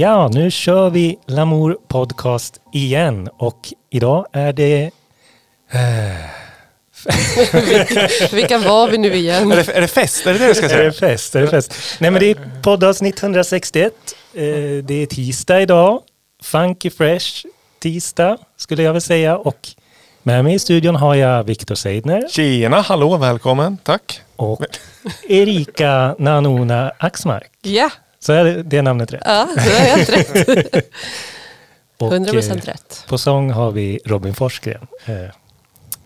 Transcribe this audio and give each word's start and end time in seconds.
Ja, 0.00 0.28
nu 0.28 0.50
kör 0.50 0.90
vi 0.90 1.18
Lamour 1.26 1.76
Podcast 1.88 2.60
igen 2.72 3.28
och 3.38 3.72
idag 3.90 4.26
är 4.32 4.52
det... 4.52 4.90
Vilka 8.32 8.58
var 8.58 8.88
vi 8.88 8.98
nu 8.98 9.14
igen? 9.14 9.52
Är 9.52 9.56
det, 9.56 9.68
är 9.76 9.80
det 9.80 9.88
fest? 9.88 10.26
Är 10.26 10.32
det 10.32 10.38
det 10.38 10.46
du 10.46 10.54
ska 10.54 10.66
Är 10.66 10.84
det 10.84 10.92
säga? 10.92 11.10
fest? 11.12 11.34
Är 11.34 11.40
det 11.40 11.48
fest? 11.48 11.74
Nej 11.98 12.10
men 12.10 12.20
det 12.20 12.30
är 12.30 12.36
poddavsnitt 12.62 13.22
161. 13.22 13.92
Eh, 14.34 14.42
Det 14.84 14.94
är 14.94 15.06
tisdag 15.06 15.60
idag. 15.62 16.00
Funky 16.42 16.90
Fresh 16.90 17.46
tisdag 17.82 18.36
skulle 18.56 18.82
jag 18.82 18.92
väl 18.92 19.02
säga. 19.02 19.36
Och 19.36 19.68
med 20.22 20.44
mig 20.44 20.54
i 20.54 20.58
studion 20.58 20.96
har 20.96 21.14
jag 21.14 21.44
Viktor 21.44 21.74
Seidner 21.74 22.28
Tjena, 22.30 22.80
hallå, 22.80 23.16
välkommen, 23.16 23.78
tack. 23.82 24.20
och 24.36 24.62
Erika 25.28 26.14
Nanona 26.18 26.92
Axmark. 26.98 27.50
Ja, 27.62 27.90
Så 28.20 28.32
är 28.32 28.44
det, 28.44 28.62
det 28.62 28.82
namnet 28.82 29.12
rätt. 29.12 29.22
ja 29.24 29.48
det 29.56 29.60
är 29.60 29.96
helt 29.96 30.08
rätt. 30.10 30.86
Och, 31.98 32.12
100 32.12 32.32
procent 32.32 32.64
eh, 32.64 32.70
rätt. 32.70 33.04
På 33.08 33.18
sång 33.18 33.50
har 33.50 33.70
vi 33.70 34.00
Robin 34.04 34.34
Forsgren. 34.34 34.86
Eh, 35.06 35.14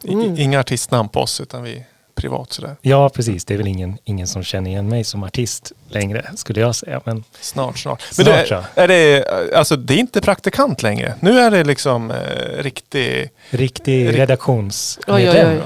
Mm. 0.09 0.39
Inga 0.39 0.61
artistnamn 0.61 1.09
på 1.09 1.21
oss, 1.21 1.41
utan 1.41 1.63
vi 1.63 1.77
är 1.77 1.85
privat 2.15 2.53
sådär. 2.53 2.77
Ja, 2.81 3.09
precis. 3.09 3.45
Det 3.45 3.55
är 3.55 3.59
väl 3.59 3.67
ingen, 3.67 3.99
ingen 4.05 4.27
som 4.27 4.43
känner 4.43 4.71
igen 4.71 4.89
mig 4.89 5.05
som 5.05 5.23
artist 5.25 5.73
längre, 5.89 6.31
skulle 6.37 6.61
jag 6.61 6.75
säga. 6.75 7.01
Men 7.05 7.25
Snart, 7.41 7.79
snart. 7.79 8.03
Snart, 8.03 8.27
du, 8.27 8.33
är, 8.33 8.47
ja. 8.51 8.65
är 8.75 8.89
det, 8.89 9.25
alltså, 9.55 9.77
det 9.77 9.95
är 9.95 9.99
inte 9.99 10.21
praktikant 10.21 10.83
längre. 10.83 11.15
Nu 11.21 11.39
är 11.41 11.51
det 11.51 11.65
liksom 11.65 12.11
eh, 12.11 12.17
riktig... 12.62 13.31
riktig 13.51 14.09
Rikt- 14.09 14.17
redaktionsmedlem. 14.19 15.61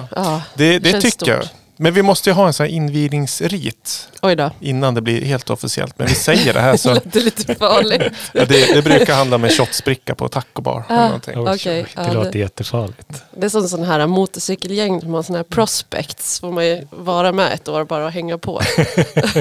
Det, 0.54 0.78
det 0.78 0.90
Känns 0.90 1.04
tycker 1.04 1.32
jag. 1.32 1.44
Men 1.80 1.94
vi 1.94 2.02
måste 2.02 2.30
ju 2.30 2.34
ha 2.34 2.46
en 2.46 2.52
sån 2.52 2.66
här 2.66 2.72
invigningsrit 2.72 4.08
oj 4.22 4.36
då. 4.36 4.50
innan 4.60 4.94
det 4.94 5.00
blir 5.00 5.24
helt 5.24 5.50
officiellt. 5.50 5.98
Men 5.98 6.06
vi 6.06 6.14
säger 6.14 6.54
det 6.54 6.60
här 6.60 6.76
så... 6.76 6.88
Det 6.94 6.94
låter 7.04 7.20
lite 7.20 7.54
farligt. 7.54 8.02
ja, 8.32 8.44
det, 8.44 8.74
det 8.74 8.82
brukar 8.82 9.14
handla 9.14 9.36
om 9.36 9.44
en 9.44 9.50
shotsbricka 9.50 10.14
på 10.14 10.28
taco 10.28 10.62
bar. 10.62 10.84
eller 10.88 11.00
Ah. 11.00 11.16
Okej, 11.16 11.34
oj, 11.36 11.86
ja, 11.96 12.02
det 12.02 12.08
det- 12.08 12.14
låter 12.14 12.38
jättefarligt. 12.38 13.22
Det 13.36 13.46
är 13.46 13.50
som 13.50 13.68
sån 13.68 13.84
här 13.84 14.06
motorcykelgäng 14.06 15.00
som 15.00 15.14
har 15.14 15.22
såna 15.22 15.38
här 15.38 15.42
prospects. 15.44 16.40
Får 16.40 16.52
man 16.52 16.66
ju 16.66 16.86
vara 16.90 17.32
med 17.32 17.52
ett 17.52 17.68
år 17.68 17.84
bara 17.84 18.04
och 18.04 18.12
hänga 18.12 18.38
på. 18.38 18.60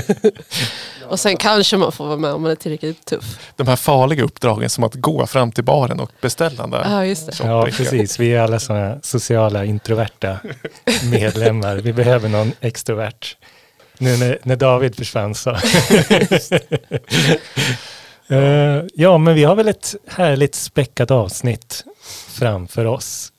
och 1.10 1.20
sen 1.20 1.38
kanske 1.38 1.78
man 1.78 1.92
får 1.92 2.06
vara 2.06 2.18
med 2.18 2.34
om 2.34 2.42
man 2.42 2.52
är 2.52 2.56
tillräckligt 2.56 3.06
tuff. 3.06 3.40
De 3.56 3.68
här 3.68 3.76
farliga 3.76 4.24
uppdragen 4.24 4.70
som 4.70 4.84
att 4.84 4.94
gå 4.96 5.28
fram 5.28 5.52
till 5.52 5.64
baren 5.64 6.00
och 6.00 6.12
beställa 6.22 6.62
den 6.62 6.72
där. 6.72 6.88
Ja, 6.92 7.06
just 7.06 7.28
det. 7.28 7.48
Ja, 7.48 7.66
precis. 7.66 8.20
Vi 8.20 8.34
är 8.34 8.40
alla 8.42 8.60
sådana 8.60 8.98
sociala 9.02 9.66
introverta 9.66 10.38
medlemmar. 11.12 11.76
Vi 11.76 11.94
behöver 11.94 12.27
någon 12.30 12.52
extrovert. 12.62 13.38
Nu 13.98 14.18
när, 14.18 14.40
när 14.44 14.56
David 14.56 14.96
försvann 14.96 15.36
så. 15.36 15.58
Eh, 18.30 18.84
ja, 18.94 19.18
men 19.18 19.36
vi 19.36 19.44
har 19.44 19.56
väl 19.56 19.68
ett 19.68 19.96
härligt 20.08 20.56
späckat 20.56 21.12
avsnitt 21.12 21.84
framför 22.30 22.86
oss. 22.86 23.32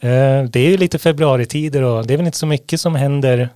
Eh, 0.00 0.42
det 0.42 0.60
är 0.60 0.70
ju 0.70 0.76
lite 0.76 0.98
februaritider 0.98 1.82
och 1.82 2.06
det 2.06 2.14
är 2.14 2.16
väl 2.16 2.26
inte 2.26 2.38
så 2.38 2.46
mycket 2.46 2.80
som 2.80 2.94
händer 2.94 3.48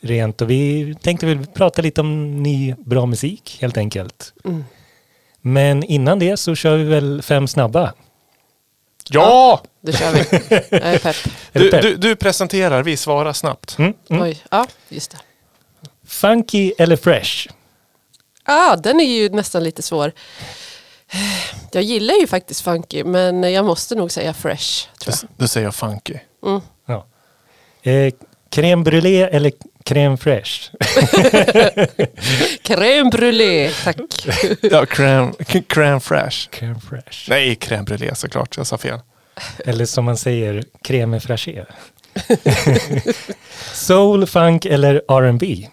rent 0.00 0.42
och 0.42 0.50
vi 0.50 0.94
tänkte 1.02 1.26
väl 1.26 1.46
prata 1.46 1.82
lite 1.82 2.00
om 2.00 2.42
ny 2.42 2.74
bra 2.78 3.06
musik 3.06 3.58
helt 3.60 3.76
enkelt. 3.76 4.32
Mm. 4.44 4.64
Men 5.40 5.82
innan 5.82 6.18
det 6.18 6.36
så 6.36 6.54
kör 6.54 6.76
vi 6.76 6.84
väl 6.84 7.22
fem 7.22 7.48
snabba. 7.48 7.92
Ja! 9.10 9.62
Då 9.80 9.92
kör 9.92 10.12
vi. 10.12 10.18
Jag 10.70 10.94
är 10.94 10.98
pepp. 10.98 11.16
Du 11.52 11.70
Du, 11.70 11.96
du, 11.96 12.16
presenterar, 12.16 12.82
vi 12.82 12.96
svarar 12.96 13.32
snabbt. 13.32 13.78
Mm, 13.78 13.94
mm. 14.10 14.22
Oj, 14.22 14.42
ja, 14.50 14.66
just 14.88 15.10
det. 15.10 15.18
Funky 16.06 16.72
eller 16.78 16.96
fresh? 16.96 17.48
Ah, 18.44 18.76
den 18.76 19.00
är 19.00 19.04
ju 19.04 19.28
nästan 19.28 19.64
lite 19.64 19.82
svår. 19.82 20.12
Jag 21.72 21.82
gillar 21.82 22.14
ju 22.14 22.26
faktiskt 22.26 22.60
funky, 22.60 23.04
men 23.04 23.52
jag 23.52 23.64
måste 23.64 23.94
nog 23.94 24.10
säga 24.10 24.34
fresh. 24.34 24.88
Tror 24.98 25.14
Då, 25.22 25.28
då 25.36 25.48
säger 25.48 25.66
jag 25.66 25.74
funky. 25.74 26.14
jag. 26.42 26.50
Mm. 26.50 26.60
Ja. 26.86 27.06
Eh, 27.82 28.12
crème 28.50 28.84
brûlée 28.84 29.28
eller 29.28 29.52
crème 29.86 30.16
fraîche? 30.16 30.70
Crème 32.62 33.10
brûlée, 33.10 33.70
tack. 33.84 33.96
Ja, 34.62 34.86
crème, 34.86 35.32
crème 35.68 36.00
fraîche. 36.00 36.48
crème 36.50 36.80
fraîche. 36.80 37.28
Nej, 37.28 37.56
crème 37.56 37.84
brûlée 37.84 38.14
såklart. 38.14 38.56
Jag 38.56 38.66
sa 38.66 38.78
fel. 38.78 39.00
Eller 39.64 39.86
som 39.86 40.04
man 40.04 40.16
säger, 40.16 40.64
crème 40.82 41.20
fraîché. 41.20 41.64
Soul, 43.72 44.26
funk 44.26 44.66
eller 44.66 45.02
R&B? 45.08 45.68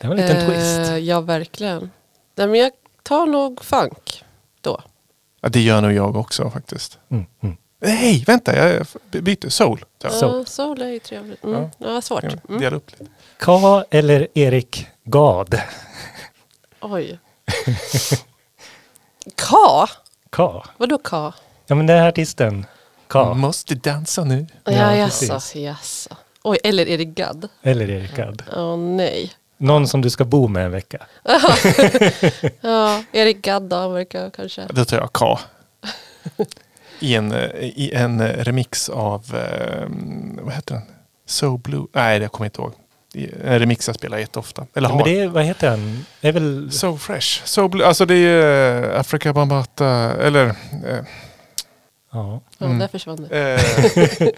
Det 0.00 0.08
var 0.08 0.14
en 0.14 0.20
liten 0.20 0.46
twist. 0.46 0.90
Eh, 0.90 0.98
ja, 0.98 1.20
verkligen. 1.20 1.90
Nej, 2.34 2.46
men 2.46 2.60
jag 2.60 2.72
tar 3.02 3.26
nog 3.26 3.64
funk 3.64 4.24
då. 4.60 4.80
Ja, 5.40 5.48
det 5.48 5.60
gör 5.60 5.80
nog 5.80 5.92
jag 5.92 6.16
också 6.16 6.50
faktiskt. 6.50 6.98
Mm, 7.10 7.26
mm. 7.42 7.56
Nej, 7.80 8.24
vänta. 8.26 8.56
Jag 8.56 8.86
byter. 9.22 9.48
Soul. 9.48 9.84
Ja. 10.02 10.10
Ja, 10.20 10.44
soul 10.44 10.82
är 10.82 10.88
ju 10.88 10.98
trevligt. 10.98 11.44
Mm. 11.44 11.62
Ja. 11.62 11.70
Ja. 11.78 12.00
svårt. 12.00 12.24
Mm. 12.24 12.60
Dela 12.60 12.76
upp 12.76 12.90
lite. 12.90 13.06
K 13.40 13.84
eller 13.90 14.28
Erik 14.34 14.86
Gad? 15.04 15.60
Oj. 16.80 17.18
K? 19.36 19.56
K? 20.30 20.64
Vadå 20.76 20.98
K? 20.98 21.32
Ja 21.66 21.74
men 21.74 21.86
den 21.86 21.98
här 21.98 22.08
artisten. 22.08 22.66
K. 23.08 23.34
Måste 23.34 23.74
dansa 23.74 24.24
nu. 24.24 24.46
Ja, 24.64 24.94
jaså, 24.94 25.58
jaså. 25.58 26.16
Oj, 26.42 26.58
eller 26.64 26.88
är 26.88 26.98
det 26.98 27.04
Gadd? 27.04 27.48
Eller 27.62 27.90
Erik 27.90 28.16
Gad. 28.16 28.42
Åh 28.56 28.76
nej. 28.78 29.32
Någon 29.56 29.88
som 29.88 30.02
du 30.02 30.10
ska 30.10 30.24
bo 30.24 30.48
med 30.48 30.64
en 30.64 30.70
vecka. 30.70 31.06
Ja, 32.60 33.02
Erik 33.12 33.42
Gadd 33.42 33.62
då 33.62 33.88
verkar 33.88 34.30
kanske. 34.30 34.66
Då 34.70 34.84
tar 34.84 34.96
jag 34.96 35.12
K. 35.12 35.38
I 37.00 37.14
en, 37.14 37.32
eh, 37.32 37.50
I 37.60 37.90
en 37.94 38.20
eh, 38.20 38.44
remix 38.44 38.88
av, 38.88 39.24
eh, 39.36 39.86
vad 40.42 40.54
heter 40.54 40.74
den? 40.74 40.82
So 41.26 41.56
Blue? 41.56 41.86
Nej, 41.92 42.18
det 42.18 42.28
kommer 42.28 42.44
jag 42.46 42.48
inte 42.48 42.60
ihåg. 42.62 42.72
En 43.44 43.58
remix 43.58 43.86
jag 43.86 43.96
spelar 43.96 44.18
jätteofta. 44.18 44.66
Eller 44.74 44.88
Ja, 44.88 44.92
har. 44.92 45.04
men 45.04 45.14
det 45.14 45.20
är, 45.20 45.28
vad 45.28 45.44
heter 45.44 45.68
han? 45.70 46.04
Det 46.20 46.28
är 46.28 46.32
väl... 46.32 46.72
So 46.72 46.96
Fresh. 46.98 47.44
So 47.44 47.68
Blue. 47.68 47.86
Alltså 47.86 48.06
det 48.06 48.14
är 48.14 48.18
ju 48.18 48.92
Africa 48.96 49.32
Bambata. 49.32 49.86
Eller... 50.22 50.46
Eh, 50.46 50.54
Ja. 52.12 52.40
Ja, 52.58 52.66
Mm. 52.66 52.78
där 52.78 52.88
försvann 52.88 53.28
det. 53.30 53.54
eh, 54.20 54.28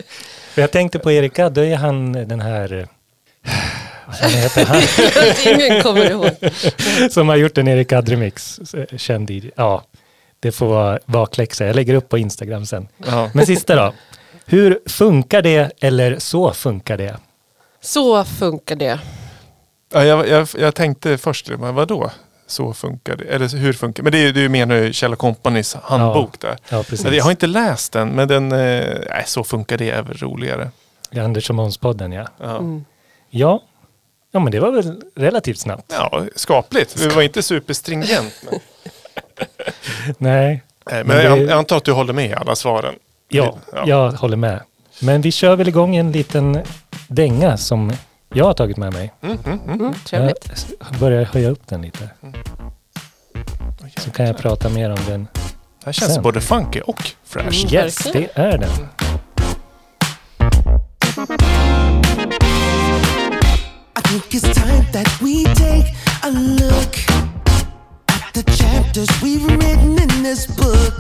jag 0.55 0.71
tänkte 0.71 0.99
på 0.99 1.13
Erik 1.13 1.35
Gadd, 1.35 1.53
då 1.53 1.65
är 1.65 1.77
han 1.77 2.13
den 2.13 2.41
här... 2.41 2.89
Vad 4.23 4.31
heter 4.31 4.65
han? 4.67 4.83
Ingen 5.55 5.83
kommer 5.83 6.11
ihåg. 6.11 6.31
som 7.13 7.29
har 7.29 7.37
gjort 7.37 7.59
en 7.59 7.69
Erik 7.69 7.89
Gadd-remix. 7.93 8.61
eh, 8.75 8.97
Känd 8.99 9.31
i... 9.31 9.51
Ja, 9.57 9.83
det 10.41 10.53
får 10.53 10.67
vara 10.67 10.99
bakläxa. 11.07 11.67
Jag 11.67 11.77
lägger 11.77 11.95
upp 11.95 12.09
på 12.09 12.19
Instagram 12.19 12.67
sen. 12.67 12.89
ja. 13.07 13.31
Men 13.35 13.47
sista 13.47 13.77
då. 13.77 13.93
Hur 14.47 14.79
funkar 14.87 15.43
det 15.43 15.73
eller 15.81 16.19
så 16.19 16.53
funkar 16.53 16.97
det? 16.97 17.17
Så 17.81 18.25
funkar 18.25 18.77
det. 18.77 19.01
Ja, 19.93 20.05
jag, 20.05 20.29
jag, 20.29 20.49
jag 20.59 20.75
tänkte 20.75 21.19
först, 21.19 21.49
men 21.49 21.75
vadå? 21.75 22.11
Så 22.47 22.73
funkar 22.75 23.17
det? 23.17 23.25
Eller 23.25 23.57
hur 23.57 23.73
funkar? 23.73 24.03
Men 24.03 24.13
det 24.13 24.19
är 24.19 24.23
ju, 24.23 24.33
det 24.33 24.41
är 24.59 24.83
ju 24.83 24.93
Kjell 24.93 25.17
Companys 25.17 25.75
handbok 25.75 26.41
där. 26.41 26.57
Ja, 26.69 26.83
precis. 26.83 27.05
Men 27.05 27.15
Jag 27.15 27.25
har 27.25 27.31
inte 27.31 27.47
läst 27.47 27.93
den, 27.93 28.09
men 28.09 28.29
den, 28.29 28.53
eh, 28.53 29.25
så 29.27 29.45
funkar 29.45 29.79
det 29.79 29.91
är 29.91 30.03
väl 30.03 30.17
roligare. 30.17 30.71
Anders 31.17 31.51
och 31.51 31.57
Måns-podden, 31.57 32.13
ja. 32.13 32.27
Ja. 32.39 32.57
Mm. 32.59 32.85
Ja. 33.31 33.63
Ja, 34.33 34.41
men 34.41 34.53
det 34.53 34.61
var 34.61 34.71
väl 34.71 35.03
relativt 35.17 35.59
snabbt. 35.59 35.85
Ja, 35.89 36.25
skapligt. 36.37 36.97
Det 36.99 37.09
var 37.15 37.23
inte 37.23 37.43
superstringent. 37.43 38.35
Men, 38.51 38.61
Nej, 40.19 40.63
men 40.91 41.07
Men 41.07 41.17
det- 41.17 41.23
jag, 41.23 41.51
antar 41.51 41.77
att 41.77 41.85
du 41.85 41.93
håller 41.93 42.13
med 42.13 42.31
i 42.31 42.35
alla 42.35 42.55
svaren. 42.57 42.95
ja, 43.29 43.57
Ja. 43.73 43.83
jag 43.87 44.13
håller 44.13 44.37
med. 44.37 44.61
Men 45.01 45.21
vi 45.21 45.33
kör 45.33 45.57
väl 45.57 45.69
igång 45.69 45.97
en 45.97 46.13
liten 46.13 46.63
dänga 47.09 47.57
som 47.57 47.93
jag 48.35 48.45
har 48.45 48.55
tagit 48.55 48.77
med 48.77 48.93
mig. 48.93 49.13
Mm, 49.23 49.39
mm, 49.47 49.61
mm. 49.67 49.81
Mm, 49.81 49.95
trevligt. 50.05 50.67
Jag 50.91 50.99
börjar 51.01 51.25
höja 51.25 51.51
upp 51.51 51.67
den 51.67 51.83
lite. 51.83 52.11
Oj, 53.83 53.93
Så 53.97 54.11
kan 54.11 54.27
jag 54.27 54.39
prata 54.39 54.69
mer 54.69 54.91
om 54.91 54.99
den. 55.09 55.29
Det 55.33 55.85
här 55.87 55.93
känns 55.93 56.15
sen. 56.15 56.23
både 56.23 56.41
funky 56.41 56.81
och 56.81 57.03
fresh. 57.25 57.65
Mm. 57.65 57.75
Yes, 57.85 57.97
det 58.13 58.29
är 58.35 58.59
den. 58.59 58.71
I 63.97 64.03
think 64.03 64.35
it's 64.35 64.55
time 64.55 64.85
that 64.93 65.21
we 65.23 65.45
take 65.55 65.95
a 66.23 66.31
look 66.31 67.10
the 68.33 68.43
chapters 68.57 69.09
we've 69.23 69.45
written 69.45 70.01
in 70.01 70.23
this 70.23 70.47
book. 70.47 70.95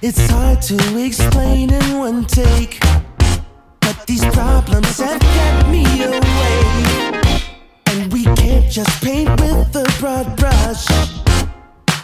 It's 0.00 0.30
hard 0.30 0.62
to 0.62 1.04
explain 1.04 1.72
in 1.72 1.98
one 1.98 2.24
take, 2.24 2.78
but 3.80 4.06
these 4.06 4.24
problems 4.26 4.98
have 5.00 5.20
kept 5.20 5.68
me 5.68 5.84
away. 6.04 7.42
And 7.86 8.12
we 8.12 8.24
can't 8.24 8.70
just 8.70 9.02
paint 9.02 9.30
with 9.40 9.74
a 9.74 9.86
broad 9.98 10.36
brush. 10.36 10.86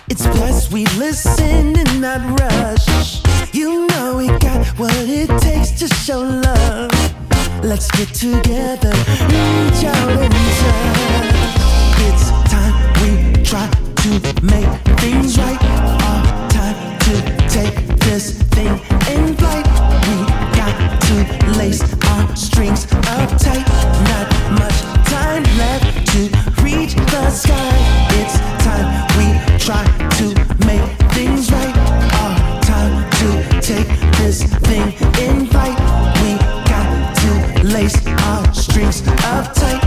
It's 0.08 0.26
best 0.38 0.72
we 0.72 0.86
listen 0.98 1.76
and 1.78 2.00
not 2.00 2.40
rush. 2.40 3.22
You 3.54 3.86
know 3.88 4.16
we 4.16 4.26
got 4.38 4.66
what 4.78 4.94
it 4.96 5.28
takes 5.40 5.70
to 5.78 5.88
show 5.88 6.20
love. 6.20 6.90
Let's 7.62 7.90
get 7.92 8.08
together, 8.08 8.92
reach 9.30 9.84
out 9.84 10.10
and 10.10 10.34
touch. 10.60 11.44
It's 12.06 12.30
time 12.50 12.74
we 13.00 13.42
try 13.44 13.83
to 14.04 14.10
make 14.42 14.68
things 15.00 15.38
right. 15.38 15.58
Our 15.62 16.50
time 16.50 16.98
to 17.06 17.14
take 17.48 17.74
this 18.00 18.38
thing 18.52 18.68
in 19.08 19.34
flight. 19.34 19.66
We 20.04 20.16
got 20.60 21.00
to 21.08 21.58
lace 21.58 21.80
our 22.10 22.36
strings 22.36 22.84
up 22.92 23.30
tight. 23.38 23.66
Not 24.10 24.28
much 24.60 24.78
time 25.08 25.42
left 25.56 26.06
to 26.12 26.20
reach 26.62 26.94
the 26.96 27.30
sky. 27.30 27.70
It's 28.20 28.36
time 28.62 28.88
we 29.16 29.26
try 29.58 29.84
to 30.18 30.26
make 30.66 30.84
things 31.14 31.50
right. 31.50 31.74
Our 32.20 32.60
time 32.60 33.10
to 33.20 33.60
take 33.62 33.88
this 34.18 34.42
thing 34.68 34.92
in 35.24 35.46
flight. 35.46 35.78
We 36.20 36.36
got 36.68 37.16
to 37.22 37.66
lace 37.68 38.06
our 38.06 38.52
strings 38.52 39.00
up 39.24 39.54
tight. 39.54 39.83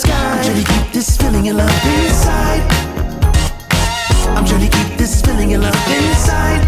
Sky. 0.00 0.12
I'm 0.14 0.42
trying 0.44 0.64
to 0.64 0.72
keep 0.72 0.92
this 0.92 1.16
feeling 1.16 1.48
of 1.48 1.56
love 1.56 1.84
inside. 1.84 2.62
I'm 4.36 4.46
trying 4.46 4.68
to 4.68 4.76
keep 4.76 4.98
this 4.98 5.20
feeling 5.20 5.54
of 5.54 5.62
love 5.62 5.88
inside. 5.88 6.59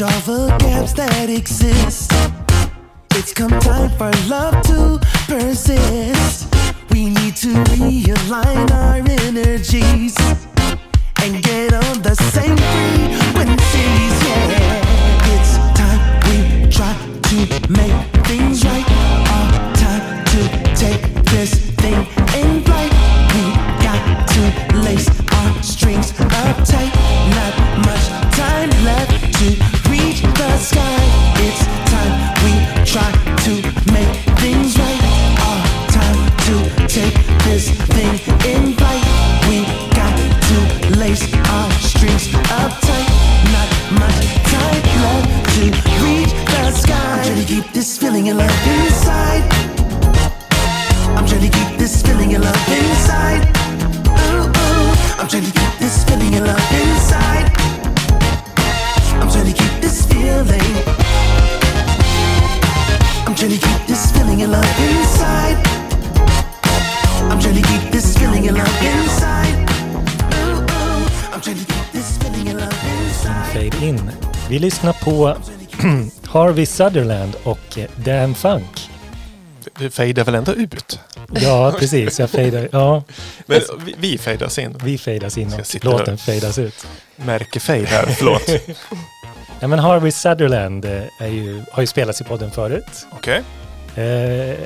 Bridge 0.00 0.12
all 0.12 0.20
the 0.20 0.56
gaps 0.58 0.92
that 0.94 1.28
exist. 1.28 2.12
It's 3.14 3.32
come 3.32 3.50
time 3.60 3.90
for 3.90 4.10
love 4.28 4.62
to 4.64 4.98
persist. 5.26 6.54
We 6.90 7.06
need 7.06 7.36
to 7.36 7.48
realign 7.78 8.70
our 8.70 8.96
energies 9.26 10.16
and 11.22 11.42
get 11.42 11.74
on 11.74 12.02
the 12.02 12.14
same 12.14 12.56
frequencies. 12.72 14.14
Yeah, 14.26 15.32
it's 15.34 15.52
time 15.78 16.00
we 16.26 16.70
try 16.70 16.94
to 17.30 17.38
make 17.70 18.26
things 18.26 18.64
right. 18.64 18.86
Our 19.34 19.74
time 19.74 20.24
to 20.24 20.40
take 20.74 21.02
this 21.26 21.52
thing 21.76 22.19
of 48.30 48.36
love 48.36 48.66
inside. 48.66 49.42
I'm 51.16 51.26
trying 51.26 51.40
to 51.40 51.58
keep 51.58 51.78
this 51.78 52.02
feeling 52.02 52.34
of 52.36 52.42
love 52.42 52.68
inside. 52.68 53.42
Ooh, 54.06 54.46
ooh. 54.46 55.18
I'm 55.18 55.26
trying 55.28 55.44
to 55.44 55.52
keep 55.52 55.72
this 55.78 56.04
feeling 56.04 56.34
of 56.36 56.46
love 56.46 56.72
inside. 56.72 57.50
I'm 59.20 59.28
trying 59.30 59.46
to 59.46 59.52
keep 59.52 59.80
this 59.80 60.06
feeling. 60.06 60.70
I'm 63.26 63.34
trying 63.34 63.50
to 63.50 63.58
keep 63.66 63.86
this 63.86 64.12
feeling 64.12 64.42
of 64.42 64.50
love 64.50 64.78
inside. 64.78 65.58
I'm 67.30 67.40
trying 67.40 67.56
to 67.56 67.62
keep 67.62 67.90
this 67.90 68.16
feeling 68.16 68.48
of 68.48 68.56
love 68.56 68.82
inside. 68.82 69.56
Ooh, 70.34 70.60
ooh. 70.60 71.32
I'm 71.32 71.40
trying 71.40 71.58
to 71.58 71.64
keep 71.64 71.92
this 71.92 72.18
feeling 72.18 72.48
of 72.48 72.60
love 72.60 72.84
inside. 72.84 73.52
Fade 73.52 73.74
in. 73.82 74.10
Vi 74.48 74.58
lyssnar 74.58 74.92
på 74.92 75.36
Harvey 76.30 76.66
Sutherland 76.66 77.36
och 77.42 77.78
eh, 77.78 77.90
Dan 77.96 78.34
Funk. 78.34 78.90
Det 79.78 79.90
fejdar 79.90 80.24
väl 80.24 80.34
ändå 80.34 80.52
ut? 80.52 81.00
Ja, 81.34 81.74
precis. 81.78 82.20
Jag 82.20 82.30
fejdar. 82.30 82.68
Ja, 82.72 83.02
Men 83.46 83.60
vi, 83.84 83.94
vi 83.98 84.18
fejdas 84.18 84.58
in. 84.58 84.76
vi 84.84 84.98
fejdas 84.98 85.38
in 85.38 85.52
och 85.52 85.84
låten 85.84 86.18
fejdas 86.18 86.58
ut. 86.58 86.86
Märkefejd 87.16 87.86
här, 87.86 88.06
förlåt. 88.06 88.42
Ja, 89.62 89.68
men 89.68 89.78
Harvey 89.78 90.12
Sutherland 90.12 90.84
eh, 90.84 91.02
är 91.18 91.26
ju, 91.26 91.62
har 91.72 91.82
ju 91.82 91.86
spelats 91.86 92.20
i 92.20 92.24
podden 92.24 92.50
förut. 92.50 93.06
Okej. 93.12 93.42
Eh, 94.04 94.56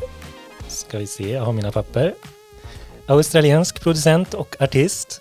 ska 0.68 0.98
vi 0.98 1.06
se, 1.06 1.30
jag 1.30 1.42
har 1.42 1.52
mina 1.52 1.72
papper. 1.72 2.14
Australiensk 3.06 3.80
producent 3.80 4.34
och 4.34 4.56
artist. 4.60 5.20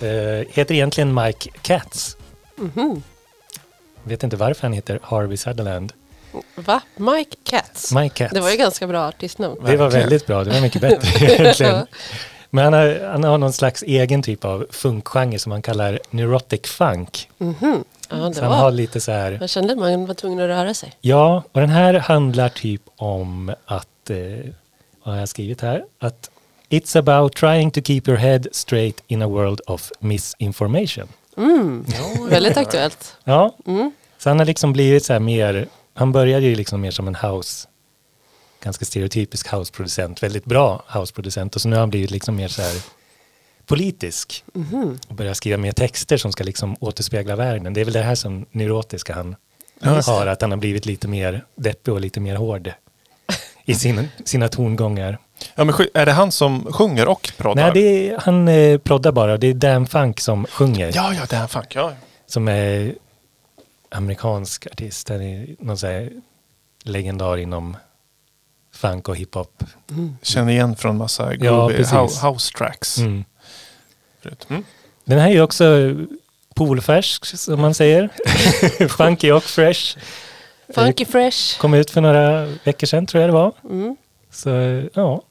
Eh, 0.00 0.08
heter 0.52 0.74
egentligen 0.74 1.14
Mike 1.14 1.50
Katz. 1.62 2.16
Mhm. 2.56 3.02
Vet 4.04 4.22
inte 4.22 4.36
varför 4.36 4.62
han 4.62 4.72
heter 4.72 4.98
Harvey 5.02 5.36
Sutherland. 5.36 5.92
Va? 6.54 6.80
Mike 6.96 7.36
Katz? 7.44 7.92
Mike 7.92 8.14
Katz. 8.14 8.34
Det 8.34 8.40
var 8.40 8.50
ju 8.50 8.56
ganska 8.56 8.86
bra 8.86 9.08
artistnamn. 9.08 9.56
Det 9.66 9.76
var 9.76 9.90
väldigt 9.90 10.26
bra, 10.26 10.44
det 10.44 10.50
var 10.50 10.60
mycket 10.60 10.80
bättre 10.80 11.26
egentligen. 11.34 11.86
Men 12.50 12.64
han 12.64 12.72
har, 12.72 13.08
han 13.12 13.24
har 13.24 13.38
någon 13.38 13.52
slags 13.52 13.82
egen 13.82 14.22
typ 14.22 14.44
av 14.44 14.66
funkgenre 14.70 15.38
som 15.38 15.52
han 15.52 15.62
kallar 15.62 15.98
neurotic 16.10 16.60
funk. 16.66 17.30
Mhm. 17.38 17.84
Ja, 18.08 18.16
det 18.16 18.34
Så 18.34 18.42
han 18.44 18.52
har 18.52 18.70
lite 18.70 19.00
så 19.00 19.12
här, 19.12 19.38
Jag 19.40 19.50
kände 19.50 19.72
att 19.72 19.78
man 19.78 20.06
var 20.06 20.14
tvungen 20.14 20.40
att 20.40 20.48
röra 20.48 20.74
sig. 20.74 20.92
ja, 21.00 21.42
och 21.52 21.60
den 21.60 21.70
här 21.70 21.94
handlar 21.94 22.48
typ 22.48 22.82
om 22.96 23.54
att, 23.66 24.10
eh, 24.10 24.16
vad 25.04 25.14
har 25.14 25.20
jag 25.20 25.28
skrivit 25.28 25.60
här? 25.60 25.84
Att 25.98 26.30
it's 26.70 26.98
about 26.98 27.36
trying 27.36 27.70
to 27.70 27.80
keep 27.82 28.02
your 28.06 28.18
head 28.18 28.40
straight 28.52 29.02
in 29.06 29.22
a 29.22 29.26
world 29.28 29.60
of 29.66 29.90
misinformation. 29.98 31.08
Mm. 31.36 31.84
Väldigt 32.30 32.56
aktuellt. 32.56 33.16
Ja, 33.24 33.56
Mm. 33.66 33.92
Så 34.22 34.28
han 34.30 34.38
har 34.38 34.46
liksom 34.46 34.72
blivit 34.72 35.04
så 35.04 35.12
här 35.12 35.20
mer, 35.20 35.66
han 35.94 36.12
började 36.12 36.46
ju 36.46 36.54
liksom 36.54 36.80
mer 36.80 36.90
som 36.90 37.08
en 37.08 37.14
house, 37.14 37.68
ganska 38.62 38.84
stereotypisk 38.84 39.48
houseproducent, 39.48 40.22
väldigt 40.22 40.44
bra 40.44 40.82
houseproducent 40.88 41.54
och 41.54 41.60
så 41.62 41.68
nu 41.68 41.76
har 41.76 41.80
han 41.80 41.90
blivit 41.90 42.10
liksom 42.10 42.36
mer 42.36 42.48
så 42.48 42.62
här 42.62 42.82
politisk 43.66 44.44
Mhm. 44.54 44.98
och 45.08 45.14
börjat 45.14 45.36
skriva 45.36 45.56
mer 45.58 45.72
texter 45.72 46.16
som 46.16 46.32
ska 46.32 46.44
liksom 46.44 46.76
återspegla 46.80 47.36
världen. 47.36 47.74
Det 47.74 47.80
är 47.80 47.84
väl 47.84 47.94
det 47.94 48.02
här 48.02 48.14
som 48.14 48.46
neurotiska 48.50 49.14
han 49.14 49.36
Ja, 49.80 50.00
har, 50.06 50.26
att 50.26 50.40
han 50.40 50.50
har 50.50 50.58
blivit 50.58 50.86
lite 50.86 51.08
mer 51.08 51.44
deppig 51.54 51.94
och 51.94 52.00
lite 52.00 52.20
mer 52.20 52.36
hård 52.36 52.72
i 53.64 53.74
sina, 53.74 54.04
sina 54.24 54.48
tongångar. 54.48 55.18
Ja, 55.54 55.64
men 55.64 55.74
är 55.94 56.06
det 56.06 56.12
han 56.12 56.32
som 56.32 56.72
sjunger 56.72 57.08
och 57.08 57.32
proddar? 57.36 57.62
Nej, 57.62 57.70
det 57.74 58.10
är, 58.10 58.18
han 58.18 58.48
eh, 58.48 58.78
proddar 58.78 59.12
bara, 59.12 59.36
det 59.36 59.46
är 59.46 59.54
Dan 59.54 59.86
Funk 59.86 60.20
som 60.20 60.46
sjunger. 60.50 60.92
Ja, 60.94 61.14
ja, 61.30 61.36
han. 61.38 61.48
Funk. 61.48 61.74
Ja. 61.74 61.92
som 62.26 62.48
är 62.48 62.94
amerikansk 63.92 64.66
artist. 64.66 65.10
Är 65.10 65.46
någon 65.64 65.78
så 65.78 65.86
här 65.86 66.10
legendar 66.82 67.36
inom 67.36 67.76
funk 68.74 69.08
och 69.08 69.16
hiphop. 69.16 69.64
Känner 70.22 70.52
igen 70.52 70.76
från 70.76 70.96
massa 70.96 71.34
Ja, 71.34 71.38
groovy 71.68 71.84
house 72.22 72.52
tracks. 72.58 72.98
Mm. 72.98 73.24
Mm. 74.48 74.64
Den 75.04 75.18
här 75.18 75.28
är 75.28 75.32
ju 75.32 75.42
också 75.42 75.94
poolfärsk 76.54 77.24
som 77.24 77.60
man 77.60 77.74
säger. 77.74 78.08
Funky 78.88 79.30
och 79.30 79.44
fresh. 79.44 79.98
Funky 80.74 81.04
Fresh. 81.04 81.58
Kom 81.60 81.74
ut 81.74 81.90
för 81.90 82.00
några 82.00 82.46
veckor 82.64 82.86
sedan 82.86 83.06
tror 83.06 83.20
jag 83.20 83.28
det 83.28 83.34
var. 83.34 83.52
Mm. 83.70 83.96
Så 84.30 84.48
ja, 84.94 85.22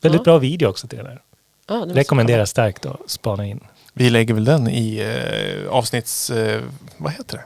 väldigt 0.00 0.18
Ja. 0.20 0.24
bra 0.24 0.38
video 0.38 0.68
också 0.68 0.88
till 0.88 0.98
den 0.98 1.06
här. 1.06 1.22
Ja, 1.66 1.74
det 1.74 1.80
måste 1.80 2.00
Rekommenderar 2.00 2.44
starkt 2.44 2.86
att 2.86 3.10
spana 3.10 3.46
in. 3.46 3.60
Vi 3.92 4.10
lägger 4.10 4.34
väl 4.34 4.44
den 4.44 4.68
i 4.68 4.98
eh, 4.98 5.70
avsnitts... 5.72 6.30
Eh, 6.30 6.62
vad 6.96 7.12
heter 7.12 7.36
det? 7.36 7.44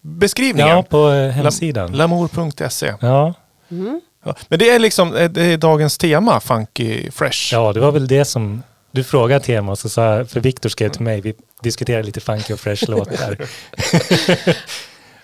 Beskrivningen. 0.00 0.68
Ja, 0.68 0.82
på 0.82 1.10
eh, 1.10 1.30
hemsidan. 1.30 1.92
Lamour.se. 1.92 2.94
Ja. 3.00 3.34
Mm. 3.70 4.00
Ja. 4.24 4.34
Men 4.48 4.58
det 4.58 4.70
är 4.70 4.78
liksom 4.78 5.16
eh, 5.16 5.30
det 5.30 5.42
är 5.42 5.56
dagens 5.56 5.98
tema, 5.98 6.40
Funky 6.40 7.10
Fresh. 7.10 7.54
ja, 7.54 7.72
det 7.72 7.80
var 7.80 7.92
väl 7.92 8.08
det 8.08 8.24
som 8.24 8.62
du 8.92 9.04
frågade 9.04 9.44
tema 9.44 9.72
och 9.72 9.78
så 9.78 9.88
sa 9.88 10.16
jag, 10.16 10.30
för 10.30 10.40
Viktor 10.40 10.68
skrev 10.68 10.88
till 10.88 11.02
mig, 11.02 11.20
vi 11.20 11.34
diskuterade 11.62 12.02
lite 12.02 12.20
funky 12.20 12.52
och 12.54 12.60
fresh 12.60 12.90
låtar. 12.90 13.36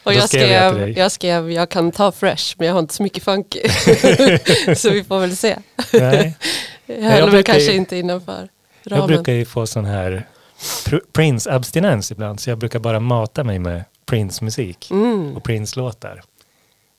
Och 0.03 0.15
jag 0.15 0.29
skrev 0.29 0.51
jag 0.51 0.99
jag 0.99 1.13
skrev, 1.13 1.51
jag 1.53 1.69
kan 1.69 1.93
ta 1.93 2.13
Fresh 2.13 2.55
men 2.59 2.67
jag 2.67 2.75
har 2.75 2.81
inte 2.81 2.95
så 2.95 3.03
mycket 3.03 3.23
funky. 3.25 3.61
så 4.77 4.91
vi 4.91 5.05
får 5.05 5.21
väl 5.21 5.37
se. 5.37 5.57
Nej. 5.93 6.37
Jag 6.87 6.95
höll 7.03 7.21
mig 7.23 7.31
brukar 7.31 7.53
kanske 7.53 7.71
ju- 7.73 7.77
inte 7.79 7.97
innanför 7.97 8.49
Jag 8.83 8.93
ramen. 8.93 9.07
brukar 9.07 9.33
ju 9.33 9.45
få 9.45 9.67
sån 9.67 9.85
här 9.85 10.27
pr- 10.87 11.01
Prince-abstinens 11.13 12.13
ibland, 12.13 12.41
så 12.41 12.51
jag 12.51 12.59
brukar 12.59 12.79
bara 12.79 13.01
mata 13.01 13.45
mig 13.45 13.59
med 13.59 13.85
Prince-musik 14.07 14.91
Mm. 14.91 15.37
och 15.37 15.45
Prince-låtar. 15.45 16.23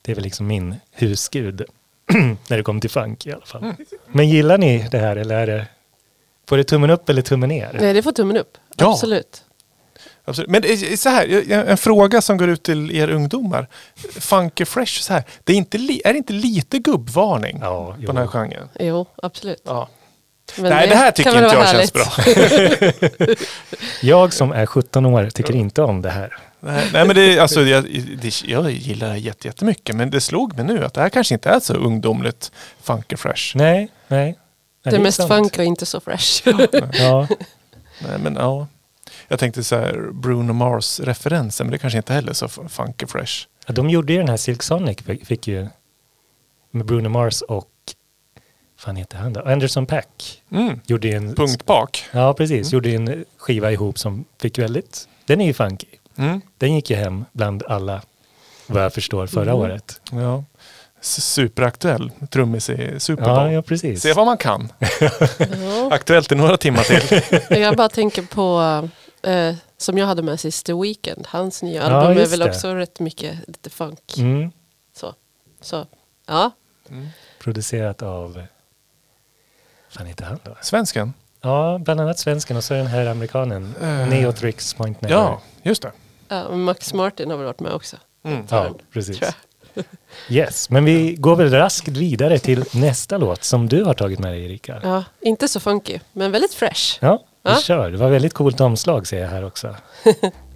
Det 0.02 0.12
är 0.12 0.14
väl 0.16 0.24
liksom 0.24 0.46
min 0.46 0.74
husgud 0.92 1.64
när 2.48 2.56
det 2.56 2.62
kommer 2.62 2.80
till 2.80 2.90
funk 2.90 3.26
i 3.26 3.32
alla 3.32 3.46
fall. 3.46 3.62
Mm. 3.62 3.76
Men 4.06 4.28
gillar 4.28 4.58
ni 4.58 4.88
det 4.90 4.98
här 4.98 5.16
eller 5.16 5.34
är 5.34 5.46
det, 5.46 5.66
får 6.48 6.56
det 6.56 6.64
tummen 6.64 6.90
upp 6.90 7.08
eller 7.08 7.22
tummen 7.22 7.48
ner? 7.48 7.76
Nej, 7.80 7.92
det 7.94 8.02
får 8.02 8.12
tummen 8.12 8.36
upp. 8.36 8.58
Ja. 8.76 8.90
Absolut. 8.92 9.44
Absolut. 10.24 10.50
Men 10.50 10.62
det 10.62 10.72
är 10.72 10.96
så 10.96 11.08
här, 11.08 11.52
en 11.52 11.76
fråga 11.76 12.22
som 12.22 12.36
går 12.36 12.48
ut 12.48 12.62
till 12.62 12.96
er 12.96 13.10
ungdomar. 13.10 13.68
Funky 14.20 14.64
Fresh, 14.64 15.00
så 15.02 15.12
här. 15.12 15.22
Det 15.44 15.52
är, 15.52 15.56
inte 15.56 15.78
li, 15.78 16.02
är 16.04 16.12
det 16.12 16.16
inte 16.18 16.32
lite 16.32 16.78
gubbvarning 16.78 17.58
Ja, 17.62 17.86
på 17.86 17.96
jo. 18.00 18.06
den 18.06 18.16
här 18.16 18.26
genren? 18.26 18.68
Jo, 18.80 19.06
absolut. 19.22 19.62
Ja. 19.64 19.88
Men 20.56 20.70
Nej, 20.70 20.88
det 20.88 20.94
här 20.96 21.10
tycker 21.10 21.30
inte 21.30 21.42
jag 21.42 21.56
vara 21.56 21.66
känns 21.66 21.92
bra. 21.92 22.02
härligt. 22.04 23.40
Jag 24.02 24.32
som 24.32 24.52
är 24.52 24.66
17 24.66 25.06
år 25.06 25.30
tycker 25.30 25.56
inte 25.56 25.82
om 25.82 26.02
det 26.02 26.10
här. 26.10 26.36
Nej, 26.60 26.90
nej, 26.92 27.06
men 27.06 27.16
det, 27.16 27.38
alltså, 27.38 27.60
jag, 27.62 27.84
det, 28.22 28.42
jag 28.44 28.70
gillar 28.70 29.08
det 29.10 29.18
jätte- 29.18 29.48
jättemycket, 29.48 29.96
men 29.96 30.10
det 30.10 30.20
slog 30.20 30.56
mig 30.56 30.64
nu 30.64 30.84
att 30.84 30.94
det 30.94 31.00
här 31.00 31.08
kanske 31.08 31.34
inte 31.34 31.48
är 31.50 31.60
så 31.60 31.74
ungdomligt 31.74 32.52
Funky 32.82 33.16
Fresh. 33.16 33.56
Nej, 33.56 33.88
nej. 34.08 34.38
Det 34.84 34.90
är 34.96 34.98
mest 35.00 35.16
sant. 35.16 35.28
funk 35.28 35.58
och 35.58 35.64
inte 35.64 35.86
så 35.86 36.00
fresh. 36.00 36.42
Ja, 36.92 37.28
Nej, 38.02 38.18
men 38.18 38.34
ja. 38.34 38.66
Jag 39.28 39.38
tänkte 39.38 39.64
så 39.64 39.76
här 39.76 40.10
Bruno 40.12 40.52
Mars-referensen, 40.52 41.66
men 41.66 41.72
det 41.72 41.78
kanske 41.78 41.96
inte 41.96 42.12
heller 42.12 42.30
är 42.30 42.34
så 42.34 42.48
Funky 42.48 43.06
Fresh. 43.06 43.46
Ja, 43.66 43.72
de 43.74 43.90
gjorde 43.90 44.12
ju 44.12 44.18
den 44.18 44.28
här 44.28 44.36
Silk 44.36 44.62
Sonic, 44.62 44.98
fick- 45.24 45.46
ju 45.48 45.68
med 46.70 46.86
Bruno 46.86 47.08
Mars 47.08 47.42
och 47.42 47.68
fan 48.78 48.96
heter 48.96 49.18
han 49.18 49.32
då? 49.32 49.40
Anderson 49.40 49.86
Pack. 49.86 50.42
Mm. 50.52 50.80
Gjorde 50.86 51.08
en, 51.08 51.34
Punktbak. 51.34 52.04
Ja, 52.12 52.34
precis. 52.34 52.72
Gjorde 52.72 52.88
ju 52.88 52.96
en 52.96 53.24
skiva 53.38 53.72
ihop 53.72 53.98
som 53.98 54.24
fick 54.40 54.58
väldigt, 54.58 55.08
den 55.26 55.40
är 55.40 55.46
ju 55.46 55.52
funky. 55.54 55.86
Mm. 56.18 56.40
Den 56.58 56.74
gick 56.74 56.90
ju 56.90 56.96
hem 56.96 57.24
bland 57.32 57.62
alla, 57.62 58.02
vad 58.66 58.84
jag 58.84 58.92
förstår, 58.94 59.26
förra 59.26 59.42
Mm. 59.50 59.54
året. 59.54 60.00
Ja. 60.12 60.44
Superaktuell 61.00 62.10
trummis 62.30 62.70
i 62.70 63.00
Super 63.00 63.22
Bowl. 63.24 63.34
Ja, 63.36 63.52
ja 63.52 63.62
precis. 63.62 64.02
Se 64.02 64.12
vad 64.12 64.26
man 64.26 64.36
kan. 64.38 64.72
Ja. 65.00 65.88
Aktuellt 65.92 66.32
i 66.32 66.34
några 66.34 66.56
timmar 66.56 66.82
till. 66.82 67.22
Jag 67.62 67.76
bara 67.76 67.88
tänker 67.88 68.22
på, 68.22 68.60
eh, 69.28 69.54
som 69.76 69.98
jag 69.98 70.06
hade 70.06 70.22
med 70.22 70.40
sist, 70.40 70.66
The 70.66 70.72
Weeknd. 70.74 71.26
Hans 71.28 71.62
nya 71.62 71.82
Ja, 71.82 71.88
album 71.96 72.16
är 72.16 72.20
just 72.20 72.32
väl 72.32 72.38
det. 72.40 72.46
också 72.50 72.74
rätt 72.74 73.00
mycket 73.00 73.38
lite 73.48 73.70
funk. 73.70 74.14
Mm. 74.18 74.50
Så. 74.96 75.14
så, 75.60 75.86
ja. 76.26 76.50
Producerat 77.38 78.02
av, 78.02 78.42
fan 79.88 80.06
heter 80.06 80.24
han 80.24 80.38
då? 80.44 80.56
Svensken? 80.62 81.12
Ja, 81.40 81.78
bland 81.84 82.00
annat 82.00 82.18
svensken 82.18 82.56
och 82.56 82.64
så 82.64 82.74
den 82.74 82.86
här 82.86 83.06
amerikanen, 83.06 83.74
Eh, 83.82 84.08
Neotrix 84.08 84.74
Point 84.74 85.00
Never. 85.02 85.14
Ja, 85.16 85.40
just 85.62 85.82
det. 85.82 85.92
Ja. 86.28 86.48
Max 86.56 86.94
Martin 86.94 87.30
har 87.30 87.36
väl 87.36 87.46
varit 87.46 87.60
med 87.60 87.72
också. 87.72 87.96
Mm. 88.24 88.46
Ja, 88.50 88.70
precis. 88.92 89.20
Yes, 90.28 90.70
men 90.70 90.84
vi 90.84 91.14
går 91.18 91.36
väl 91.36 91.50
raskt 91.50 91.88
vidare 91.88 92.38
till 92.38 92.64
nästa 92.74 93.18
låt 93.18 93.44
som 93.44 93.68
du 93.68 93.84
har 93.84 93.94
tagit 93.94 94.18
med 94.18 94.32
dig 94.32 94.44
Erika. 94.44 94.80
Ja, 94.82 95.04
inte 95.20 95.48
så 95.48 95.60
funky, 95.60 95.98
men 96.12 96.32
väldigt 96.32 96.54
fresh. 96.54 96.98
Ja, 97.00 97.22
vi 97.44 97.50
Ja. 97.50 97.56
kör. 97.56 97.90
Det 97.90 97.96
var 97.96 98.08
väldigt 98.08 98.34
coolt 98.34 98.60
omslag 98.60 99.06
ser 99.06 99.20
jag 99.20 99.28
här 99.28 99.44
också. 99.44 99.74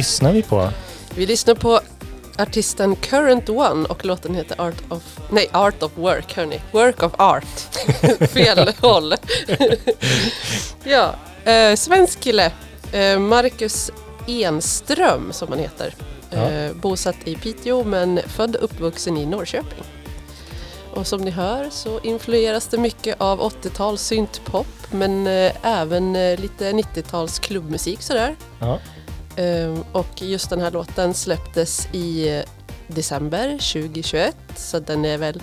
lyssnar 0.00 0.32
vi 0.32 0.42
på? 0.42 0.70
Vi 1.14 1.26
lyssnar 1.26 1.54
på 1.54 1.80
artisten 2.38 2.96
Current 2.96 3.48
One 3.48 3.88
och 3.88 4.04
låten 4.04 4.34
heter 4.34 4.60
Art 4.60 4.82
of, 4.88 5.18
nej, 5.30 5.48
Art 5.52 5.82
of 5.82 5.92
Work, 5.94 6.36
hörni. 6.36 6.60
Work 6.72 7.02
of 7.02 7.12
Art. 7.16 7.44
Fel 8.30 8.72
håll. 8.80 9.14
ja, 10.84 11.14
eh, 11.44 11.74
svensk 11.74 12.20
kille. 12.20 12.52
Eh, 12.92 13.18
Marcus 13.18 13.90
Enström 14.26 15.32
som 15.32 15.48
han 15.48 15.58
heter. 15.58 15.94
Ja. 16.30 16.50
Eh, 16.50 16.72
bosatt 16.72 17.16
i 17.24 17.34
Piteå 17.34 17.84
men 17.84 18.20
född 18.26 18.56
och 18.56 18.64
uppvuxen 18.64 19.16
i 19.16 19.26
Norrköping. 19.26 19.84
Och 20.94 21.06
som 21.06 21.20
ni 21.20 21.30
hör 21.30 21.70
så 21.70 22.00
influeras 22.02 22.66
det 22.66 22.78
mycket 22.78 23.20
av 23.20 23.40
80-tals 23.40 24.02
syntpop 24.02 24.66
men 24.90 25.26
eh, 25.26 25.52
även 25.62 26.16
eh, 26.16 26.40
lite 26.40 26.72
90-tals 26.72 27.38
klubbmusik 27.38 28.02
sådär. 28.02 28.36
Ja. 28.60 28.78
Ehm, 29.40 29.84
och 29.92 30.22
just 30.22 30.50
den 30.50 30.60
här 30.60 30.70
låten 30.70 31.14
släpptes 31.14 31.88
i 31.92 32.42
december 32.86 33.48
2021 33.72 34.36
så 34.56 34.78
den 34.78 35.04
är 35.04 35.18
väl, 35.18 35.42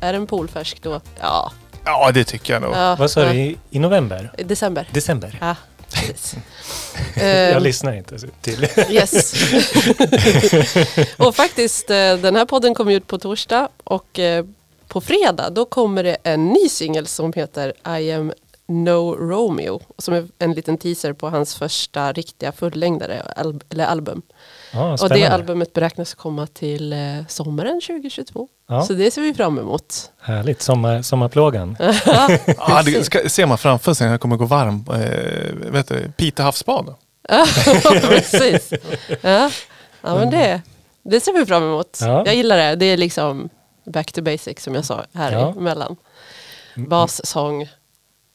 är 0.00 0.12
den 0.12 0.26
polfärsk 0.26 0.82
då? 0.82 1.00
Ja. 1.20 1.52
Ja, 1.84 2.10
det 2.14 2.24
tycker 2.24 2.52
jag 2.52 2.62
nog. 2.62 2.72
ja 2.74 2.96
Vad 2.98 3.10
sa 3.10 3.22
ja. 3.24 3.32
du? 3.32 3.56
I, 3.70 3.78
november? 3.78 4.32
December. 4.44 4.88
December? 4.92 5.38
Ja, 5.40 5.56
precis. 5.92 6.34
Jag 7.16 7.50
Ehm, 7.56 7.62
lyssnar 7.62 7.92
inte 7.92 8.18
till. 8.40 8.68
Yes. 8.90 9.34
och 11.16 11.34
faktiskt, 11.36 11.90
eh, 11.90 11.96
den 12.16 12.36
här 12.36 12.44
podden 12.44 12.74
kommer 12.74 12.92
ut 12.92 13.06
på 13.06 13.18
torsdag 13.18 13.68
och 13.84 14.18
eh, 14.18 14.44
på 14.88 15.00
fredag 15.00 15.50
då 15.50 15.64
kommer 15.64 16.02
det 16.04 16.16
en 16.22 16.48
ny 16.48 16.68
singel 16.68 17.06
som 17.06 17.32
heter 17.32 17.72
I 17.98 18.12
am 18.12 18.32
No 18.70 19.14
Romeo. 19.14 19.80
Som 19.98 20.14
är 20.14 20.26
en 20.38 20.52
liten 20.52 20.78
teaser 20.78 21.12
på 21.12 21.28
hans 21.28 21.54
första 21.56 22.12
riktiga 22.12 22.52
fullängdare 22.52 23.22
al- 23.36 23.60
eller 23.70 23.84
album. 23.86 24.22
Ja, 24.72 24.92
Och 25.02 25.08
det 25.08 25.26
albumet 25.26 25.72
beräknas 25.72 26.14
komma 26.14 26.46
till 26.46 26.92
eh, 26.92 26.98
sommaren 27.28 27.80
2022. 27.80 28.48
Ja. 28.68 28.82
Så 28.82 28.92
det 28.92 29.10
ser 29.10 29.22
vi 29.22 29.34
fram 29.34 29.58
emot. 29.58 30.10
Härligt, 30.20 30.62
Sommar, 30.62 31.02
sommarplågan. 31.02 31.76
Ja, 32.58 32.82
det 32.84 33.04
ska, 33.04 33.28
ser 33.28 33.46
man 33.46 33.58
framför 33.58 33.94
sig 33.94 34.06
när 34.06 34.12
det 34.12 34.18
kommer 34.18 34.36
gå 34.36 34.44
varm. 34.44 34.84
Eh, 34.90 35.70
vet 35.72 35.88
du, 35.88 36.12
Pite 36.16 36.42
havsbad. 36.42 36.94
Ja, 37.28 37.46
precis. 38.02 38.72
Ja, 39.20 39.50
ja 40.02 40.14
men 40.14 40.30
det, 40.30 40.62
det 41.02 41.20
ser 41.20 41.32
vi 41.32 41.46
fram 41.46 41.62
emot. 41.62 41.98
Ja. 42.00 42.22
Jag 42.26 42.34
gillar 42.34 42.56
det. 42.56 42.76
Det 42.76 42.86
är 42.86 42.96
liksom 42.96 43.48
back 43.84 44.12
to 44.12 44.22
basic 44.22 44.60
som 44.62 44.74
jag 44.74 44.84
sa 44.84 45.04
här 45.14 45.32
Ja. 45.32 45.50
emellan. 45.56 45.96
Bas, 46.76 47.26
sång, 47.26 47.68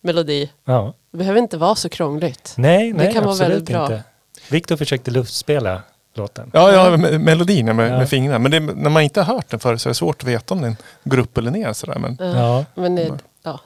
melodi. 0.04 0.52
Ja. 0.66 0.94
Det 1.12 1.18
behöver 1.18 1.40
inte 1.40 1.58
vara 1.58 1.76
så 1.76 1.90
krångligt. 1.90 2.54
Nej, 2.58 2.94
nej 2.94 3.14
kan 3.14 3.24
vara 3.24 3.32
absolut 3.32 3.52
väldigt 3.52 3.70
bra. 3.70 3.84
inte. 3.84 4.04
Viktor 4.50 4.76
försökte 4.78 5.12
luftspela 5.12 5.82
låten. 6.16 6.50
Ja, 6.54 6.72
ja 6.72 6.98
melodin 7.18 7.66
med, 7.76 7.92
Ja. 7.92 7.98
med 7.98 8.10
fingrarna. 8.10 8.40
Men 8.40 8.52
det, 8.52 8.60
när 8.60 8.90
man 8.90 9.04
inte 9.04 9.22
har 9.22 9.34
hört 9.36 9.50
den 9.50 9.60
förut 9.60 9.82
så 9.82 9.90
är 9.90 9.92
det 9.92 9.96
svårt 9.96 10.24
att 10.24 10.30
veta 10.30 10.54
om 10.54 10.62
den 10.62 10.76
går 11.04 11.18
upp 11.20 11.38
eller 11.38 11.52
ner. 11.52 11.74
Sådär. 11.74 12.00
Men, 12.00 12.18
Ja. 12.36 12.66
Men, 12.76 12.96
det, 12.96 13.12
ja. 13.44 13.60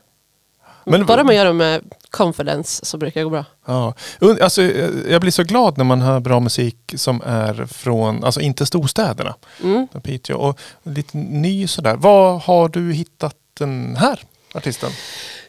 Men- 0.84 1.06
Bara 1.06 1.24
man 1.24 1.36
gör 1.36 1.46
det 1.46 1.54
med 1.54 1.82
confidence 2.10 2.86
så 2.86 2.98
brukar 2.98 3.22
det 3.22 3.24
gå 3.24 3.30
bra. 3.30 3.46
ja. 3.66 3.94
Alltså, 4.42 4.62
eh, 4.62 4.90
jag 5.10 5.22
blir 5.22 5.32
så 5.32 5.44
glad 5.44 5.78
när 5.78 5.86
man 5.86 6.02
hör 6.02 6.20
bra 6.20 6.40
musik 6.40 6.78
som 6.96 7.22
är 7.26 7.66
från, 7.66 8.24
alltså 8.24 8.42
inte 8.42 8.66
storstäderna. 8.66 9.36
Mm. 9.64 9.88
Piteå. 10.04 10.38
Och 10.38 10.60
lite 10.84 11.18
ny 11.18 11.68
sådär. 11.68 11.96
Var 11.96 12.40
har 12.40 12.70
du 12.70 12.94
hittat 12.94 13.36
den 13.60 13.96
här 13.96 14.20
artisten? 14.58 14.92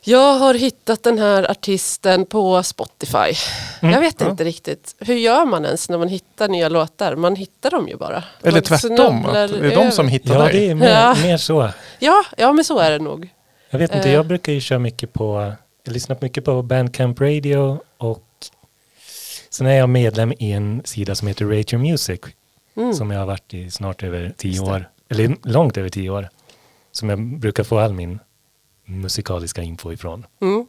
Jag 0.03 0.35
har 0.35 0.55
hittat 0.55 1.03
den 1.03 1.19
här 1.19 1.51
artisten 1.51 2.27
på 2.27 2.63
Spotify. 2.63 3.35
Mm. 3.83 3.95
Jag 3.95 4.01
vet 4.01 4.21
Ja. 4.21 4.31
inte 4.31 4.45
riktigt. 4.45 4.95
Hur 4.99 5.15
gör 5.15 5.45
man 5.45 5.65
ens 5.65 5.89
när 5.89 5.99
man 5.99 6.09
hittar 6.09 6.49
nya 6.49 6.69
låtar? 6.69 7.17
Man 7.17 7.37
hittar 7.37 7.71
dem 7.71 7.89
ju 7.89 7.97
bara. 7.97 8.25
Eller 8.43 8.53
Man 8.53 8.63
tvärtom, 8.63 9.27
att 9.27 9.33
det 9.33 9.41
är 9.73 9.77
de 9.77 9.91
som 9.91 10.09
hittar 10.09 10.35
Ja, 10.35 10.43
dig. 10.43 10.53
det 10.53 10.71
är 10.71 10.75
mer, 10.75 10.89
Ja. 10.89 11.15
mer 11.23 11.37
så. 11.37 11.71
Ja, 11.99 12.25
ja, 12.37 12.53
men 12.53 12.65
så 12.65 12.79
är 12.79 12.91
det 12.91 12.99
nog. 12.99 13.29
Jag 13.71 13.79
vet 13.79 13.95
inte, 13.95 14.09
Eh. 14.09 14.15
jag 14.15 14.27
brukar 14.27 14.53
ju 14.53 14.61
köra 14.61 14.79
mycket 14.79 15.13
på, 15.13 15.53
jag 15.85 15.93
lyssnar 15.93 16.17
mycket 16.21 16.45
på 16.45 16.63
Bandcamp 16.63 17.21
Radio 17.21 17.81
och 17.99 18.25
sen 19.51 19.67
är 19.67 19.75
jag 19.79 19.89
medlem 19.89 20.33
i 20.39 20.53
en 20.53 20.83
sida 20.85 21.15
som 21.15 21.29
heter 21.29 21.45
Rate 21.45 21.77
Your 21.77 21.91
Music 21.91 22.21
Mm. 22.77 22.95
som 22.95 23.11
jag 23.11 23.19
har 23.19 23.27
varit 23.27 23.55
i 23.55 23.71
snart 23.71 24.03
över 24.03 24.33
tio 24.37 24.61
år, 24.61 24.89
eller 25.09 25.37
långt 25.43 25.77
över 25.77 25.89
tio 25.89 26.11
år, 26.11 26.29
som 26.93 27.09
jag 27.09 27.19
brukar 27.39 27.65
få 27.65 27.79
all 27.79 27.93
min 27.93 28.19
musikaliska 28.89 29.63
info 29.63 29.93
ifrån. 29.93 30.27
Mm. 30.41 30.67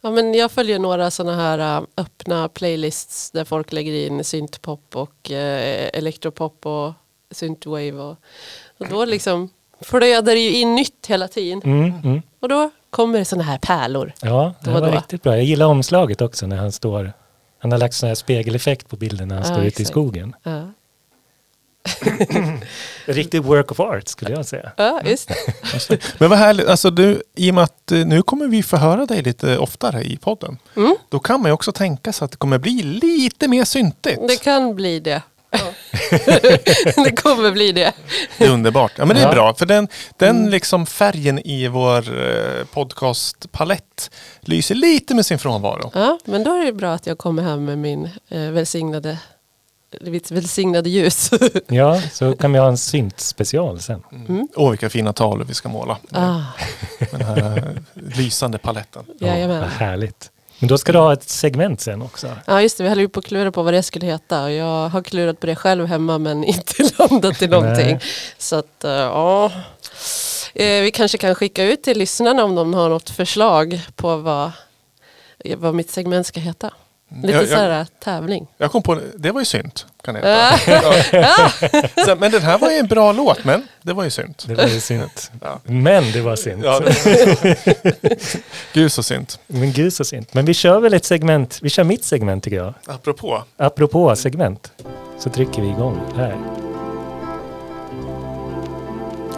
Ja, 0.00 0.10
men 0.10 0.34
jag 0.34 0.50
följer 0.50 0.78
några 0.78 1.10
sådana 1.10 1.36
här 1.36 1.78
äh, 1.78 1.86
öppna 1.96 2.48
playlists 2.48 3.30
där 3.30 3.44
folk 3.44 3.72
lägger 3.72 4.06
in 4.06 4.24
syntpop 4.24 4.96
och 4.96 5.30
äh, 5.30 5.90
elektropop 5.92 6.66
och 6.66 6.92
synthwave. 7.30 7.92
Och, 7.92 8.16
och 8.78 8.88
då 8.88 9.04
liksom 9.04 9.48
flödar 9.80 10.34
det 10.34 10.40
ju 10.40 10.50
in 10.50 10.74
nytt 10.74 11.06
hela 11.06 11.28
tiden. 11.28 11.60
Mm, 11.64 11.92
mm. 12.04 12.22
Och 12.40 12.48
då 12.48 12.70
kommer 12.90 13.18
det 13.18 13.24
sådana 13.24 13.44
här 13.44 13.58
pärlor. 13.58 14.12
Ja, 14.22 14.54
det 14.60 14.70
var 14.70 14.80
då. 14.80 14.90
riktigt 14.90 15.22
bra. 15.22 15.36
Jag 15.36 15.44
gillar 15.44 15.66
omslaget 15.66 16.20
också 16.20 16.46
när 16.46 16.56
han 16.56 16.72
står, 16.72 17.12
han 17.58 17.72
har 17.72 17.78
lagt 17.78 17.94
sån 17.94 18.06
här 18.08 18.14
spegeleffekt 18.14 18.88
på 18.88 18.96
bilden 18.96 19.28
när 19.28 19.34
han 19.34 19.44
Ja, 19.44 19.54
står 19.54 19.64
ute 19.64 19.82
i 19.82 19.84
skogen. 19.84 20.36
Ja, 20.42 20.62
Riktig 23.06 23.42
work 23.42 23.70
of 23.70 23.80
art 23.80 24.08
skulle 24.08 24.30
jag 24.30 24.46
säga. 24.46 24.72
ja 24.76 25.00
just 25.04 25.28
det. 25.88 25.98
Men 26.18 26.30
vad 26.30 26.38
härligt, 26.38 26.66
alltså 26.68 26.90
du, 26.90 27.22
i 27.36 27.50
och 27.50 27.54
med 27.54 27.64
att 27.64 27.92
eh, 27.92 27.98
nu 28.06 28.22
kommer 28.22 28.46
vi 28.48 28.62
få 28.62 28.76
höra 28.76 29.06
dig 29.06 29.22
lite 29.22 29.58
oftare 29.58 30.02
i 30.02 30.16
podden. 30.16 30.58
Mm. 30.76 30.96
Då 31.08 31.18
kan 31.18 31.40
man 31.40 31.48
ju 31.48 31.52
också 31.52 31.72
tänka 31.72 32.12
sig 32.12 32.24
att 32.24 32.30
det 32.30 32.36
kommer 32.36 32.58
bli 32.58 32.82
lite 32.82 33.48
mer 33.48 33.64
syntigt. 33.64 34.28
Det 34.28 34.36
kan 34.42 34.74
bli 34.74 35.00
det. 35.00 35.22
Ja. 35.50 35.58
det 37.04 37.16
kommer 37.22 37.50
bli 37.50 37.72
det. 37.72 37.92
Det 38.38 38.44
är 38.44 38.50
underbart. 38.50 38.92
Ja 38.96 39.04
men 39.04 39.16
det 39.16 39.22
är 39.22 39.26
Ja. 39.26 39.32
bra. 39.34 39.54
För 39.54 39.66
den, 39.66 39.88
den 40.18 40.36
Mm. 40.36 40.50
liksom 40.50 40.86
färgen 40.86 41.38
i 41.46 41.68
vår 41.68 41.98
eh, 42.28 42.64
podcastpalett 42.72 44.10
lyser 44.40 44.74
lite 44.74 45.14
med 45.14 45.26
sin 45.26 45.38
frånvaro. 45.38 45.90
Ja, 45.94 46.18
men 46.24 46.44
då 46.44 46.54
är 46.54 46.64
det 46.64 46.72
bra 46.72 46.92
att 46.92 47.06
jag 47.06 47.18
kommer 47.18 47.42
hem 47.42 47.64
med 47.64 47.78
min 47.78 48.10
eh, 48.28 48.40
välsignade, 48.40 49.18
mitt 50.00 50.30
välsignade 50.30 50.90
ljus. 50.90 51.30
Ja, 51.68 52.00
så 52.12 52.36
kan 52.36 52.52
vi 52.52 52.58
ha 52.58 52.68
en 52.68 52.76
synt-special 52.76 53.80
sen. 53.80 54.02
Mm. 54.12 54.48
Åh 54.56 54.70
vilka 54.70 54.90
fina 54.90 55.12
tavlor 55.12 55.44
vi 55.44 55.54
ska 55.54 55.68
måla. 55.68 55.98
Ah, 56.10 56.40
den 57.10 57.22
här 57.22 57.56
eh, 57.56 58.02
lysande 58.16 58.58
paletten. 58.58 59.04
Ja, 59.18 59.26
jajamän. 59.26 59.60
vad 59.60 59.70
härligt. 59.70 60.30
Men 60.58 60.68
då 60.68 60.78
ska 60.78 60.92
du 60.92 60.98
ha 60.98 61.12
ett 61.12 61.28
segment 61.28 61.80
sen 61.80 62.02
också. 62.02 62.28
Ja 62.46 62.62
just 62.62 62.78
det, 62.78 62.82
vi 62.82 62.88
höll 62.88 63.00
ju 63.00 63.08
på 63.08 63.20
att 63.20 63.26
klura 63.26 63.52
på 63.52 63.62
vad 63.62 63.74
det 63.74 63.82
skulle 63.82 64.06
heta 64.06 64.44
och 64.44 64.52
jag 64.52 64.88
har 64.88 65.02
klurat 65.02 65.40
på 65.40 65.46
det 65.46 65.56
själv 65.56 65.86
hemma 65.86 66.18
men 66.18 66.44
inte 66.44 66.90
landat 66.98 67.42
i 67.42 67.46
någonting. 67.46 68.00
Så 68.38 68.56
att 68.56 68.84
eh, 68.84 68.90
ja, 68.90 69.52
Eh, 70.54 70.82
vi 70.82 70.90
kanske 70.90 71.18
kan 71.18 71.34
skicka 71.34 71.64
ut 71.64 71.82
till 71.82 71.98
lyssnarna 71.98 72.44
om 72.44 72.54
de 72.54 72.74
har 72.74 72.88
något 72.88 73.10
förslag 73.10 73.80
på 73.96 74.16
vad, 74.16 74.50
vad 75.56 75.74
mitt 75.74 75.90
segment 75.90 76.26
ska 76.26 76.40
heta. 76.40 76.70
Lite 77.22 77.32
Jag- 77.32 77.42
jag- 77.42 77.48
så 77.48 77.54
här 77.56 77.86
tävling. 78.04 78.46
Jag 78.58 78.72
kom 78.72 78.82
på, 78.82 79.00
det 79.16 79.30
var 79.30 79.40
ju 79.40 79.44
synd. 79.44 79.80
Kan 80.04 80.14
det 80.14 80.20
heta. 80.66 80.98
Ja. 81.96 82.04
Så, 82.04 82.16
men 82.16 82.30
den 82.32 82.42
här 82.42 82.58
var 82.58 82.70
ju 82.70 82.76
en 82.76 82.86
bra 82.86 83.12
låt, 83.12 83.44
men 83.44 83.68
det 83.82 83.92
var 83.92 84.04
ju 84.04 84.10
synd. 84.10 84.34
Det 84.46 84.54
var 84.54 84.66
ju 84.66 84.80
synt. 84.80 85.30
Ja. 85.42 85.60
Men 85.64 86.12
det 86.12 86.20
var 86.20 86.36
synt. 86.36 86.64
Ja, 86.64 86.80
Gud 88.72 88.92
så 88.92 89.02
synd. 89.02 89.32
Men 89.46 89.72
gud 89.72 89.92
så 89.92 90.04
synt. 90.04 90.34
Men 90.34 90.44
vi 90.44 90.54
kör 90.54 90.80
väl 90.80 90.94
ett 90.94 91.04
segment. 91.04 91.58
Vi 91.62 91.70
kör 91.70 91.84
mitt 91.84 92.04
segment 92.04 92.44
tycker 92.44 92.56
jag. 92.56 92.74
Apropå. 92.86 93.42
Apropå 93.56 94.16
segment. 94.16 94.72
Så 95.18 95.30
trycker 95.30 95.62
vi 95.62 95.68
igång 95.68 96.00
här. 96.16 96.36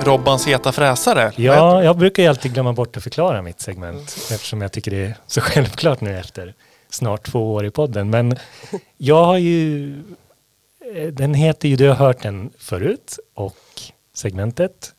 Robbans 0.00 0.46
heta 0.46 0.72
fräsare. 0.72 1.32
Ja, 1.36 1.82
jag 1.84 1.96
brukar 1.96 2.22
ju 2.22 2.28
alltid 2.28 2.52
glömma 2.54 2.72
bort 2.72 2.96
att 2.96 3.02
förklara 3.02 3.42
mitt 3.42 3.60
segment. 3.60 4.16
Eftersom 4.32 4.62
jag 4.62 4.72
tycker 4.72 4.90
det 4.90 4.96
är 4.96 5.14
så 5.26 5.40
självklart 5.50 6.00
nu 6.00 6.18
efter 6.18 6.54
snart 6.88 7.26
två 7.26 7.54
år 7.54 7.66
i 7.66 7.70
podden. 7.70 8.10
Men 8.10 8.36
jag 8.96 9.24
har 9.24 9.38
ju... 9.38 9.90
eh, 10.94 11.06
Den 11.12 11.34
heter 11.34 11.68
ju 11.68 11.76
Du 11.76 11.88
har 11.88 11.94
hört 11.94 12.22
den 12.22 12.50
förut 12.58 13.18
och 13.34 13.56
segmentet. 14.14 14.92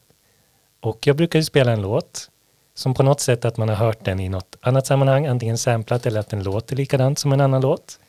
Och 0.81 1.07
jag 1.07 1.15
brukar 1.15 1.39
ju 1.39 1.45
spela 1.45 1.71
en 1.71 1.81
låt 1.81 2.29
som 2.75 2.93
på 2.93 3.03
något 3.03 3.21
sätt 3.21 3.45
att 3.45 3.57
man 3.57 3.69
har 3.69 3.75
hört 3.75 4.05
den 4.05 4.19
i 4.19 4.29
något 4.29 4.55
annat 4.61 4.87
sammanhang, 4.87 5.25
antingen 5.25 5.57
samplat 5.57 6.05
eller 6.05 6.19
att 6.19 6.29
den 6.29 6.43
låter 6.43 6.75
likadant 6.75 7.19
som 7.19 7.33
en 7.33 7.41
annan 7.41 7.61
låt. 7.61 7.99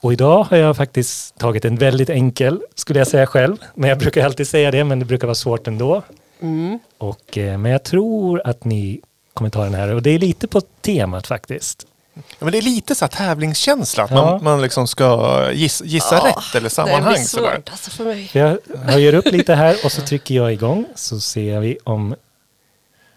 Och 0.00 0.12
idag 0.12 0.42
har 0.44 0.56
jag 0.56 0.76
faktiskt 0.76 1.38
tagit 1.38 1.64
en 1.64 1.76
väldigt 1.76 2.10
enkel, 2.10 2.60
skulle 2.74 2.98
jag 3.00 3.06
säga 3.08 3.26
själv, 3.26 3.56
men 3.74 3.88
jag 3.88 3.98
brukar 3.98 4.24
alltid 4.24 4.48
säga 4.48 4.70
det, 4.70 4.84
men 4.84 4.98
det 4.98 5.04
brukar 5.04 5.26
vara 5.26 5.34
svårt 5.34 5.66
ändå. 5.66 6.02
Mm. 6.40 6.78
Och, 6.98 7.38
eh, 7.38 7.58
men 7.58 7.72
jag 7.72 7.82
tror 7.82 8.42
att 8.44 8.64
ni 8.64 9.00
kommer 9.34 9.50
ta 9.50 9.64
den 9.64 9.74
här 9.74 9.94
och 9.94 10.02
det 10.02 10.10
är 10.10 10.18
lite 10.18 10.48
på 10.48 10.60
temat 10.60 11.26
faktiskt. 11.26 11.86
Ja, 12.16 12.22
men 12.38 12.52
det 12.52 12.58
är 12.58 12.62
lite 12.62 12.94
så 12.94 13.04
här 13.04 13.10
tävlingskänsla. 13.10 14.04
Att 14.04 14.10
Ja. 14.10 14.16
man, 14.30 14.44
man 14.44 14.62
liksom 14.62 14.86
ska 14.86 15.50
gissa, 15.52 15.84
gissa 15.84 16.14
Ja, 16.14 16.28
rätt 16.28 16.54
eller 16.54 16.64
Det 16.64 16.70
sammanhang. 16.70 17.14
blir 17.14 17.22
Sådär. 17.24 17.52
svårt 17.54 17.70
alltså 17.70 17.90
för 17.90 18.04
mig. 18.04 18.30
Jag 18.32 18.58
höjer 18.84 19.14
upp 19.14 19.26
lite 19.32 19.54
här 19.54 19.76
och 19.84 19.92
så 19.92 20.02
trycker 20.02 20.34
jag 20.34 20.52
igång 20.52 20.86
så 20.94 21.20
ser 21.20 21.60
vi 21.60 21.78
om 21.84 22.14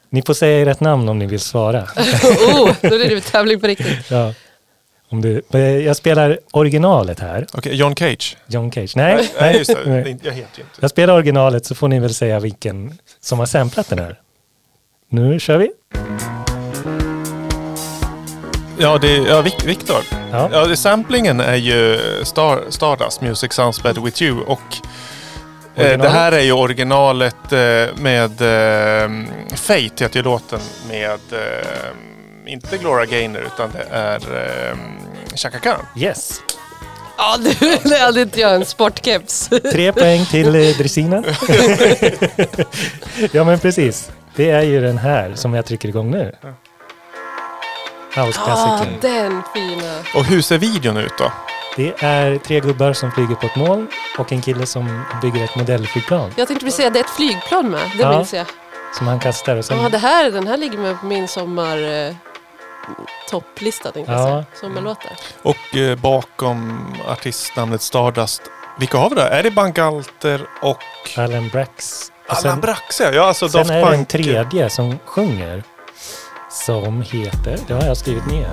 ni 0.10 0.22
får 0.22 0.34
säga 0.34 0.72
ert 0.72 0.80
namn 0.80 1.10
om 1.10 1.20
ni 1.20 1.26
vill 1.26 1.40
svara. 1.40 1.82
oh, 2.56 2.72
då 2.82 2.96
är 2.96 3.10
det 3.16 3.22
tävling 3.22 3.60
på 3.60 3.68
riktigt. 3.68 4.12
Ja. 4.12 4.34
Om 5.12 5.22
du, 5.22 5.42
jag 5.86 5.98
spelar 5.98 6.40
originalet 6.52 7.20
här, 7.20 7.48
Okej, 7.54 7.76
John 7.76 7.96
Cage. 7.96 8.38
John 8.48 8.72
Cage. 8.72 8.96
Nej, 8.96 9.30
Nej, 9.40 9.58
just 9.58 9.70
det. 9.76 9.84
Det 9.86 10.10
Jag 10.10 10.32
heter 10.32 10.34
ju 10.34 10.40
inte. 10.42 10.62
Jag 10.80 10.90
spelar 10.90 11.14
originalet 11.14 11.66
så 11.66 11.76
får 11.76 11.88
ni 11.88 12.00
väl 12.00 12.14
säga 12.14 12.40
vilken 12.40 12.98
som 13.22 13.40
har 13.40 13.46
samplat 13.46 13.90
den 13.90 14.00
här. 14.00 14.20
Nu 15.10 15.40
kör 15.40 15.58
vi. 15.58 15.70
Ja, 18.82 18.98
det 18.98 19.18
är, 19.18 19.28
ja, 19.28 19.42
Victor. 19.42 19.98
Ja. 20.32 20.50
Ja, 20.52 20.66
det, 20.66 20.78
samplingen 20.78 21.40
är 21.40 21.56
ju 21.56 22.00
Star, 22.24 22.64
Stardust, 22.70 23.22
Music 23.22 23.54
Sounds 23.54 23.84
Better 23.84 24.02
With 24.02 24.24
You. 24.24 24.42
Och 24.42 24.62
eh, 25.76 26.00
det 26.00 26.10
här 26.10 26.32
är 26.32 26.42
ju 26.42 26.52
originalet 26.52 27.52
eh, 27.52 27.86
med 27.96 28.42
eh, 28.42 29.10
Fate, 29.56 30.04
heter 30.04 30.16
ju 30.16 30.24
låten 30.24 30.60
med 30.90 31.20
eh, 31.32 32.52
inte 32.54 32.78
Gloria 32.78 33.06
Gaynor 33.06 33.42
utan 33.54 33.70
det 33.72 33.86
är 33.92 34.16
eh, 34.16 34.78
Chaka 35.36 35.60
Khan. 35.60 35.86
Yes. 35.98 36.42
Ja, 37.18 37.38
du, 37.38 37.54
det 37.90 37.98
hade 37.98 38.22
inte 38.22 38.40
jag 38.40 38.56
en 38.56 38.66
sportkeps. 38.66 39.50
Tre 39.72 39.94
poäng 39.94 40.26
till 40.26 40.56
eh, 40.56 40.78
Dressina. 40.78 41.24
ja 43.32 43.44
men 43.44 43.60
precis. 43.60 44.12
Det 44.36 44.50
är 44.50 44.62
ju 44.62 44.82
den 44.82 44.98
här 44.98 45.32
som 45.36 45.54
jag 45.54 45.66
trycker 45.66 45.90
igång 45.90 46.12
nu. 46.12 46.32
Ja, 46.42 46.50
House-klassikern. 48.16 48.98
den 49.02 49.42
fina. 49.54 49.94
Och 50.16 50.26
hur 50.26 50.42
ser 50.42 50.58
videon 50.58 50.98
ut 50.98 51.14
då? 51.18 51.32
Det 51.76 51.94
är 52.04 52.38
tre 52.38 52.60
gubbar 52.60 52.94
som 52.94 53.12
flyger 53.12 53.36
på 53.36 53.46
ett 53.46 53.56
moln 53.56 53.88
och 54.18 54.32
en 54.32 54.42
kille 54.42 54.66
som 54.66 55.04
bygger 55.22 55.44
ett 55.44 55.56
modellflygplan 55.56 56.32
Jag 56.36 56.48
tänkte 56.48 56.66
precis 56.66 56.78
säga 56.78 56.90
det 56.90 57.00
är 57.00 57.04
ett 57.04 57.10
flygplan 57.10 57.70
med. 57.70 57.82
Det 57.98 58.02
Ja. 58.04 58.18
minns 58.18 58.34
jag. 58.34 58.46
som 58.94 59.08
han 59.08 59.20
kastar. 59.20 59.56
Och 59.56 59.66
sen, 59.66 59.82
Ja, 59.82 59.90
det 59.90 59.98
här, 59.98 60.32
den 60.32 60.48
här 60.48 60.58
ligger 60.58 60.78
med 60.78 61.00
på 61.00 61.06
min 61.06 61.28
sommar... 61.28 61.78
Eh, 62.08 62.16
topplista 63.30 63.92
tänkte 63.92 64.12
jag 64.12 64.22
Ja. 64.22 64.26
säga. 64.26 64.46
Sommarlåtar. 64.62 65.12
Och 65.42 65.76
eh, 65.76 65.96
bakom 65.96 66.86
artistnamnet 67.08 67.82
Stardust, 67.82 68.42
vilka 68.80 68.98
har 68.98 69.10
vi 69.10 69.16
där? 69.16 69.28
Är 69.30 69.44
det 69.44 69.52
Bangalter 69.52 70.42
och 70.62 70.84
Alan 71.18 71.48
Brax. 71.50 72.12
Sen, 72.42 72.60
Braxe? 72.60 73.12
Ja, 73.14 73.28
alltså 73.28 73.50
sen 73.50 73.60
Daft 73.60 73.72
är 73.72 73.76
det 73.76 73.82
en 73.82 73.92
Punk. 73.94 74.08
tredje 74.08 74.70
som 74.70 75.00
sjunger. 75.06 75.64
Som 76.50 77.02
heter, 77.02 77.58
det 77.68 77.74
har 77.74 77.84
jag 77.84 77.98
skrivit 77.98 78.26
ner. 78.28 78.48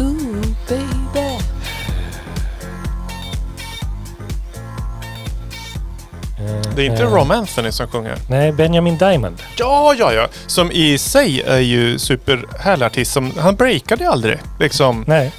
Ooh, 0.00 0.44
baby. 0.68 1.28
Eh, 6.38 6.70
Det 6.76 6.82
är 6.82 6.86
inte 6.90 7.02
eh, 7.02 7.12
Rom 7.14 7.30
Anthony 7.30 7.72
som 7.72 7.88
sjunger. 7.88 8.16
Nej, 8.28 8.52
Benjamin 8.52 8.98
Diamond. 8.98 9.42
Ja, 9.56 9.94
ja, 9.98 10.12
ja. 10.12 10.28
Som 10.46 10.70
i 10.72 10.98
sig 10.98 11.42
är 11.42 11.58
ju 11.58 11.98
superhärlig 11.98 12.86
artist. 12.86 13.12
Som, 13.12 13.32
han 13.38 13.54
breakade 13.56 14.04
ju 14.04 14.10
aldrig. 14.10 14.38
Liksom, 14.60 15.04
Nej, 15.06 15.32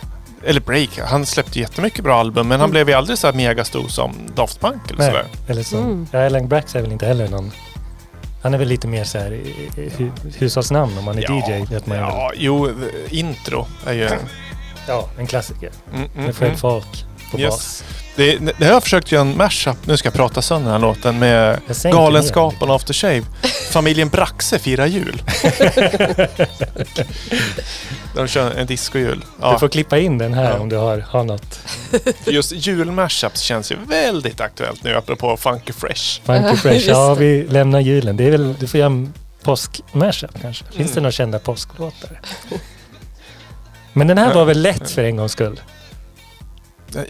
eller 0.46 0.62
break, 0.62 1.00
han 1.06 1.26
släppte 1.26 1.60
jättemycket 1.60 2.04
bra 2.04 2.20
album. 2.20 2.48
Men 2.48 2.60
han 2.60 2.72
blev 2.72 2.90
ju 2.90 2.96
aldrig 2.96 3.18
så 3.18 3.28
här 3.28 3.34
megastor 3.34 3.88
som 3.88 4.16
Daft 4.36 4.60
Punk 4.62 4.82
eller 4.92 4.98
nej. 4.98 5.08
sådär. 5.08 5.26
Eller 5.48 5.64
som, 5.64 5.80
Mm. 5.80 6.08
ja, 6.12 6.26
Alan 6.26 6.48
Brax 6.48 6.76
är 6.76 6.82
väl 6.82 6.92
inte 6.92 7.06
heller 7.06 7.28
någon... 7.28 7.52
Han 8.42 8.54
är 8.54 8.58
väl 8.58 8.68
lite 8.68 8.88
mer 8.88 9.04
så 9.04 9.18
här 9.18 9.32
hu, 9.98 10.12
hushållsnamn 10.38 10.98
om 10.98 11.06
man 11.06 11.18
är 11.18 11.22
DJ. 11.22 11.66
Vet 11.66 11.88
man 11.88 11.98
ju 11.98 12.04
väl. 12.04 12.14
ja, 12.14 12.32
jo, 12.36 12.70
intro 13.10 13.66
är 13.86 13.94
ju... 13.94 14.10
ja, 14.88 15.10
en 15.18 15.28
klassiker. 15.28 15.72
Mm, 15.94 16.10
mm, 16.14 16.26
Med 16.26 16.36
Fred 16.36 16.48
mm. 16.48 16.60
Falk 16.60 17.06
på 17.32 17.40
Yes. 17.40 17.50
bas. 17.50 17.84
Det, 18.16 18.38
det 18.58 18.66
har 18.66 18.72
jag 18.74 18.84
försökt 18.84 19.12
göra 19.12 19.22
en 19.22 19.38
mashup, 19.38 19.78
nu 19.86 19.98
ska 19.98 20.08
jag 20.08 20.14
prata 20.14 20.42
sönder 20.42 20.72
den 20.72 20.82
här 20.82 20.88
låten, 20.88 21.20
med 21.20 21.60
och 22.62 22.76
After 22.76 22.94
Shave. 22.94 23.24
Familjen 23.72 24.10
Braxe 24.10 24.60
firar 24.60 24.86
jul. 24.86 25.22
De 28.16 28.28
kör 28.28 28.52
en 28.52 28.68
discojul. 28.68 29.20
Du 29.20 29.26
Ja, 29.42 29.60
får 29.60 29.70
klippa 29.70 29.98
in 30.00 30.18
den 30.18 30.34
här 30.34 30.52
Ja. 30.52 30.60
om 30.60 30.70
du 30.70 30.76
har, 30.76 30.98
har 30.98 31.24
något 31.24 31.60
just 32.26 32.52
julmashups 32.52 33.42
känns 33.42 33.72
ju 33.72 33.76
väldigt 33.88 34.42
aktuellt 34.42 34.84
nu 34.84 34.96
apropå 34.96 35.38
Funky 35.38 35.74
Fresh. 35.74 36.22
funky 36.26 36.56
fresh. 36.62 36.88
Ja, 36.90 37.14
vi 37.14 37.44
lämnar 37.50 37.80
julen. 37.80 38.18
Det 38.18 38.24
är 38.24 38.32
väl, 38.32 38.56
du 38.60 38.68
får 38.68 38.78
göra 38.80 38.88
en 38.88 39.14
påsk-mashup 39.44 40.42
kanske. 40.42 40.64
Finns 40.66 40.78
Mm. 40.80 40.96
det 40.96 41.02
några 41.02 41.12
kända 41.12 41.40
påsklåtar? 41.40 42.22
Men 43.94 44.08
den 44.08 44.18
här 44.18 44.34
var 44.34 44.46
väl 44.46 44.62
lätt 44.62 44.92
för 44.92 45.04
en 45.04 45.16
gångs 45.18 45.32
skull? 45.32 45.60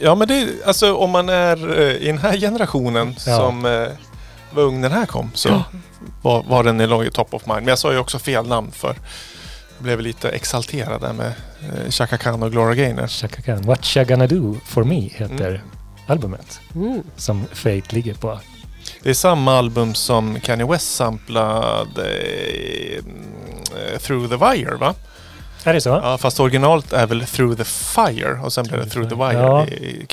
Ja 0.02 0.15
men 0.15 0.28
det 0.28 0.42
är, 0.42 0.48
alltså 0.65 0.96
om 0.96 1.10
man 1.10 1.30
är 1.30 1.80
eh, 1.80 1.96
i 1.96 2.06
den 2.06 2.18
här 2.18 2.38
generationen 2.38 3.15
Ja. 3.26 3.38
som 3.38 3.65
eh, 3.65 3.88
var 4.52 4.63
ung 4.63 4.82
den 4.82 4.92
här 4.92 5.06
kom 5.06 5.32
så 5.34 5.63
var, 6.22 6.44
var 6.44 6.63
den 6.63 6.82
i 6.82 7.12
top 7.12 7.34
of 7.34 7.46
mind. 7.46 7.60
Men 7.60 7.68
jag 7.68 7.80
sa 7.80 7.92
ju 7.92 7.98
också 8.00 8.20
fel 8.20 8.48
namn 8.48 8.72
för 8.72 8.88
jag 9.78 9.84
blev 9.84 10.02
lite 10.02 10.30
exalterad 10.30 11.02
där 11.02 11.13
med 11.13 11.28
eh, 11.62 11.89
Chaka 11.89 12.18
Khan 12.18 12.44
och 12.44 12.52
Gloria 12.52 12.76
Gaynor. 12.76 13.08
Chaka 13.08 13.42
Khan. 13.42 13.62
What 13.62 13.98
you 13.98 14.06
gonna 14.06 14.28
do 14.28 14.58
for 14.65 14.84
me 14.84 15.00
heter 15.02 15.48
Mm. 15.50 15.62
albumet 16.08 16.60
Mm. 16.76 17.04
som 17.15 17.46
Fate 17.54 17.96
ligger 17.96 18.13
på. 18.13 18.39
Det 19.04 19.10
är 19.10 19.13
samma 19.13 19.58
album 19.58 19.96
som 19.96 20.39
Kanye 20.39 20.65
West 20.65 20.96
samplade 20.96 22.04
eh, 22.96 24.00
Through 24.00 24.30
the 24.30 24.36
Wire 24.36 24.76
va? 24.76 24.94
Är 25.63 25.74
det 25.74 25.82
så? 25.82 25.89
Ja, 25.89 26.17
fast 26.17 26.39
originalet 26.39 26.93
är 26.93 27.08
väl 27.08 27.26
Through 27.26 27.58
the 27.58 27.63
Fire 27.63 28.39
och 28.43 28.54
sen 28.54 28.65
blev 28.65 28.84
det 28.86 28.89
Through 28.89 29.10
the 29.10 29.15
Wire 29.15 29.34
Ja. 29.34 29.67
i, 29.67 29.74
i. 29.74 30.06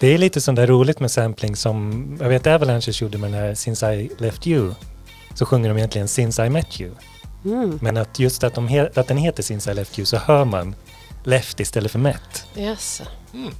Det 0.00 0.06
är 0.06 0.18
lite 0.18 0.40
sånt 0.40 0.56
där 0.56 0.66
roligt 0.66 1.00
med 1.00 1.10
sampling 1.10 1.56
som, 1.56 2.06
jag 2.20 2.28
vet 2.28 2.46
Avalanche 2.46 2.90
gjorde 2.94 3.18
med 3.18 3.32
den 3.32 3.40
här 3.40 3.54
Since 3.54 3.94
I 3.94 4.10
left 4.18 4.46
you. 4.46 4.74
Så 5.34 5.46
sjunger 5.46 5.68
de 5.68 5.76
egentligen 5.78 6.08
Since 6.08 6.46
I 6.46 6.50
met 6.50 6.80
you. 6.80 6.90
Mm. 7.44 7.78
Men 7.82 7.96
att 7.96 8.18
just 8.18 8.44
att, 8.44 8.54
de 8.54 8.68
he- 8.68 9.00
att 9.00 9.08
den 9.08 9.16
heter 9.16 9.42
Since 9.42 9.70
I 9.70 9.74
left 9.74 9.98
you 9.98 10.06
så 10.06 10.16
hör 10.16 10.44
man 10.44 10.74
left 11.24 11.60
istället 11.60 11.92
för 11.92 11.98
met. 11.98 12.46
Yes. 12.56 13.02
Mm. 13.34 13.50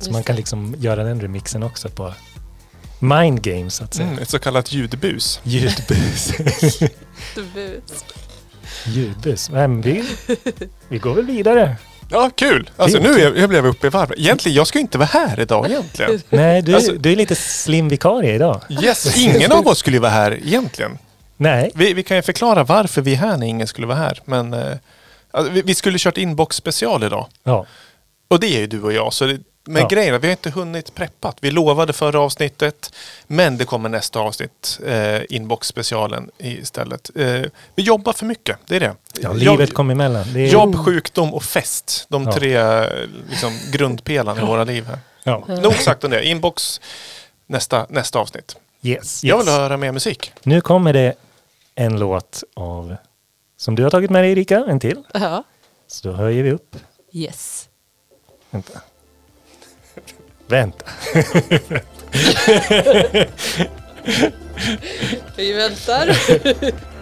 Så 0.00 0.10
man 0.12 0.22
kan 0.22 0.36
liksom 0.36 0.74
göra 0.78 1.04
den 1.04 1.20
remixen 1.20 1.62
också 1.62 1.88
på 1.88 2.14
mind 2.98 3.42
games 3.42 3.74
så 3.74 3.84
att 3.84 3.94
säga. 3.94 4.08
Mm, 4.08 4.22
ett 4.22 4.28
så 4.30 4.38
kallat 4.38 4.72
ljudbus. 4.72 5.40
Ljudbus. 5.44 6.32
Du 7.34 7.80
vet. 8.86 8.94
Ljudbus. 8.96 9.50
Men 9.50 9.80
vi, 9.80 10.04
vi 10.88 10.98
går 10.98 11.14
väl 11.14 11.26
vidare. 11.26 11.76
Ja, 12.10 12.30
kul! 12.36 12.70
Alltså 12.76 12.98
nu 12.98 13.14
är 13.14 13.18
jag, 13.18 13.38
jag 13.38 13.48
blev 13.48 13.66
uppe 13.66 13.86
i 13.86 13.90
varv. 13.90 14.12
Egentligen, 14.16 14.56
jag 14.56 14.66
ska 14.66 14.78
inte 14.78 14.98
vara 14.98 15.08
här 15.12 15.40
idag 15.40 15.70
egentligen. 15.70 16.20
Nej, 16.30 16.62
du, 16.62 16.74
Alltså- 16.74 16.92
du 16.92 17.12
är 17.12 17.16
lite 17.16 17.34
slim 17.34 17.88
vikarie 17.88 18.34
idag. 18.34 18.60
Yes, 18.82 19.16
ingen 19.16 19.52
av 19.52 19.66
oss 19.68 19.78
skulle 19.78 19.96
ju 19.96 20.00
vara 20.00 20.12
här 20.12 20.32
egentligen. 20.32 20.98
Nej, 21.36 21.70
Vi, 21.74 21.94
vi 21.94 22.02
kan 22.02 22.16
ju 22.16 22.22
förklara 22.22 22.64
varför 22.64 23.02
vi 23.02 23.12
är 23.12 23.16
här 23.16 23.36
när 23.36 23.46
ingen 23.46 23.66
skulle 23.66 23.86
vara 23.86 23.98
här. 23.98 24.20
Men 24.24 24.54
eh, 24.54 24.76
alltså, 25.30 25.52
vi, 25.52 25.62
vi 25.62 25.74
skulle 25.74 25.98
kört 25.98 26.18
inbox 26.18 26.56
special 26.56 27.02
idag. 27.04 27.26
ja. 27.44 27.66
Och 28.28 28.40
det 28.40 28.46
är 28.56 28.60
ju 28.60 28.66
du 28.66 28.82
och 28.82 28.92
jag. 28.92 29.12
Så 29.12 29.24
det, 29.26 29.38
men 29.66 29.82
Ja. 29.82 29.88
grejen 29.88 30.14
är 30.14 30.18
vi 30.18 30.26
har 30.26 30.32
inte 30.32 30.50
hunnit 30.50 30.94
preppat. 30.94 31.36
Vi 31.40 31.50
lovade 31.50 31.92
förra 31.92 32.20
avsnittet. 32.20 32.94
Men 33.26 33.58
det 33.58 33.64
kommer 33.64 33.88
nästa 33.88 34.20
avsnitt. 34.20 34.80
Eh, 34.86 35.20
inbox 35.28 35.68
specialen 35.68 36.30
istället. 36.38 37.10
Eh, 37.16 37.42
vi 37.74 37.82
jobbar 37.82 38.12
för 38.12 38.26
mycket. 38.26 38.58
Det 38.66 38.76
är 38.76 38.80
det. 38.80 38.94
ja 39.20 39.28
Jobb- 39.28 39.36
livet 39.36 39.74
kom 39.74 39.90
emellan. 39.90 40.24
Det 40.34 40.40
är, 40.40 40.46
Jobb, 40.52 40.76
sjukdom 40.84 41.34
och 41.34 41.42
fest. 41.44 42.06
De 42.08 42.24
Ja. 42.24 42.32
tre 42.32 42.58
liksom, 43.30 43.58
grundpelarna 43.72 44.42
i 44.42 44.44
våra 44.44 44.64
liv 44.64 44.84
här. 44.86 44.98
Ja. 45.22 45.44
Nog 45.48 45.74
sagt 45.74 46.04
om 46.04 46.10
det. 46.10 46.24
Inbox 46.26 46.80
nästa, 47.46 47.86
nästa 47.88 48.18
avsnitt. 48.18 48.56
Yes, 48.82 49.24
Jag 49.24 49.38
vill 49.38 49.46
yes. 49.46 49.56
höra 49.56 49.76
mer 49.76 49.92
musik. 49.92 50.32
Nu 50.42 50.60
kommer 50.60 50.92
det 50.92 51.14
en 51.74 51.98
låt 51.98 52.42
av, 52.54 52.96
som 53.56 53.74
du 53.74 53.82
har 53.82 53.90
tagit 53.90 54.10
med 54.10 54.24
dig 54.24 54.32
Erika, 54.32 54.64
en 54.68 54.80
till. 54.80 55.02
Ja. 55.14 55.44
Så 55.86 56.08
då 56.08 56.14
höjer 56.14 56.42
vi 56.42 56.50
upp. 56.52 56.76
Yes. 57.12 57.68
Vänta. 58.50 58.80
Vänta. 60.48 60.84
Vi 65.36 65.52
väntar. 65.52 66.08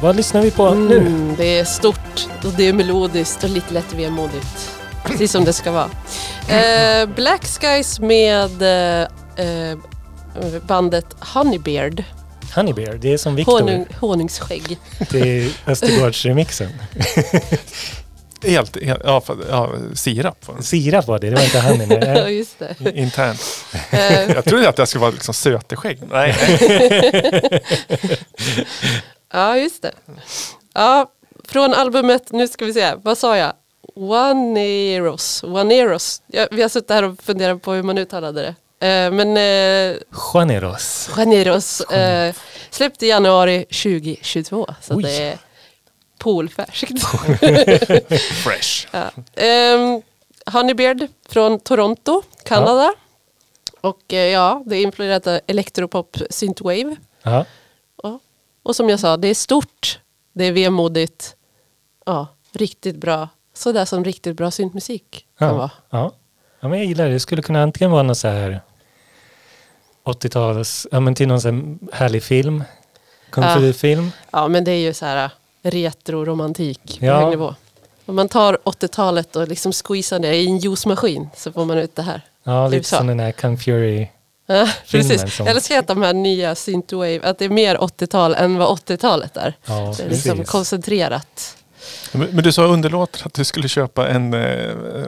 Vad 0.00 0.16
lyssnar 0.16 0.42
vi 0.42 0.50
på 0.50 0.74
nu? 0.74 0.96
Mm, 0.98 1.34
det 1.36 1.58
är 1.58 1.64
stort 1.64 2.28
och 2.44 2.52
det 2.56 2.68
är 2.68 2.72
melodiskt 2.72 3.44
och 3.44 3.50
lite 3.50 3.74
lätt 3.74 3.92
vemodigt. 3.94 4.70
Precis 5.04 5.32
som 5.32 5.44
det 5.44 5.52
ska 5.52 5.70
vara. 5.72 5.90
Eh, 6.48 7.06
Black 7.08 7.44
Skies 7.44 8.00
med 8.00 8.62
eh, 8.62 9.08
eh, 9.46 9.78
bandet 10.66 11.06
Honeybeard. 11.20 12.04
Honeybear, 12.54 12.94
det 12.94 13.12
är 13.12 13.16
som 13.18 13.34
Victor 13.34 13.60
Honung, 13.60 13.86
honungsskägg. 14.00 14.78
till 15.10 15.52
Östergårdsremixen. 15.66 16.68
Helt, 18.42 18.82
helt 18.84 19.00
ja, 19.04 19.22
ja, 19.50 19.70
sirap 19.94 20.48
var 20.48 20.56
det. 20.56 20.62
Sirap 20.62 21.06
var 21.06 21.18
det, 21.18 21.30
det 21.30 21.36
var 21.36 21.42
inte 21.44 21.60
honey. 21.60 21.86
Ja, 22.06 22.14
Nej. 22.24 22.38
just 22.38 22.58
det. 22.58 22.74
internt. 22.94 23.40
Eh, 23.90 24.30
Jag 24.30 24.44
trodde 24.44 24.68
att 24.68 24.76
det 24.76 24.86
skulle 24.86 25.00
vara 25.00 25.10
liksom 25.10 25.34
söteskägg. 25.34 25.98
Nej, 26.10 26.34
ja, 29.32 29.58
just 29.58 29.82
det. 29.82 29.92
Ja, 30.74 31.10
från 31.44 31.74
albumet, 31.74 32.32
nu 32.32 32.48
ska 32.48 32.64
vi 32.64 32.72
se, 32.72 32.94
vad 33.02 33.18
sa 33.18 33.36
jag? 33.36 33.52
Waneros. 33.94 35.42
Waneros. 35.42 36.22
Ja, 36.26 36.46
vi 36.50 36.62
har 36.62 36.68
suttit 36.68 36.90
här 36.90 37.02
och 37.02 37.22
funderat 37.22 37.62
på 37.62 37.72
hur 37.72 37.82
man 37.82 37.98
uttalade 37.98 38.42
det. 38.42 38.54
Eh, 38.86 39.10
men 39.10 39.36
eh, 39.36 39.96
Janeros. 40.34 41.10
Janeros 41.16 41.80
eh, 41.80 42.34
släppte 42.70 43.06
i 43.06 43.08
januari 43.08 43.64
2022. 43.64 44.66
Så 44.80 44.94
Oj. 44.94 45.02
det 45.02 45.22
är 45.22 45.38
poolfärskt. 46.18 47.02
fresh. 48.44 48.86
ja. 48.90 49.10
um, 49.74 50.02
Honeybeard 50.52 51.06
från 51.28 51.60
Toronto, 51.60 52.22
Kanada. 52.44 52.94
Och 53.80 54.12
eh, 54.12 54.18
ja, 54.18 54.62
det 54.66 54.76
är 54.76 54.82
influerat 54.82 55.26
av 55.26 55.40
electropop 55.46 56.16
synthwave. 56.30 56.96
Ja. 57.22 57.44
Ja. 58.68 58.70
Och 58.70 58.76
som 58.76 58.88
jag 58.88 59.00
sa, 59.00 59.16
det 59.16 59.28
är 59.28 59.34
stort, 59.34 60.00
det 60.32 60.44
är 60.44 60.52
vemodigt. 60.52 61.36
Ja, 62.06 62.26
riktigt 62.52 62.96
bra. 62.96 63.28
Sådär 63.54 63.84
som 63.84 64.04
riktigt 64.04 64.36
bra 64.36 64.50
syntmusik 64.50 65.26
kan 65.38 65.48
Ja. 65.48 65.54
vara. 65.54 65.70
Ja. 65.90 66.12
ja, 66.60 66.68
men 66.68 66.78
jag 66.78 66.86
gillar 66.86 67.06
det. 67.06 67.12
Det 67.12 67.20
skulle 67.20 67.42
kunna 67.42 67.62
antingen 67.62 67.90
vara 67.90 68.02
någon 68.02 68.16
så 68.16 68.28
här 68.28 68.60
80-tals, 70.04 70.86
ja 70.92 71.00
men 71.00 71.14
till 71.14 71.28
någon 71.28 71.40
så 71.40 71.48
här 71.48 71.78
härlig 71.92 72.22
film, 72.22 72.64
kung 73.30 73.44
Ja. 73.44 73.54
fu-film. 73.56 74.10
Ja, 74.32 74.48
men 74.48 74.64
det 74.64 74.70
är 74.72 74.80
ju 74.80 74.94
så 74.94 75.04
här 75.06 75.30
retro-romantik 75.62 76.98
på 77.00 77.04
Ja. 77.06 77.20
hög 77.20 77.30
nivå. 77.30 77.54
Om 78.06 78.14
man 78.16 78.28
tar 78.28 78.58
80-talet 78.64 79.36
och 79.36 79.48
liksom 79.48 79.72
squeezar 79.72 80.18
det 80.18 80.34
i 80.36 80.46
en 80.46 80.58
juicemaskin 80.58 81.28
så 81.36 81.52
får 81.52 81.64
man 81.64 81.78
ut 81.78 81.96
det 81.96 82.02
här. 82.02 82.20
Ja, 82.44 82.68
lite 82.68 82.88
som 82.88 83.06
den 83.06 83.20
här 83.20 83.32
Kung 83.32 83.58
Fury. 83.58 84.08
Ja, 84.50 84.68
precis. 84.90 85.36
som- 85.36 85.46
Jag 85.46 85.56
älskar 85.56 85.78
att 85.78 85.86
de 85.86 86.02
här 86.02 86.12
nya 86.14 86.54
synthwave, 86.54 87.20
att 87.22 87.38
det 87.38 87.44
är 87.44 87.48
mer 87.48 87.76
80-tal 87.76 88.34
än 88.34 88.58
vad 88.58 88.68
80-talet 88.68 89.36
är. 89.36 89.54
Ja, 89.66 89.94
Det 89.96 90.02
är 90.02 90.08
liksom 90.10 90.44
koncentrerat. 90.44 91.54
Men, 92.12 92.28
men 92.32 92.44
du 92.44 92.52
sa 92.52 92.62
underlåten 92.64 93.20
att 93.24 93.34
du 93.34 93.44
skulle 93.44 93.68
köpa 93.68 94.08
en 94.08 94.34
eh, 94.34 94.40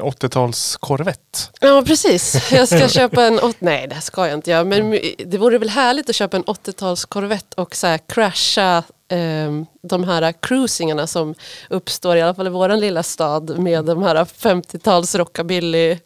80-tals 0.01 0.77
korvett. 0.77 1.51
Ja, 1.61 1.83
precis. 1.87 2.51
Jag 2.53 2.69
ska 2.69 2.89
köpa 2.89 3.25
en... 3.25 3.41
åt- 3.41 3.61
Nej, 3.61 3.87
det 3.89 4.01
ska 4.01 4.27
jag 4.29 4.35
inte 4.39 4.51
göra. 4.51 4.65
Men 4.65 4.91
det 5.27 5.39
vore 5.39 5.59
väl 5.59 5.69
härligt 5.69 6.09
att 6.11 6.17
köpa 6.17 6.37
en 6.37 6.45
80-tals 6.45 7.05
Corvette 7.05 7.61
och 7.61 7.77
så 7.77 7.87
här 7.87 7.99
crasha 8.09 8.83
ehm, 9.09 9.67
de 9.83 10.05
här 10.05 10.33
cruisingarna 10.41 11.07
som 11.07 11.35
uppstår, 11.71 12.17
i 12.17 12.23
alla 12.23 12.35
fall 12.35 12.47
i 12.47 12.51
våran 12.51 12.81
lilla 12.81 13.03
stad, 13.03 13.59
med 13.59 13.85
de 13.85 14.03
här 14.03 14.17
50-tals 14.25 15.15
rockabilly-gubbarna. 15.15 16.01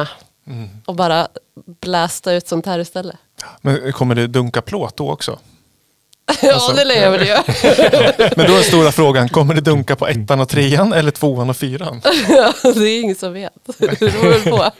Mm. 0.00 0.06
Och 0.86 0.94
bara 0.94 1.28
blästa 1.80 2.32
ut 2.32 2.48
sånt 2.48 2.66
här 2.66 2.78
istället. 2.78 3.16
Men 3.60 3.92
kommer 3.92 4.14
det 4.14 4.26
dunka 4.26 4.62
plåt 4.62 4.96
då 4.96 5.10
också? 5.10 5.38
ja, 6.42 6.52
Alltså- 6.54 6.72
det 6.72 6.84
lär 6.84 7.02
jag 7.02 7.10
väl 7.10 7.26
göra. 7.26 7.42
Men 8.36 8.46
då 8.46 8.52
är 8.52 8.54
den 8.54 8.62
stora 8.62 8.92
frågan, 8.92 9.28
kommer 9.28 9.54
det 9.54 9.60
dunka 9.60 9.96
på 9.96 10.06
ettan 10.08 10.40
och 10.40 10.48
trean 10.48 10.92
eller 10.92 11.10
tvåan 11.10 11.50
och 11.50 11.56
fyran? 11.56 12.00
ja, 12.28 12.52
det 12.62 12.88
är 12.88 13.00
ingen 13.00 13.16
som 13.16 13.32
vet. 13.32 13.52
Det 13.78 14.00
beror 14.00 14.30
väl 14.30 14.40
på. 14.42 14.70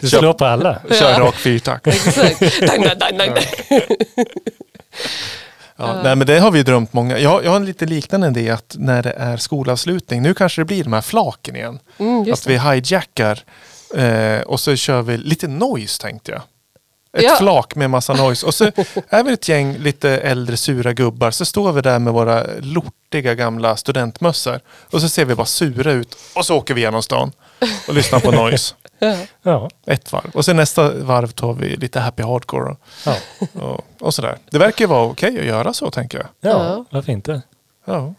Du 0.00 0.08
slår 0.08 0.32
på 0.32 0.44
alla. 0.44 0.82
Kör 0.90 1.10
Ja. 1.10 1.18
rak 1.20 1.34
fyrtakt. 1.34 1.86
Exakt. 1.86 2.60
Dang, 2.60 2.82
dang, 2.82 3.18
dang, 3.18 3.34
dang. 3.34 3.44
Ja, 5.76 6.02
nej, 6.02 6.16
men 6.16 6.26
det 6.26 6.38
har 6.38 6.50
vi 6.50 6.62
drömt 6.62 6.92
många. 6.92 7.18
Jag, 7.18 7.44
jag 7.44 7.50
har 7.50 7.56
en 7.56 7.64
lite 7.66 7.86
liknande 7.86 8.28
idé 8.28 8.50
att 8.50 8.74
när 8.78 9.02
det 9.02 9.10
är 9.12 9.36
skolavslutning, 9.36 10.22
nu 10.22 10.34
kanske 10.34 10.60
det 10.60 10.64
blir 10.64 10.84
de 10.84 10.92
här 10.92 11.00
flaken 11.00 11.56
igen. 11.56 11.78
Mm, 11.98 12.32
att 12.32 12.46
vi 12.46 12.58
hijackar 12.58 13.44
eh, 13.96 14.40
och 14.40 14.60
så 14.60 14.76
kör 14.76 15.02
vi 15.02 15.16
lite 15.16 15.48
noise 15.48 16.02
tänkte 16.02 16.32
jag. 16.32 16.42
Ett 17.16 17.22
Ja. 17.24 17.36
flak 17.38 17.74
med 17.74 17.90
massa 17.90 18.14
noise. 18.14 18.46
Och 18.46 18.54
så 18.54 18.64
är 19.08 19.22
vi 19.24 19.32
ett 19.32 19.48
gäng 19.48 19.78
lite 19.78 20.10
äldre 20.10 20.56
sura 20.56 20.92
gubbar. 20.92 21.30
Så 21.30 21.44
står 21.44 21.72
vi 21.72 21.80
där 21.80 21.98
med 21.98 22.12
våra 22.12 22.46
lortiga 22.60 23.34
gamla 23.34 23.76
studentmössor. 23.76 24.60
Och 24.90 25.00
så 25.00 25.08
ser 25.08 25.24
vi 25.24 25.34
bara 25.34 25.46
sura 25.46 25.92
ut. 25.92 26.16
Och 26.36 26.46
så 26.46 26.56
åker 26.56 26.74
vi 26.74 26.80
genom 26.80 27.02
stan 27.02 27.32
och 27.88 27.94
lyssnar 27.94 28.20
på 28.20 28.30
noise. 28.30 28.74
Ja. 29.42 29.70
Ett 29.86 30.12
varv. 30.12 30.30
Och 30.34 30.44
sen 30.44 30.56
nästa 30.56 30.90
varv 30.94 31.28
tar 31.28 31.52
vi 31.52 31.76
lite 31.76 32.00
happy 32.00 32.22
hardcore. 32.22 32.70
Och, 32.70 32.78
ja. 33.06 33.16
och, 33.62 33.80
och 34.00 34.14
sådär. 34.14 34.38
Det 34.50 34.58
verkar 34.58 34.84
ju 34.84 34.88
vara 34.88 35.04
okej 35.06 35.38
att 35.38 35.44
göra 35.44 35.72
så 35.72 35.90
tänker 35.90 36.18
jag. 36.18 36.52
ja 36.52 36.84
varför 36.90 37.12
inte? 37.12 37.42
Ja. 37.84 38.14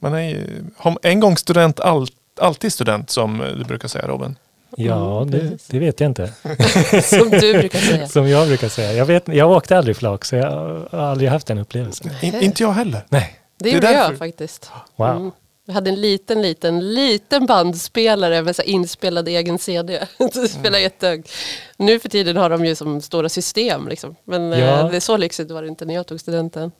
Man 0.00 0.14
är 0.14 0.20
ju, 0.28 0.64
har- 0.76 0.98
en 1.02 1.20
gång 1.20 1.36
student, 1.36 1.80
all, 1.80 2.08
alltid 2.40 2.72
student 2.72 3.10
som 3.10 3.38
du 3.58 3.64
brukar 3.64 3.88
säga 3.88 4.06
Robin. 4.08 4.36
Ja, 4.76 5.22
Mm, 5.22 5.30
det, 5.30 5.58
det 5.66 5.78
vet 5.78 6.00
jag 6.00 6.10
inte. 6.10 6.26
Som 7.02 7.30
du 7.30 7.52
brukar 7.52 7.78
säga. 7.78 8.08
Som 8.08 8.28
jag 8.28 8.48
brukar 8.48 8.68
säga. 8.68 8.92
Jag, 8.92 9.06
vet, 9.06 9.28
jag 9.28 9.50
åkte 9.50 9.78
aldrig 9.78 9.96
flak 9.96 10.24
så 10.24 10.36
jag 10.36 10.50
har 10.90 10.98
aldrig 10.98 11.30
haft 11.30 11.46
den 11.46 11.58
upplevelsen. 11.58 12.10
In, 12.22 12.40
inte 12.40 12.62
jag 12.62 12.72
heller. 12.72 13.00
Nej, 13.08 13.38
Det 13.58 13.70
gjorde 13.70 13.86
därför. 13.86 14.10
jag 14.10 14.18
faktiskt. 14.18 14.70
wow. 14.96 15.10
Mm. 15.16 15.30
Jag 15.68 15.74
hade 15.74 15.90
en 15.90 16.00
liten, 16.00 16.42
liten, 16.42 16.94
liten 16.94 17.46
bandspelare 17.46 18.42
med 18.42 18.56
så 18.56 18.62
inspelad 18.62 19.28
egen 19.28 19.58
CD. 19.58 20.00
Det 20.18 20.48
spelade 20.48 20.80
jättehögt. 20.80 21.30
Nu 21.76 21.98
för 21.98 22.08
tiden 22.08 22.36
har 22.36 22.50
de 22.50 22.64
ju 22.64 22.74
som 22.74 23.00
stora 23.00 23.28
system. 23.28 23.88
Liksom. 23.88 24.16
Men 24.24 24.52
eh, 24.52 24.60
Ja. 24.60 24.82
det 24.90 24.96
är 24.96 25.00
så 25.00 25.16
lyxigt 25.16 25.50
var 25.50 25.62
det 25.62 25.68
inte 25.68 25.84
när 25.84 25.94
jag 25.94 26.06
tog 26.06 26.20
studenten. 26.20 26.72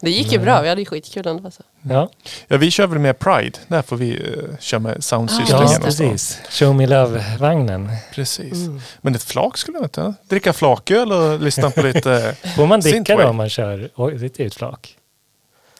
Det 0.00 0.10
gick 0.10 0.32
ju 0.32 0.38
Nej. 0.38 0.44
bra, 0.44 0.60
vi 0.62 0.68
hade 0.68 0.80
ju 0.80 0.86
skitkul 0.86 1.26
ändå. 1.26 1.44
Alltså. 1.44 1.62
Ja, 1.82 2.10
Ja, 2.48 2.56
vi 2.56 2.70
kör 2.70 2.86
väl 2.86 2.98
med 2.98 3.18
Pride. 3.18 3.58
Där 3.68 3.82
får 3.82 3.96
vi 3.96 4.18
uh, 4.18 4.56
köra 4.60 4.80
med 4.80 5.04
soundsystem 5.04 5.58
Ja, 5.60 5.78
precis. 5.82 6.40
Show 6.50 6.74
me 6.74 6.86
love-vagnen. 6.86 7.90
Precis. 8.12 8.52
Mm. 8.52 8.80
Men 9.00 9.14
ett 9.14 9.22
flak 9.22 9.58
skulle 9.58 9.78
jag 9.78 9.84
inte. 9.84 10.14
Dricka 10.28 10.52
flaköl 10.52 11.12
och 11.12 11.40
lyssna 11.40 11.70
på 11.70 11.82
lite... 11.82 12.34
Får 12.56 12.66
man 12.66 12.80
dricka 12.80 13.16
då 13.16 13.28
om 13.28 13.36
man 13.36 13.48
kör 13.48 13.90
Oj, 13.94 14.14
det 14.14 14.40
är 14.40 14.46
ett 14.46 14.54
flak? 14.54 14.96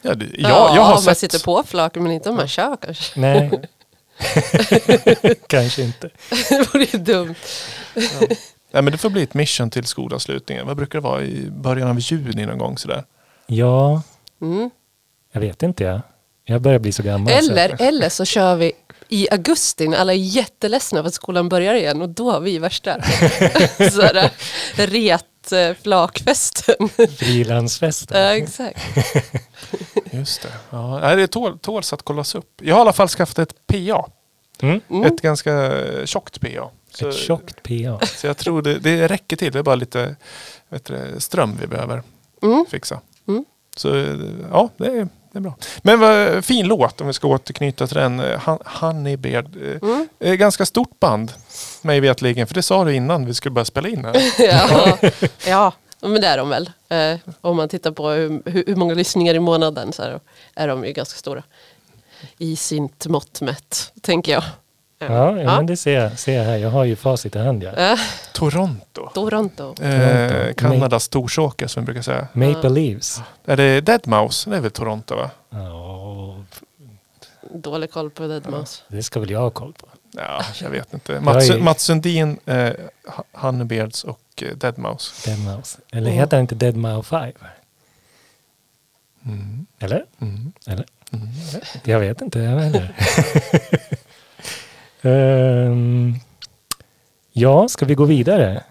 Ja, 0.01 0.13
det, 0.13 0.25
Ja, 0.25 0.49
jag, 0.49 0.77
jag 0.77 0.81
har 0.81 0.97
om 0.97 1.05
man 1.05 1.15
sett... 1.15 1.17
sitter 1.17 1.39
på 1.45 1.63
flak, 1.63 1.95
men 1.95 2.11
inte 2.11 2.29
om 2.29 2.35
man 2.35 2.47
kör 2.47 2.77
kanske. 2.81 3.19
Nej, 3.19 3.51
kanske 5.47 5.81
inte. 5.81 6.09
det 6.49 6.73
vore 6.73 6.83
ju 6.83 6.99
dumt. 6.99 7.35
Ja, 8.71 8.81
men 8.81 8.91
det 8.91 8.97
får 8.97 9.09
bli 9.09 9.23
ett 9.23 9.33
mission 9.33 9.69
till 9.69 9.85
skolavslutningen. 9.85 10.67
Vad 10.67 10.77
brukar 10.77 10.99
det 10.99 11.03
vara? 11.03 11.21
I 11.21 11.49
början 11.49 11.89
av 11.89 11.99
juni 11.99 12.45
någon 12.45 12.57
gång 12.57 12.77
sådär. 12.77 13.03
Ja, 13.49 14.01
Mm. 14.41 14.69
jag 15.31 15.41
vet 15.41 15.63
inte 15.63 15.83
jag. 15.83 16.01
Jag 16.45 16.61
börjar 16.61 16.79
bli 16.79 16.91
så 16.91 17.03
gammal. 17.03 17.33
så- 17.43 17.51
Eller, 17.51 17.81
eller 17.81 18.09
så 18.09 18.25
kör 18.25 18.55
vi 18.55 18.71
i 19.09 19.27
augusti 19.31 19.87
när 19.87 19.97
alla 19.97 20.13
är 20.13 20.17
jätteledsna 20.17 21.01
för 21.01 21.07
att 21.07 21.13
skolan 21.13 21.49
börjar 21.49 21.73
igen 21.73 22.01
och 22.01 22.09
då 22.09 22.31
har 22.31 22.39
vi 22.39 22.57
värsta 22.59 23.01
sådär, 23.91 24.31
ret 24.75 25.51
eh, 25.51 25.73
flakfesten. 25.83 26.89
Frilansfesten. 27.17 28.21
Ja, 28.21 28.35
exakt. 28.35 28.79
Just 30.11 30.41
det. 30.41 30.49
Ja, 30.69 31.15
det 31.15 31.27
tål, 31.27 31.59
tåls 31.59 31.93
att 31.93 32.01
kollas 32.03 32.35
upp. 32.35 32.51
Jag 32.61 32.75
har 32.75 32.79
i 32.79 32.81
alla 32.81 32.93
fall 32.93 33.07
skaffat 33.07 33.39
ett 33.39 33.53
PA. 33.67 34.09
Mm. 34.61 34.81
Mm. 34.89 35.03
Ett 35.03 35.21
ganska 35.21 35.71
tjockt 36.05 36.41
PA. 36.41 36.69
Så, 36.91 37.09
Ett 37.09 37.15
tjockt 37.15 37.63
PA. 37.63 38.05
så 38.05 38.27
jag 38.27 38.37
tror 38.37 38.61
det, 38.61 38.79
det 38.79 39.07
räcker 39.07 39.35
till. 39.35 39.51
Det 39.51 39.59
är 39.59 39.63
bara 39.63 39.75
lite 39.75 40.15
vet 40.69 40.85
du, 40.85 41.15
ström 41.17 41.57
vi 41.61 41.67
behöver 41.67 42.03
Mm. 42.41 42.65
fixa. 42.69 42.99
Så 43.79 44.17
ja, 44.51 44.69
det 44.77 44.85
är, 44.85 45.07
det 45.31 45.37
är 45.37 45.39
bra. 45.39 45.55
Men 45.81 45.99
vad 45.99 46.45
fin 46.45 46.67
låt 46.67 47.01
om 47.01 47.07
vi 47.07 47.13
ska 47.13 47.27
återknyta 47.27 47.87
till 47.87 47.97
den. 47.97 48.19
eh, 48.19 48.57
Honeybeard. 48.65 49.55
Eh, 49.63 49.77
Mm. 49.89 50.09
eh, 50.19 50.33
Ganska 50.33 50.65
stort 50.65 50.99
band. 50.99 51.31
Mig 51.81 51.99
vetligen. 51.99 52.47
För 52.47 52.55
det 52.55 52.61
sa 52.63 52.83
du 52.85 52.95
innan 52.95 53.25
vi 53.25 53.33
skulle 53.33 53.51
börja 53.53 53.65
spela 53.65 53.89
in 53.89 54.05
här. 54.05 54.15
Ja, 54.39 54.97
ja, 55.47 55.73
men 56.01 56.21
det 56.21 56.27
är 56.27 56.37
de 56.37 56.49
väl. 56.49 56.69
Eh, 56.89 57.19
om 57.41 57.57
man 57.57 57.69
tittar 57.69 57.91
på 57.91 58.09
hur, 58.09 58.41
hur, 58.65 58.75
många 58.75 58.93
lyssningar 58.93 59.33
i 59.33 59.39
månaden 59.39 59.93
så 59.93 60.01
är, 60.01 60.19
är 60.55 60.67
de 60.67 60.85
ju 60.85 60.91
ganska 60.91 61.17
stora. 61.17 61.43
I 62.37 62.55
sitt 62.55 63.07
mått 63.07 63.41
mätt, 63.41 63.91
tänker 64.01 64.31
jag. 64.31 64.43
Ja, 64.99 65.39
ja, 65.41 65.55
men 65.55 65.65
det 65.65 65.77
ser 65.77 65.99
jag, 65.99 66.19
ser 66.19 66.37
jag 66.37 66.43
här. 66.43 66.57
Jag 66.57 66.69
har 66.69 66.83
ju 66.85 66.95
facit 66.95 67.35
i 67.35 67.39
hand. 67.39 67.63
Ja. 67.63 67.97
Toronto. 68.39 69.09
Toronto. 69.13 69.83
Eh. 69.83 70.53
Kanadas 70.53 71.03
Storsåker 71.03 71.67
som 71.67 71.83
vi 71.83 71.85
brukar 71.85 72.01
säga. 72.01 72.27
Maple 72.33 72.69
Leaves. 72.69 73.21
Är 73.45 73.57
det 73.57 73.81
Deadmau5? 73.81 74.49
Det 74.49 74.57
är 74.57 74.61
väl 74.61 74.71
Toronto 74.71 75.15
va? 75.15 75.29
Ja, 75.49 76.35
Dålig 77.53 77.91
koll 77.91 78.09
på 78.09 78.23
Deadmau5. 78.23 78.81
det 78.87 79.03
ska 79.03 79.19
väl 79.19 79.29
jag 79.29 79.39
ha 79.39 79.49
koll 79.49 79.73
på. 79.73 79.87
Ja, 80.11 80.43
jag 80.61 80.69
vet 80.69 80.93
inte. 80.93 81.19
Mats, 81.19 81.49
är- 81.49 81.59
Mats 81.59 81.81
Sundin, 81.83 82.39
eh, 82.45 82.71
Honeybeards 83.33 84.03
och 84.03 84.21
eh, 84.41 84.55
Deadmau5. 84.55 85.25
Dead 85.25 85.39
Mouse. 85.55 85.77
Eller 85.91 86.11
heter 86.11 86.37
den 86.37 86.39
inte 86.41 86.55
Dead 86.55 86.75
Mouse 86.75 87.09
5? 87.09 87.31
Mm. 89.25 89.65
Eller? 89.79 90.05
Mm. 90.21 90.51
Eller? 90.67 90.85
Mm. 91.11 91.27
Jag 91.83 91.99
vet 91.99 92.21
inte 92.21 92.39
jag 92.39 92.59
heller. 92.59 92.95
Ehm, 95.01 96.15
ja, 97.39 97.67
ska 97.67 97.85
vi 97.85 97.95
gå 97.95 98.05
vidare? 98.05 98.63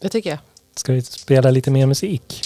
Det 0.00 0.08
tycker 0.08 0.30
jag. 0.30 0.38
Ska 0.74 0.92
vi 0.92 1.02
spela 1.02 1.50
lite 1.50 1.70
mer 1.70 1.86
musik? 1.86 2.42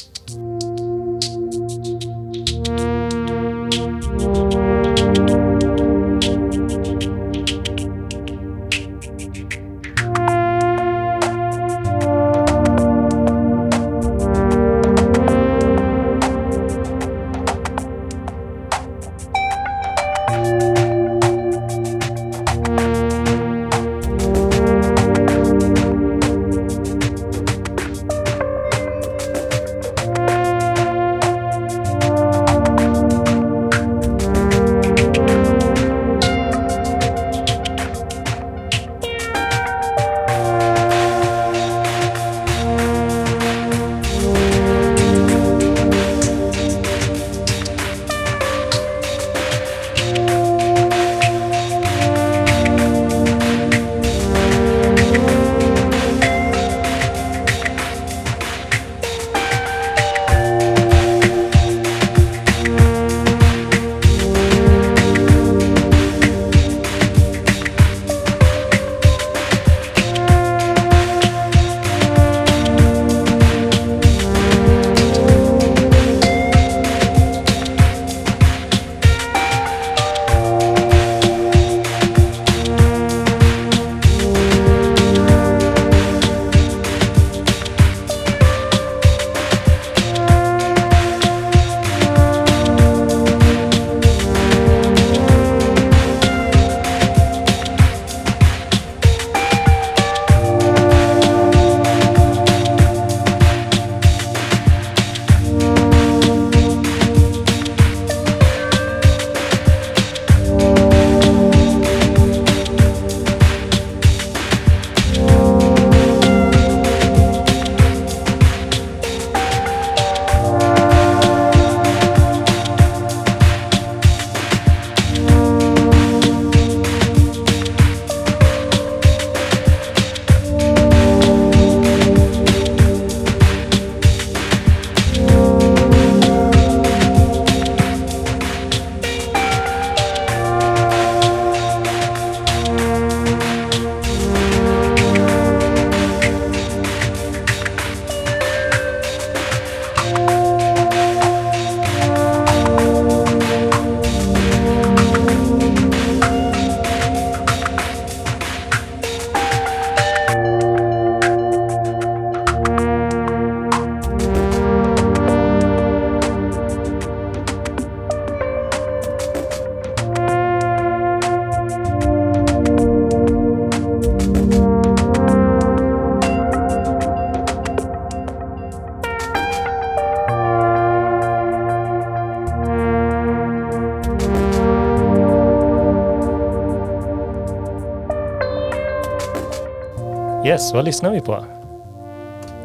Yes, 190.50 190.72
vad 190.72 190.84
lyssnar 190.84 191.10
vi 191.10 191.20
på? 191.20 191.44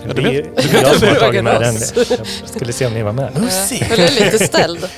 Ja, 0.08 0.14
du 0.14 0.22
vet- 0.22 0.56
Det 0.56 0.78
är 0.78 0.82
jag 0.84 0.96
som 0.96 1.08
har 1.08 1.16
tagit 1.16 1.44
med 1.44 1.62
den. 1.62 1.76
Jag 2.20 2.28
skulle 2.28 2.74
se 2.74 2.86
om 2.86 2.94
ni 2.94 3.04
var 3.04 3.12
med. 3.12 3.32
Jag 3.80 3.90
blev 3.98 4.12
lite 4.12 4.46
ställd. 4.46 4.90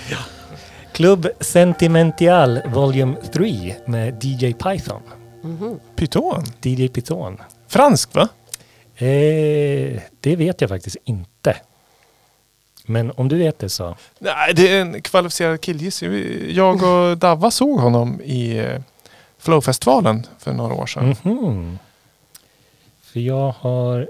Club 0.93 1.27
Sentimental 1.39 2.59
Volume 2.65 3.15
3 3.33 3.75
med 3.85 4.23
DJ 4.23 4.53
Python. 4.53 5.01
Python. 5.95 6.43
DJ 6.61 6.87
Python. 6.87 7.37
Fransk 7.67 8.15
va? 8.15 8.27
Eh, 8.95 9.99
det 10.21 10.35
vet 10.35 10.61
jag 10.61 10.69
faktiskt 10.69 10.97
inte. 11.03 11.55
Men 12.85 13.11
om 13.15 13.27
du 13.27 13.37
vet 13.37 13.59
det 13.59 13.69
så. 13.69 13.95
Nej, 14.19 14.53
det 14.55 14.67
är 14.77 14.81
en 14.81 15.01
kvalificerad 15.01 15.61
killgissning. 15.61 16.11
Jag 16.49 16.83
och 16.83 17.17
Davva 17.17 17.51
såg 17.51 17.79
honom 17.79 18.21
i 18.21 18.57
eh, 18.57 18.81
Flowfestivalen 19.39 20.27
för 20.39 20.53
några 20.53 20.73
år 20.73 20.85
sedan. 20.85 21.15
Mhm. 21.23 21.79
För 23.17 23.21
jag 23.21 23.53
har... 23.59 24.09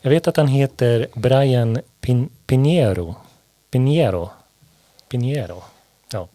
Jag 0.00 0.10
vet 0.10 0.28
att 0.28 0.36
han 0.36 0.48
heter 0.48 1.06
Brian 1.14 1.78
Pin, 2.00 2.28
Pinheiro. 2.46 3.14
Pinheiro. 3.70 4.30
Pinheiro. 5.08 5.62
Ja. 6.12 6.28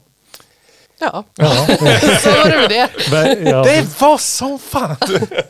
Ja, 0.99 1.23
ja. 1.35 1.47
så 2.19 2.29
var 2.29 2.49
det 2.49 2.57
med 2.57 2.69
det. 2.69 2.89
Men, 3.11 3.47
ja. 3.47 3.63
Det 3.63 4.01
var 4.01 4.17
som 4.17 4.59
fan! 4.59 4.95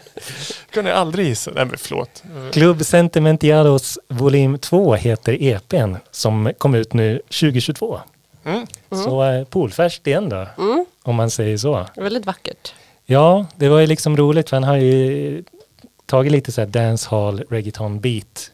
kunde 0.69 0.89
jag 0.89 0.99
aldrig 0.99 1.28
gissa. 1.28 1.51
Nej 1.55 1.65
men 1.65 1.78
förlåt. 1.78 2.23
Club 2.51 2.86
Sentimentialos 2.86 3.99
volym 4.07 4.57
2 4.59 4.95
heter 4.95 5.38
EPn 5.43 5.95
som 6.11 6.51
kom 6.57 6.76
ut 6.76 6.93
nu 6.93 7.21
2022. 7.30 7.99
Mm. 8.45 8.67
Så 8.91 9.23
eh, 9.23 9.43
poolfärskt 9.43 10.07
igen 10.07 10.30
då, 10.30 10.47
Mm, 10.57 10.86
om 11.03 11.15
man 11.15 11.30
säger 11.30 11.57
så. 11.57 11.86
väldigt 11.95 12.26
vackert. 12.26 12.73
Ja, 13.05 13.45
det 13.55 13.69
var 13.69 13.80
ju 13.80 13.88
liksom 13.88 14.17
roligt 14.17 14.49
för 14.49 14.57
han 14.57 14.63
har 14.63 14.78
ju 14.78 15.43
tagit 16.05 16.31
lite 16.31 16.51
så 16.51 16.61
här 16.61 16.67
dancehall, 16.67 17.43
reggaeton 17.49 17.99
beat 17.99 18.51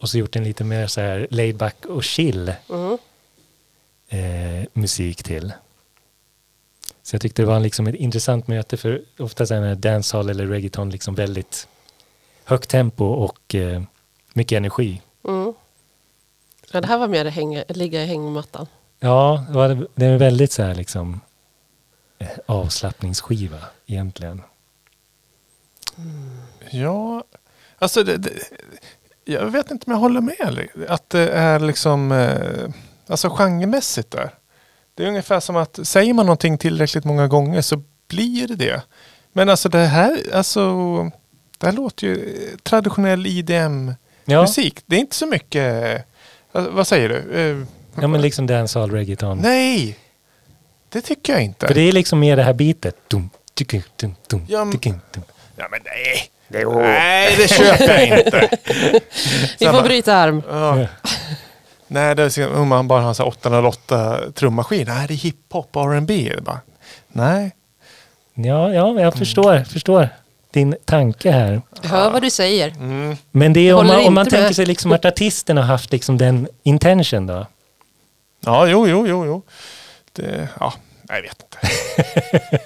och 0.00 0.08
så 0.08 0.18
gjort 0.18 0.36
en 0.36 0.44
lite 0.44 0.64
mer 0.64 0.86
så 0.86 1.00
här 1.00 1.26
laid 1.30 1.56
back 1.56 1.84
och 1.86 2.04
chill 2.04 2.54
Mm. 2.70 2.98
eh, 4.08 4.66
musik 4.72 5.22
till. 5.22 5.52
Så 7.02 7.14
jag 7.14 7.22
tyckte 7.22 7.42
det 7.42 7.46
var 7.46 7.60
liksom 7.60 7.86
ett 7.86 7.94
intressant 7.94 8.46
möte 8.48 8.76
för 8.76 9.02
ofta 9.18 9.42
är 9.56 9.74
dancehall 9.74 10.30
eller 10.30 10.46
reggaeton 10.46 10.90
liksom 10.90 11.14
väldigt 11.14 11.68
högt 12.44 12.70
tempo 12.70 13.04
och 13.04 13.54
eh, 13.54 13.82
mycket 14.32 14.56
energi. 14.56 15.00
Mm. 15.28 15.54
Ja, 16.72 16.80
det 16.80 16.86
här 16.86 16.98
var 16.98 17.08
mer 17.08 17.24
hänga, 17.24 17.64
ligga 17.68 18.02
i 18.02 18.06
hängmattan. 18.06 18.66
Ja, 19.00 19.44
det 19.48 19.54
var- 19.54 19.88
det 19.94 20.04
är 20.06 20.10
en 20.12 20.18
väldigt 20.18 20.52
så 20.52 20.62
här 20.62 20.74
liksom 20.74 21.20
eh, 22.18 22.28
avslappningsskiva 22.46 23.58
egentligen. 23.86 24.42
Ja, 26.72 27.24
alltså 27.78 28.04
det, 28.04 28.16
det, 28.16 28.30
Jag 29.24 29.46
vet 29.50 29.70
inte 29.70 29.84
om 29.86 29.92
jag 29.92 30.00
håller 30.00 30.20
med. 30.20 30.68
Att 30.88 31.10
det 31.10 31.28
är 31.28 31.58
liksom, 31.60 32.12
eh, 32.12 32.70
alltså 33.06 33.28
genremässigt 33.30 34.10
där. 34.10 34.34
Det 34.94 35.04
är 35.04 35.08
ungefär 35.08 35.40
som 35.40 35.56
att 35.56 35.78
säger 35.82 36.14
man 36.14 36.26
någonting 36.26 36.58
tillräckligt 36.58 37.04
många 37.04 37.28
gånger 37.28 37.62
så 37.62 37.82
blir 38.08 38.48
det 38.48 38.56
det. 38.56 38.82
Men 39.32 39.48
alltså 39.48 39.68
det 39.68 39.78
här, 39.78 40.18
alltså, 40.34 40.60
det 41.58 41.66
här 41.66 41.72
låter 41.72 42.06
ju 42.06 42.14
eh, 42.14 42.56
traditionell 42.62 43.26
IDM-musik. 43.26 44.74
Ja, 44.76 44.82
Det 44.86 44.96
är 44.96 45.00
inte 45.00 45.16
så 45.16 45.26
mycket, 45.26 45.94
eh, 46.52 46.62
vad 46.62 46.86
säger 46.86 47.08
du? 47.08 47.66
Ja 48.00 48.08
men 48.08 48.20
liksom 48.20 48.46
dancehall 48.46 48.90
reggaeton. 48.90 49.38
Nej! 49.38 49.98
Det 50.88 51.00
tycker 51.00 51.32
jag 51.32 51.42
inte. 51.42 51.66
För 51.66 51.74
det 51.74 51.80
är 51.80 51.92
liksom 51.92 52.18
mer 52.20 52.36
det 52.36 52.42
här 52.42 52.52
bitet. 52.52 52.96
Dum, 53.08 53.30
tycka, 53.54 53.82
dum, 53.96 54.14
dum, 54.28 54.46
Ja, 54.48 54.72
tycka, 54.72 54.90
dum. 54.90 55.22
Ja 55.56 55.68
men 55.70 55.80
nej! 55.84 56.30
Nej, 56.52 57.34
det 57.36 57.48
köper 57.48 57.98
jag 57.98 58.18
inte. 58.18 58.48
Vi 59.58 59.66
får 59.66 59.82
bryta 59.82 60.14
arm. 60.16 60.42
Ja. 60.50 60.86
Nej, 61.86 62.14
det 62.14 62.22
är 62.22 62.28
så- 62.28 62.54
om 62.54 62.68
man 62.68 62.88
bara 62.88 63.02
har 63.02 63.14
så 63.14 63.22
här 63.22 63.28
808 63.28 64.18
trummaskin. 64.34 64.86
Nej, 64.88 65.08
det 65.08 65.14
är 65.14 65.16
hiphop 65.16 65.76
och 65.76 65.94
R&B. 65.94 66.32
Nej, 67.08 67.52
Ja, 68.34 68.72
ja, 68.74 68.88
Mm. 68.90 69.02
jag 69.02 69.14
förstår, 69.14 69.64
förstår 69.64 70.08
din 70.50 70.76
tanke 70.84 71.30
här. 71.30 71.62
Hör 71.82 72.10
vad 72.10 72.22
du 72.22 72.30
säger. 72.30 72.68
mm. 72.68 73.16
Men 73.30 73.52
det 73.52 73.68
är 73.68 73.74
om 73.74 73.86
man, 73.86 74.06
om 74.06 74.14
man 74.14 74.26
tänker 74.28 74.54
sig 74.54 74.66
liksom 74.66 74.92
att 74.92 75.04
artisten 75.04 75.56
har 75.56 75.64
haft 75.64 75.92
liksom 75.92 76.18
den 76.18 76.48
intention 76.62 77.26
då. 77.26 77.46
Ja, 78.44 78.66
jo, 78.66 78.88
jo, 78.88 79.06
jo, 79.06 79.26
jo. 79.26 79.42
Det, 80.12 80.48
ja, 80.60 80.72
jag 81.08 81.22
vet 81.22 81.42
inte. 81.42 81.68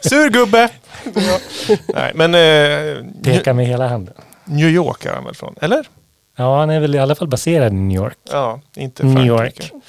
Sur 0.09 0.31
gubbe! 0.31 0.71
Ja. 1.15 1.39
Nej, 1.95 2.13
men 2.15 2.35
eh, 2.35 3.05
Pekar 3.23 3.53
med 3.53 3.67
hela 3.67 3.89
handen. 3.89 4.15
New 4.45 4.69
York 4.69 5.05
är 5.05 5.13
han 5.13 5.25
väl 5.25 5.35
från? 5.35 5.55
Eller? 5.61 5.89
Ja, 6.37 6.59
han 6.59 6.71
är 6.71 6.81
väl 6.81 6.95
i 6.95 6.99
alla 6.99 7.15
fall 7.15 7.29
baserad 7.29 7.73
i 7.73 7.77
New 7.77 7.97
York. 7.97 8.19
Ja, 8.31 8.61
inte 8.75 9.07
New 9.07 9.15
Frankrike. 9.27 9.63
York. 9.75 9.85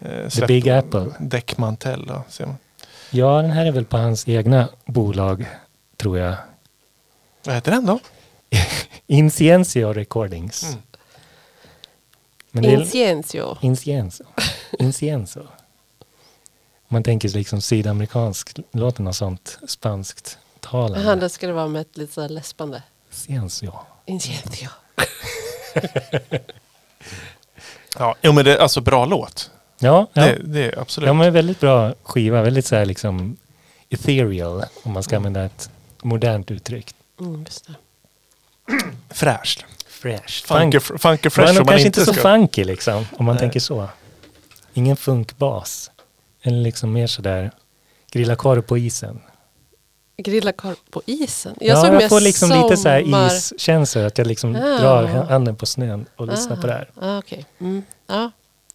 Eh, 0.00 0.28
The 0.28 0.46
Big 0.46 0.68
Apple. 0.68 1.06
Däckmantell 1.20 2.06
då, 2.06 2.22
ser 2.28 2.46
man. 2.46 2.56
Ja, 3.10 3.42
den 3.42 3.50
här 3.50 3.66
är 3.66 3.72
väl 3.72 3.84
på 3.84 3.96
hans 3.96 4.28
egna 4.28 4.68
bolag, 4.84 5.46
tror 5.96 6.18
jag. 6.18 6.34
Vad 7.44 7.54
heter 7.54 7.72
den 7.72 7.86
då? 7.86 7.98
Inciencio 9.06 9.92
Recordings. 9.92 10.62
Mm. 10.62 10.82
Det 12.52 12.68
är 12.68 12.72
Inciencio. 14.78 15.42
Man 16.92 17.02
tänker 17.02 17.28
sig 17.28 17.38
liksom 17.38 17.60
sydamerikanskt, 17.60 18.58
låter 18.72 19.02
något 19.02 19.16
sånt 19.16 19.58
spanskt 19.68 20.38
Jaha, 20.62 20.70
talande. 20.88 21.16
det 21.16 21.28
ska 21.28 21.46
det 21.46 21.52
vara 21.52 21.68
med 21.68 21.80
ett 21.80 21.96
lite 21.96 22.12
så 22.12 22.20
här 22.20 22.28
läspande. 22.28 22.82
Incienso. 23.10 23.72
Inciencio. 24.06 24.68
Ja, 27.98 28.14
jo, 28.22 28.32
men 28.32 28.44
det 28.44 28.54
är 28.54 28.58
alltså 28.58 28.80
bra 28.80 29.04
låt. 29.04 29.50
Ja, 29.78 30.06
ja. 30.12 30.22
Det, 30.22 30.38
det 30.44 30.60
är 30.60 30.78
absolut. 30.78 31.06
ja 31.06 31.12
men 31.12 31.32
väldigt 31.32 31.60
bra 31.60 31.94
skiva. 32.02 32.42
Väldigt 32.42 32.66
så 32.66 32.76
här 32.76 32.84
liksom 32.84 33.36
ethereal, 33.90 34.64
om 34.82 34.92
man 34.92 35.02
ska 35.02 35.16
använda 35.16 35.44
ett 35.44 35.70
modernt 36.02 36.50
uttryck. 36.50 36.94
Mm, 37.20 37.44
just 37.44 37.66
det. 37.66 37.74
Fräscht. 39.14 39.64
Fresh. 39.86 40.46
Funky, 40.46 40.80
Funk. 40.80 41.00
funky 41.00 41.24
Men 41.24 41.30
fresh 41.30 41.50
om 41.50 41.56
man 41.56 41.66
kanske 41.66 41.86
inte 41.86 42.00
inte 42.00 42.04
så 42.04 42.12
ska... 42.12 42.22
funky 42.22 42.64
liksom, 42.64 43.06
om 43.12 43.24
man 43.24 43.34
Nej. 43.34 43.40
tänker 43.40 43.60
så. 43.60 43.88
Ingen 44.74 44.96
funkbas. 44.96 45.90
Eller 46.42 46.62
liksom 46.62 46.92
mer 46.92 47.06
sådär, 47.06 47.50
grilla 48.10 48.36
korv 48.36 48.62
på 48.62 48.78
isen. 48.78 49.20
Grilla 50.16 50.52
korv 50.52 50.76
på 50.90 51.02
isen. 51.06 51.54
Jag 51.60 51.68
Jag, 51.68 51.78
såg 51.78 51.94
ja, 51.94 52.00
jag 52.00 52.08
får 52.10 52.20
liksom 52.20 52.50
lite 52.50 52.76
så 52.76 52.88
här 52.88 53.02
sommar- 53.02 53.54
iskänsla, 53.56 54.06
att 54.06 54.18
jag 54.18 54.26
liksom 54.26 54.56
Ah. 54.56 54.58
drar 54.78 55.04
handen 55.06 55.56
på 55.56 55.66
snön 55.66 56.06
och 56.16 56.26
lyssnar 56.26 56.56
på 56.56 56.66
det 56.66 56.72
här. 56.72 56.90
Ah, 57.00 57.18
Okej. 57.18 57.46
Mm. 57.58 57.82
Ja, 58.06 58.30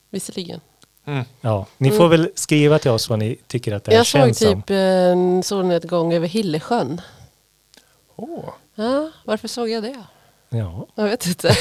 visserligen. 0.10 0.60
Mm. 1.06 1.26
Ja, 1.42 1.66
ni 1.78 1.88
Mm. 1.88 1.98
får 2.00 2.08
väl 2.08 2.30
skriva 2.36 2.80
till 2.80 2.92
oss 2.92 3.10
vad 3.10 3.20
ni 3.20 3.38
tycker 3.48 3.74
att 3.76 3.84
det 3.84 3.92
här 3.92 3.98
Jag 3.98 4.06
såg 4.08 4.22
känns 4.22 4.38
som. 4.40 4.62
typ 4.62 4.70
en 4.70 5.44
solnedgång 5.44 6.14
över 6.14 6.28
Hillesjön. 6.28 7.02
Åh. 8.16 8.44
Ja, 8.76 9.12
varför 9.26 9.48
såg 9.48 9.70
jag 9.70 9.84
det? 9.84 10.04
Ja. 10.50 10.88
Jag 10.96 11.04
vet 11.04 11.26
inte. 11.26 11.48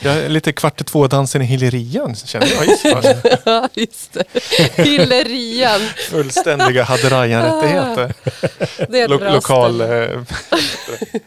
Jag 0.00 0.14
är 0.16 0.28
lite 0.28 0.52
kvart 0.52 0.80
i 0.80 0.84
två-dansen 0.84 1.42
i 1.42 1.44
Hillerian 1.44 2.14
känner 2.14 2.46
jag. 2.54 2.66
Just 2.66 2.84
ja, 3.44 3.68
just 3.74 4.12
det. 4.12 4.24
Hillerian. 4.84 5.80
Fullständiga 6.10 6.82
Haderajan-rättigheter. 6.84 8.14
Det 8.88 9.00
är 9.00 9.04
ett 9.04 9.10
Lo- 9.10 9.18
bra 9.18 9.32
lokal, 9.34 9.74
ställe. 9.74 10.04
eh, 10.12 10.20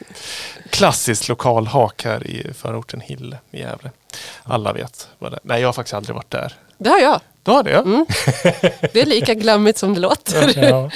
klassisk 0.70 1.28
lokal 1.28 1.68
hak 1.68 2.04
här 2.06 2.28
i 2.28 2.54
förorten 2.54 3.02
Hille 3.02 3.38
i 3.52 3.60
Gävle. 3.60 3.92
Alla 4.44 4.74
vet 4.74 5.08
vad 5.20 5.32
det 5.32 5.36
är. 5.36 5.40
Nej, 5.44 5.62
jag 5.62 5.68
har 5.68 5.74
faktiskt 5.74 5.94
aldrig 5.94 6.16
varit 6.16 6.32
där. 6.32 6.54
Det 6.78 6.90
har 6.90 7.00
jag. 7.00 7.20
Du 7.44 7.52
har 7.52 7.64
det? 7.64 7.72
Ja. 7.72 7.80
Mm. 7.80 8.06
Det 8.94 9.02
är 9.02 9.06
lika 9.06 9.34
glammigt 9.34 9.78
som 9.80 9.94
det 9.94 10.00
låter. 10.00 10.64
ja. 10.70 10.92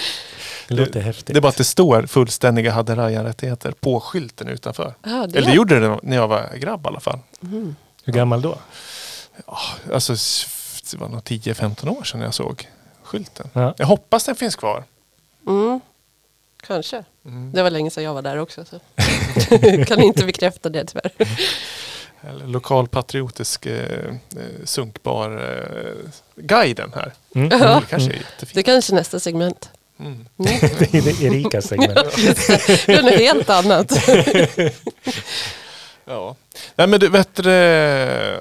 Det 0.69 0.75
låter 0.75 0.99
häftigt. 1.01 1.25
Det 1.27 1.37
är 1.37 1.41
bara 1.41 1.47
att 1.49 1.57
det 1.57 1.63
står 1.63 2.03
fullständiga 2.05 2.71
Haderajan-rättigheter 2.71 3.71
på 3.71 3.99
skylten 3.99 4.47
utanför. 4.47 4.93
Ja, 5.03 5.09
det 5.09 5.15
Eller 5.37 5.47
det 5.47 5.53
är. 5.53 5.55
gjorde 5.55 5.79
det 5.79 5.99
när 6.03 6.15
jag 6.15 6.27
var 6.27 6.49
grabb 6.57 6.85
i 6.85 6.87
alla 6.87 6.99
fall. 6.99 7.19
Mm. 7.43 7.75
Hur 8.03 8.13
gammal 8.13 8.41
då? 8.41 8.57
Alltså, 9.93 10.13
det 10.91 10.97
var 10.97 11.09
nog 11.09 11.19
10-15 11.19 11.89
år 11.99 12.03
sedan 12.03 12.21
jag 12.21 12.33
såg 12.33 12.67
skylten. 13.03 13.49
Ja. 13.53 13.73
Jag 13.77 13.85
hoppas 13.85 14.23
den 14.25 14.35
finns 14.35 14.55
kvar. 14.55 14.83
Mm. 15.47 15.79
Kanske. 16.67 17.03
Mm. 17.25 17.51
Det 17.51 17.63
var 17.63 17.69
länge 17.69 17.91
sedan 17.91 18.03
jag 18.03 18.13
var 18.13 18.21
där 18.21 18.37
också. 18.37 18.65
Så. 18.65 18.79
kan 19.85 19.99
inte 19.99 20.25
bekräfta 20.25 20.69
det 20.69 20.85
tyvärr. 20.85 21.11
Eller 22.21 22.47
lokalpatriotisk 22.47 23.65
eh, 23.65 23.73
eh, 23.75 24.15
sunkbar 24.65 25.31
eh, 25.57 26.09
guiden 26.35 26.91
här. 26.95 27.13
Mm. 27.35 27.49
Det 27.49 27.55
Mm. 27.55 27.81
kanske 27.89 28.09
är 28.09 28.13
Det 28.13 28.17
jättefint. 28.17 28.57
är 28.57 28.61
kanske 28.73 28.95
nästa 28.95 29.19
segment. 29.19 29.69
Mm. 29.99 30.11
Mm. 30.11 30.25
Det 30.91 30.93
är 30.93 31.23
Erikas 31.25 31.67
segment. 31.67 31.95
Det 31.95 32.87
är 32.93 33.03
något 33.03 33.13
helt 33.13 33.49
annat. 33.49 33.91
Ja. 36.05 36.35
Nej 36.75 36.87
men 36.87 36.99
du, 36.99 37.09
vet 37.09 37.35
du, 37.35 37.51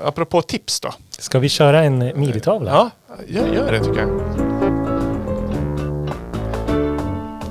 apropå 0.05 0.43
tips 0.43 0.81
då. 0.81 0.95
Ska 1.19 1.39
vi 1.39 1.49
köra 1.49 1.83
en 1.85 1.99
midi-tavla? 2.21 2.71
Ja, 2.71 2.91
gör, 3.27 3.55
gör 3.55 3.73
det 3.73 3.85
tycker 3.85 4.01
jag. 4.01 4.58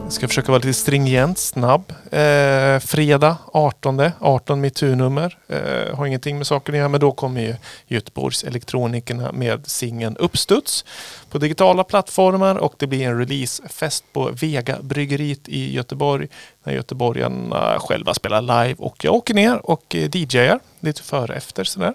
Jag 0.07 0.13
ska 0.13 0.27
försöka 0.27 0.51
vara 0.51 0.61
lite 0.61 0.73
stringent, 0.73 1.37
snabb. 1.37 1.93
Eh, 2.11 2.79
fredag 2.79 3.37
18, 3.53 4.11
18 4.19 4.61
mitt 4.61 4.75
turnummer. 4.75 5.37
Eh, 5.47 5.95
har 5.95 6.05
ingenting 6.05 6.37
med 6.37 6.47
saken 6.47 6.75
att 6.75 6.79
göra 6.79 6.89
men 6.89 6.99
då 6.99 7.11
kommer 7.11 7.41
ju 7.41 7.55
Göteborgs 7.87 8.43
elektronikerna 8.43 9.31
med 9.31 9.67
singeln 9.67 10.17
Uppstuds 10.17 10.85
på 11.29 11.37
digitala 11.37 11.83
plattformar 11.83 12.55
och 12.55 12.73
det 12.77 12.87
blir 12.87 13.07
en 13.07 13.19
releasefest 13.19 14.13
på 14.13 14.31
Vega 14.31 14.77
bryggeriet 14.81 15.47
i 15.47 15.73
Göteborg 15.73 16.27
när 16.63 16.73
göteborgarna 16.73 17.79
själva 17.79 18.13
spelar 18.13 18.41
live 18.41 18.75
och 18.77 19.05
jag 19.05 19.13
åker 19.13 19.33
ner 19.33 19.65
och 19.65 19.95
eh, 19.95 20.09
DJar 20.15 20.59
lite 20.79 21.03
före 21.03 21.31
och 21.31 21.37
efter 21.37 21.63
sådär. 21.63 21.93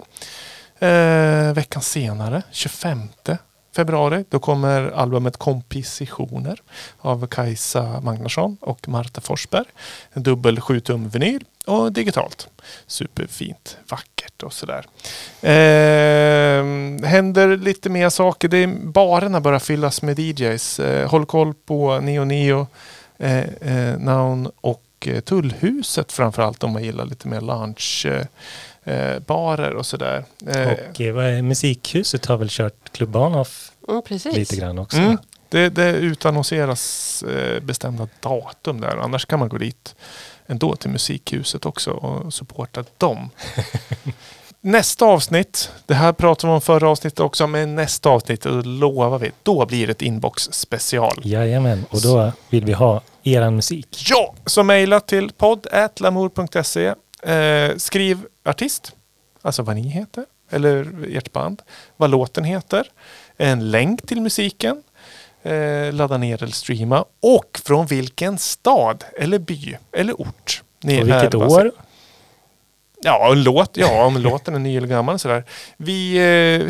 Eh, 0.78 1.54
veckan 1.54 1.82
senare, 1.82 2.42
25 2.50 3.08
februari, 3.76 4.24
då 4.28 4.38
kommer 4.38 4.90
albumet 4.90 5.36
Kompositioner 5.36 6.62
av 6.98 7.26
Kajsa 7.26 8.00
Magnusson 8.00 8.56
och 8.60 8.88
Marta 8.88 9.20
Forsberg. 9.20 9.66
En 10.12 10.22
dubbel 10.22 10.60
7 10.60 10.80
tum 10.80 11.08
vinyl 11.08 11.44
och 11.66 11.92
digitalt. 11.92 12.48
Superfint, 12.86 13.76
vackert 13.88 14.42
och 14.42 14.52
sådär. 14.52 14.86
Eh, 15.42 16.64
händer 17.08 17.56
lite 17.56 17.90
mer 17.90 18.08
saker. 18.08 18.48
Det 18.48 18.56
är, 18.56 18.66
barerna 18.82 19.40
börjar 19.40 19.58
fyllas 19.58 20.02
med 20.02 20.18
DJs. 20.18 20.80
Eh, 20.80 21.10
håll 21.10 21.26
koll 21.26 21.54
på 21.54 22.00
Neo 22.00 22.24
Neo, 22.24 22.66
eh, 23.18 23.38
eh, 23.38 23.98
Noun 23.98 24.50
och 24.60 24.82
eh, 25.06 25.20
Tullhuset 25.20 26.12
framförallt 26.12 26.64
om 26.64 26.72
man 26.72 26.84
gillar 26.84 27.04
lite 27.04 27.28
mer 27.28 27.40
lunch. 27.40 28.06
Eh, 28.84 29.18
barer 29.18 29.74
och 29.74 29.86
sådär. 29.86 30.24
Eh, 30.46 30.68
Och 30.72 31.00
eh, 31.00 31.14
vad 31.14 31.44
Musikhuset 31.44 32.26
har 32.26 32.36
väl 32.36 32.48
kört 32.50 32.92
Club 32.92 33.10
Bahnhof 33.10 33.68
Mm, 33.88 34.02
precis. 34.02 34.34
lite 34.36 34.56
grann 34.56 34.78
också. 34.78 34.96
Mm. 34.96 35.18
Det, 35.48 35.68
det 35.68 35.90
utannonseras 35.90 37.22
eh, 37.22 37.60
bestämda 37.62 38.08
datum 38.20 38.80
där. 38.80 38.96
Annars 38.96 39.26
kan 39.26 39.38
man 39.38 39.48
gå 39.48 39.58
dit 39.58 39.94
ändå 40.46 40.76
till 40.76 40.90
Musikhuset 40.90 41.66
också 41.66 41.90
och 41.90 42.34
supporta 42.34 42.84
dem. 42.98 43.30
nästa 44.60 45.04
avsnitt, 45.04 45.70
det 45.86 45.94
här 45.94 46.12
pratade 46.12 46.50
vi 46.50 46.54
om 46.54 46.60
förra 46.60 46.88
avsnittet 46.88 47.20
också, 47.20 47.46
men 47.46 47.74
nästa 47.74 48.08
avsnitt, 48.10 48.40
då 48.42 48.50
lovar 48.60 49.18
vi, 49.18 49.30
då 49.42 49.66
blir 49.66 49.86
det 49.86 49.90
ett 49.90 50.02
inbox 50.02 50.42
special. 50.52 51.12
Jajamän, 51.22 51.84
och 51.90 52.00
då 52.00 52.32
vill 52.50 52.64
vi 52.64 52.72
ha 52.72 53.00
eran 53.22 53.56
musik. 53.56 54.04
Ja, 54.10 54.34
så 54.46 54.62
mejla 54.62 55.00
till 55.00 55.32
podd.lamour.se. 55.32 56.94
Eh, 57.22 57.76
skriv 57.76 58.26
artist, 58.44 58.92
alltså 59.42 59.62
vad 59.62 59.76
ni 59.76 59.88
heter, 59.88 60.24
eller 60.50 61.06
ert 61.16 61.32
band, 61.32 61.62
vad 61.96 62.10
låten 62.10 62.44
heter, 62.44 62.90
en 63.36 63.70
länk 63.70 64.06
till 64.06 64.20
musiken, 64.20 64.82
eh, 65.42 65.92
ladda 65.92 66.16
ner 66.16 66.42
eller 66.42 66.52
streama 66.52 67.04
och 67.20 67.60
från 67.64 67.86
vilken 67.86 68.38
stad 68.38 69.04
eller 69.18 69.38
by 69.38 69.76
eller 69.92 70.20
ort 70.20 70.62
ni 70.80 71.02
Och 71.02 71.08
vilket 71.08 71.34
är 71.34 71.36
år? 71.36 71.72
Ja, 73.02 73.32
en 73.32 73.42
låt, 73.42 73.76
ja, 73.76 74.04
om 74.04 74.16
låten 74.16 74.54
är 74.54 74.58
ny 74.58 74.76
eller 74.76 74.88
gammal. 74.88 75.18
Sådär. 75.18 75.44
Vi 75.76 76.16
eh, 76.16 76.68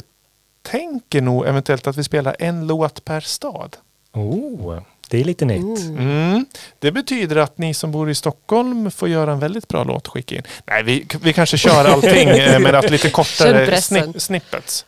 tänker 0.63 1.21
nog 1.21 1.47
eventuellt 1.47 1.87
att 1.87 1.97
vi 1.97 2.05
spelar 2.05 2.37
en 2.39 2.67
låt 2.67 3.05
per 3.05 3.21
stad. 3.21 3.77
Oh, 4.13 4.79
det 5.13 5.21
är 5.21 5.25
lite 5.25 5.45
nytt. 5.45 5.81
Mm. 5.81 6.47
Det 6.79 6.93
betyder 6.93 7.37
att 7.37 7.59
ni 7.59 7.75
som 7.75 7.93
bor 7.93 8.11
i 8.11 8.15
Stockholm 8.15 8.91
får 8.91 9.09
göra 9.09 9.33
en 9.33 9.39
väldigt 9.39 9.69
bra 9.69 9.85
låt 9.85 10.07
och 10.07 10.13
skicka 10.13 10.35
in. 10.35 10.43
Nej, 10.67 10.83
vi, 10.83 11.07
vi 11.23 11.33
kanske 11.33 11.59
kör 11.59 11.85
allting 11.85 12.29
eh, 12.29 12.59
med 12.61 12.75
att 12.75 12.91
lite 12.91 13.11
kortare 13.11 13.83
sni, 13.83 14.13
snippets. 14.17 14.87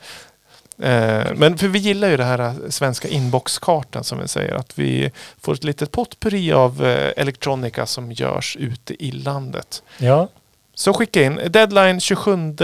Eh, 0.78 1.34
Men 1.34 1.58
för 1.58 1.68
vi 1.68 1.78
gillar 1.78 2.08
ju 2.08 2.16
det 2.16 2.24
här 2.24 2.38
eh, 2.38 2.52
svenska 2.68 3.08
inboxkartan 3.08 4.04
som 4.04 4.18
vi 4.18 4.28
säger. 4.28 4.54
Att 4.54 4.78
vi 4.78 5.10
får 5.40 5.54
ett 5.54 5.64
litet 5.64 5.90
potpurri 5.90 6.52
av 6.52 6.86
eh, 6.86 7.12
elektronika 7.16 7.86
som 7.86 8.12
görs 8.12 8.56
ute 8.60 9.04
i 9.04 9.12
landet. 9.12 9.82
Ja, 9.98 10.28
Så 10.74 10.92
skicka 10.92 11.22
in. 11.22 11.40
Deadline 11.50 12.00
27 12.00 12.56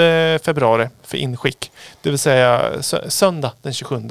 februari 0.43 0.89
för 1.03 1.17
inskick. 1.17 1.71
Det 2.03 2.11
vill 2.11 2.19
säga 2.19 2.71
sö- 2.81 3.09
söndag 3.09 3.53
den 3.63 3.73
27. 3.73 4.09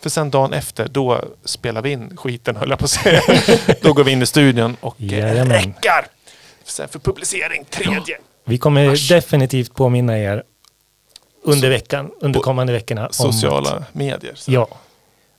För 0.00 0.10
sen 0.10 0.30
dagen 0.30 0.52
efter, 0.52 0.88
då 0.88 1.20
spelar 1.44 1.82
vi 1.82 1.90
in 1.90 2.16
skiten 2.16 2.56
höll 2.56 2.70
jag 2.70 2.78
på 2.78 2.84
att 2.84 2.90
säga. 2.90 3.20
då 3.82 3.92
går 3.92 4.04
vi 4.04 4.12
in 4.12 4.22
i 4.22 4.26
studion 4.26 4.76
och 4.80 4.96
eh, 5.00 5.18
Jajamän. 5.18 5.48
räckar. 5.52 6.06
Sen 6.64 6.88
för 6.88 6.98
publicering 6.98 7.64
tredje. 7.70 8.18
vi 8.44 8.58
kommer 8.58 8.88
Mars. 8.88 9.08
definitivt 9.08 9.74
påminna 9.74 10.18
er 10.18 10.42
under 11.42 11.70
veckan, 11.70 12.10
under 12.20 12.40
kommande 12.40 12.72
veckorna. 12.72 13.08
Sociala 13.12 13.84
medier. 13.92 14.32
Så. 14.34 14.52
Ja. 14.52 14.68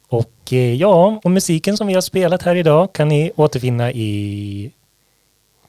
Och 0.09 0.31
eh, 0.51 0.73
ja, 0.75 1.21
och 1.23 1.31
musiken 1.31 1.77
som 1.77 1.87
vi 1.87 1.93
har 1.93 2.01
spelat 2.01 2.43
här 2.43 2.55
idag 2.55 2.93
kan 2.93 3.07
ni 3.07 3.31
återfinna 3.35 3.91
i 3.91 4.71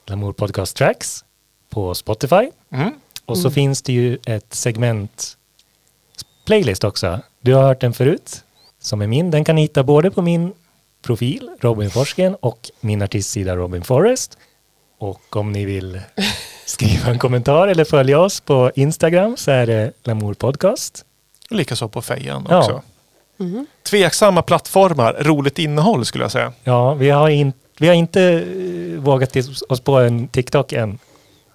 Lamour 0.05 0.33
Podcast 0.33 0.75
Tracks 0.77 1.23
på 1.69 1.95
Spotify. 1.95 2.49
Mm. 2.71 2.93
Och 3.25 3.37
så 3.37 3.51
finns 3.51 3.81
det 3.81 3.93
ju 3.93 4.17
ett 4.25 4.53
segment 4.53 5.37
playlist 6.45 6.83
också. 6.83 7.19
Du 7.41 7.53
har 7.53 7.63
hört 7.63 7.81
den 7.81 7.93
förut, 7.93 8.43
som 8.81 9.01
är 9.01 9.07
min. 9.07 9.31
Den 9.31 9.43
kan 9.45 9.55
ni 9.55 9.61
hitta 9.61 9.83
både 9.83 10.11
på 10.11 10.21
min 10.21 10.53
profil, 11.01 11.49
Robin 11.59 11.89
Forsgren, 11.89 12.35
och 12.35 12.71
min 12.79 13.01
artistsida 13.01 13.55
Robin 13.55 13.83
Forrest. 13.83 14.37
Och 14.97 15.35
om 15.35 15.51
ni 15.51 15.65
vill 15.65 16.01
skriva 16.65 17.09
en 17.11 17.19
kommentar 17.19 17.67
eller 17.67 17.85
följa 17.85 18.19
oss 18.19 18.39
på 18.39 18.71
Instagram 18.75 19.37
så 19.37 19.51
är 19.51 19.67
det 19.67 19.91
Lamour 20.03 20.33
Podcast. 20.33 21.05
Likaså 21.49 21.87
på 21.87 22.01
fejan 22.01 22.47
Ja. 22.49 22.57
också. 22.59 22.81
Tveksamma 23.89 24.41
plattformar, 24.41 25.13
roligt 25.19 25.59
innehåll 25.59 26.05
skulle 26.05 26.23
jag 26.23 26.31
säga. 26.31 26.53
Ja, 26.63 26.93
vi 26.93 27.09
har, 27.09 27.29
in, 27.29 27.53
vi 27.79 27.87
har 27.87 27.93
inte 27.95 28.21
eh, 28.23 28.99
vågat 29.01 29.35
oss 29.69 29.79
på 29.81 29.97
en 29.99 30.27
TikTok 30.27 30.73
än. 30.73 30.99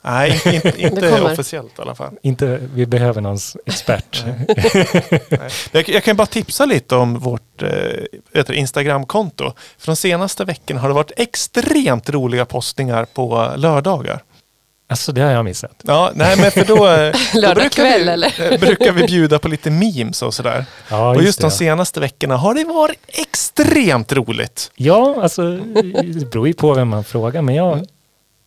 Nej, 0.05 0.41
inte, 0.47 0.73
inte, 0.83 1.23
officiellt 1.23 1.79
i 1.79 1.83
alla 1.83 1.95
fall. 1.95 2.15
Inte, 2.23 2.61
vi 2.75 2.87
behöver 2.87 3.21
någon 3.21 3.39
expert. 3.67 4.25
Nej. 4.27 5.51
Jag, 5.73 5.89
jag 5.89 6.05
kan 6.05 6.17
bara 6.17 6.27
tipsa 6.27 6.65
lite 6.65 6.97
om 6.97 7.19
vårt 7.19 7.63
eh, 7.63 8.59
Instagramkonto. 8.59 9.53
För 9.79 9.87
de 9.87 9.97
senaste 9.97 10.45
veckorna 10.45 10.81
har 10.81 10.89
det 10.89 10.95
varit 10.95 11.13
extremt 11.17 12.11
roliga 12.11 12.45
postningar 12.45 13.05
på 13.05 13.53
lördagar. 13.57 14.23
Alltså 14.89 15.13
det 15.13 15.21
har 15.21 15.31
jag 15.31 15.45
missat. 15.45 15.81
Ja, 15.83 16.13
nej 16.15 16.37
men 16.37 16.51
för 16.51 16.65
då, 16.65 16.89
eh, 16.89 17.15
då 17.49 17.55
brukar, 17.55 17.69
kväll, 17.69 18.05
vi, 18.05 18.09
eller? 18.11 18.53
eh, 18.53 18.61
brukar 18.61 18.93
vi 18.93 19.07
bjuda 19.07 19.39
på 19.39 19.49
lite 19.49 19.71
memes 19.71 20.23
och 20.23 20.35
sådär. 20.35 20.65
Ja, 20.89 21.09
och 21.15 21.23
just 21.23 21.41
de 21.41 21.45
det. 21.45 21.51
senaste 21.51 22.01
veckorna 22.01 22.37
har 22.37 22.55
det 22.55 22.65
varit 22.65 22.99
extremt 23.07 24.13
roligt. 24.13 24.71
Ja, 24.77 25.23
alltså 25.23 25.57
det 26.03 26.31
beror 26.31 26.47
ju 26.47 26.55
på 26.55 26.75
vem 26.75 26.89
man 26.89 27.05
frågar. 27.05 27.43
Men 27.43 27.55
jag 27.55 27.87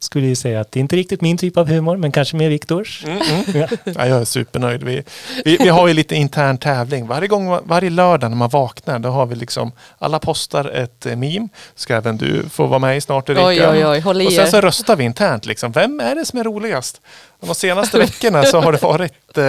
skulle 0.07 0.27
ju 0.27 0.35
säga 0.35 0.61
att 0.61 0.71
det 0.71 0.79
är 0.79 0.81
inte 0.81 0.95
riktigt 0.95 1.21
min 1.21 1.37
typ 1.37 1.57
av 1.57 1.67
humor, 1.67 1.97
men 1.97 2.11
kanske 2.11 2.37
mer 2.37 2.49
Viktors. 2.49 3.03
Mm, 3.05 3.21
mm. 3.21 3.43
Ja. 3.55 3.67
Ja, 3.83 4.07
jag 4.07 4.21
är 4.21 4.25
supernöjd. 4.25 4.83
Vi, 4.83 5.03
vi, 5.45 5.57
vi 5.57 5.69
har 5.69 5.87
ju 5.87 5.93
lite 5.93 6.15
intern 6.15 6.57
tävling. 6.57 7.07
Varje, 7.07 7.27
gång, 7.27 7.59
varje 7.63 7.89
lördag 7.89 8.29
när 8.29 8.37
man 8.37 8.49
vaknar, 8.49 8.99
då 8.99 9.09
har 9.09 9.25
vi 9.25 9.35
liksom, 9.35 9.71
alla 9.99 10.19
postar 10.19 10.65
ett 10.69 11.05
eh, 11.05 11.15
meme. 11.15 11.47
Ska 11.75 11.95
även 11.95 12.17
du 12.17 12.49
få 12.49 12.65
vara 12.65 12.79
med 12.79 12.97
i 12.97 13.01
snart 13.01 13.29
Erika. 13.29 13.45
Oj, 13.45 13.67
oj, 13.67 13.85
oj, 13.85 13.99
håll 13.99 14.21
i 14.21 14.27
Och 14.27 14.31
sen 14.31 14.45
er. 14.45 14.49
så 14.49 14.61
röstar 14.61 14.95
vi 14.95 15.03
internt. 15.03 15.45
Liksom. 15.45 15.71
Vem 15.71 15.99
är 15.99 16.15
det 16.15 16.25
som 16.25 16.39
är 16.39 16.43
roligast? 16.43 17.01
De 17.39 17.55
senaste 17.55 17.99
veckorna 18.05 18.43
så 18.43 18.61
har 18.61 18.71
det 18.71 18.81
varit... 18.81 19.37
Eh, 19.37 19.45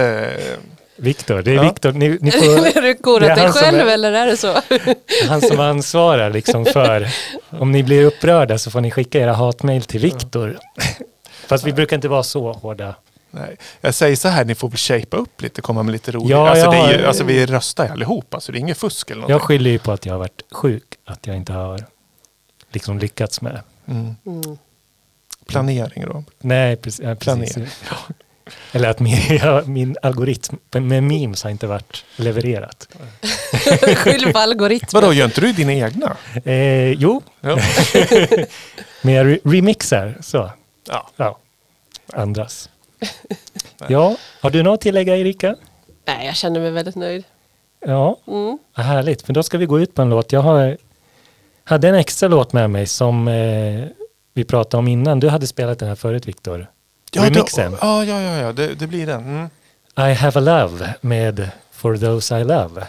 Viktor, 0.99 1.41
det 1.41 1.51
är 1.51 1.55
Ja. 1.55 1.61
Viktor. 1.63 1.91
Ni, 1.91 2.17
ni 2.21 2.31
får, 2.31 2.43
Är 2.77 2.81
du 2.81 2.95
korat 2.95 3.21
Det 3.21 3.31
är 3.31 3.35
dig 3.35 3.51
själv 3.51 3.79
är- 3.87 3.93
eller 3.93 4.11
är 4.11 4.25
det 4.27 4.37
så? 4.37 4.55
han 5.29 5.41
som 5.41 5.59
ansvarar 5.59 6.29
liksom 6.29 6.65
för, 6.65 7.07
om 7.49 7.71
ni 7.71 7.83
blir 7.83 8.05
upprörda 8.05 8.57
så 8.57 8.71
får 8.71 8.81
ni 8.81 8.91
skicka 8.91 9.19
era 9.19 9.33
hatmejl 9.33 9.83
till 9.83 9.99
Viktor. 10.01 10.59
Fast 11.47 11.63
vi 11.63 11.73
brukar 11.73 11.95
inte 11.95 12.07
vara 12.07 12.23
så 12.23 12.51
hårda. 12.53 12.95
nej. 13.31 13.57
Jag 13.81 13.93
säger 13.95 14.15
så 14.15 14.27
här, 14.27 14.45
ni 14.45 14.55
får 14.55 14.69
väl 14.69 14.77
shapea 14.77 15.19
upp 15.19 15.41
lite, 15.41 15.61
komma 15.61 15.83
med 15.83 15.91
lite 15.91 16.11
roligt. 16.11 16.29
Ja, 16.29 16.49
alltså, 16.49 16.71
det 16.71 16.77
ju, 16.77 16.97
har- 17.01 17.07
alltså, 17.07 17.23
vi 17.23 17.45
röstar 17.45 17.85
ju 17.85 17.91
allihop, 17.91 18.33
alltså, 18.33 18.51
det 18.51 18.57
är 18.57 18.59
inget 18.59 18.77
fusk 18.77 19.11
eller 19.11 19.29
Jag 19.29 19.41
skyller 19.41 19.69
ju 19.71 19.79
på 19.79 19.91
att 19.91 20.05
jag 20.05 20.13
har 20.13 20.19
varit 20.19 20.41
sjuk, 20.51 20.83
att 21.05 21.27
jag 21.27 21.35
inte 21.35 21.53
har 21.53 21.85
liksom 22.71 22.99
lyckats 22.99 23.41
med. 23.41 23.59
Mm. 23.87 24.15
Mm. 24.25 24.57
Planering 25.47 26.05
då. 26.05 26.23
Nej, 26.39 26.75
precis. 26.75 27.05
Ja, 27.05 27.15
precis. 27.15 27.53
Planering. 27.53 27.71
Eller 28.71 28.89
att 28.89 28.99
min, 28.99 29.17
ja, 29.43 29.61
min 29.65 29.95
algoritm 30.01 30.55
med 30.71 31.03
memes 31.03 31.43
har 31.43 31.49
inte 31.51 31.67
varit 31.67 32.05
levererat. 32.15 32.87
Skyll 33.95 34.33
på 34.33 34.39
algoritmen. 34.39 34.89
Vadå, 35.01 35.13
gör 35.13 35.25
inte 35.25 35.41
du 35.41 35.51
dina 35.53 35.73
egna? 35.73 36.17
Eh, 36.45 36.91
jo, 36.91 37.21
Ja. 37.41 37.57
men 39.01 39.13
jag 39.13 39.25
re- 39.27 39.39
remixar 39.43 40.17
så. 40.21 40.49
ja. 40.87 41.09
Ja, 41.15 41.37
andras. 42.13 42.69
Ja, 43.87 44.15
har 44.41 44.49
du 44.49 44.63
något 44.63 44.73
att 44.73 44.81
tillägga 44.81 45.17
Erika? 45.17 45.55
Nej, 46.05 46.25
jag 46.25 46.35
känner 46.35 46.59
mig 46.59 46.71
väldigt 46.71 46.95
nöjd. 46.95 47.23
Ja, 47.85 48.17
Mm. 48.27 48.57
vad 48.75 48.85
härligt. 48.85 49.21
För 49.21 49.33
då 49.33 49.43
ska 49.43 49.57
vi 49.57 49.65
gå 49.65 49.79
ut 49.79 49.95
på 49.95 50.01
en 50.01 50.09
låt. 50.09 50.31
Jag 50.31 50.41
har, 50.41 50.77
hade 51.63 51.87
en 51.89 51.95
extra 51.95 52.29
låt 52.29 52.53
med 52.53 52.69
mig 52.69 52.87
som 52.87 53.27
eh, 53.27 53.85
vi 54.33 54.43
pratade 54.43 54.79
om 54.79 54.87
innan. 54.87 55.19
Du 55.19 55.29
hade 55.29 55.47
spelat 55.47 55.79
den 55.79 55.87
här 55.87 55.95
förut 55.95 56.27
Viktor. 56.27 56.67
Ja, 57.11 57.25
Remixen. 57.25 57.71
Det, 57.71 57.77
ja, 57.81 58.05
ja, 58.05 58.21
ja, 58.21 58.35
ja. 58.37 58.53
Det, 58.53 58.73
det 58.75 58.87
blir 58.87 59.05
den. 59.07 59.21
Mm. 59.23 59.49
I 60.11 60.13
have 60.13 60.39
a 60.39 60.41
love 60.41 60.93
med 61.01 61.49
For 61.71 61.97
those 61.97 62.39
I 62.39 62.43
love. 62.43 62.87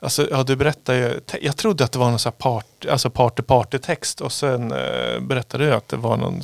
Alltså, 0.00 0.28
ja, 0.30 0.42
du 0.42 0.56
berättar 0.56 0.94
ju. 0.94 1.20
Jag 1.40 1.56
trodde 1.56 1.84
att 1.84 1.92
det 1.92 1.98
var 1.98 2.10
någon 2.10 2.18
sån 2.18 2.32
här 2.32 2.38
part, 2.38 2.86
alltså 2.90 3.10
party 3.10 3.42
party 3.42 3.78
text 3.78 4.20
och 4.20 4.32
sen 4.32 4.72
eh, 4.72 5.20
berättade 5.20 5.66
du 5.66 5.74
att 5.74 5.88
det 5.88 5.96
var 5.96 6.16
någon 6.16 6.40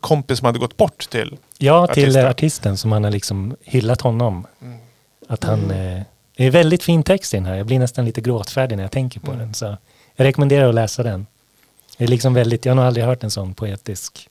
kompis 0.00 0.38
som 0.38 0.46
hade 0.46 0.58
gått 0.58 0.76
bort 0.76 1.10
till. 1.10 1.36
Ja, 1.58 1.86
till 1.86 1.90
Artisten. 1.92 2.04
artisten, 2.08 2.26
artisten 2.26 2.76
som 2.76 2.92
han 2.92 3.04
har 3.04 3.10
liksom 3.10 3.56
hyllat 3.64 4.00
honom. 4.00 4.46
Mm. 4.62 4.78
Att 5.28 5.44
han... 5.44 5.70
Eh, 5.70 6.02
det 6.36 6.44
är 6.46 6.50
väldigt 6.50 6.82
fin 6.82 7.02
text 7.02 7.34
i 7.34 7.36
den 7.36 7.46
här. 7.46 7.54
Jag 7.54 7.66
blir 7.66 7.78
nästan 7.78 8.04
lite 8.04 8.20
gråtfärdig 8.20 8.76
när 8.76 8.84
jag 8.84 8.92
tänker 8.92 9.20
på 9.20 9.30
Mm. 9.32 9.38
den. 9.38 9.54
Så 9.54 9.64
jag 10.16 10.24
rekommenderar 10.24 10.68
att 10.68 10.74
läsa 10.74 11.02
den. 11.02 11.26
Det 11.98 12.04
är 12.04 12.08
liksom 12.08 12.34
väldigt... 12.34 12.64
Jag 12.64 12.70
har 12.70 12.76
nog 12.76 12.84
aldrig 12.84 13.06
hört 13.06 13.22
en 13.24 13.30
sån 13.30 13.54
poetisk 13.54 14.28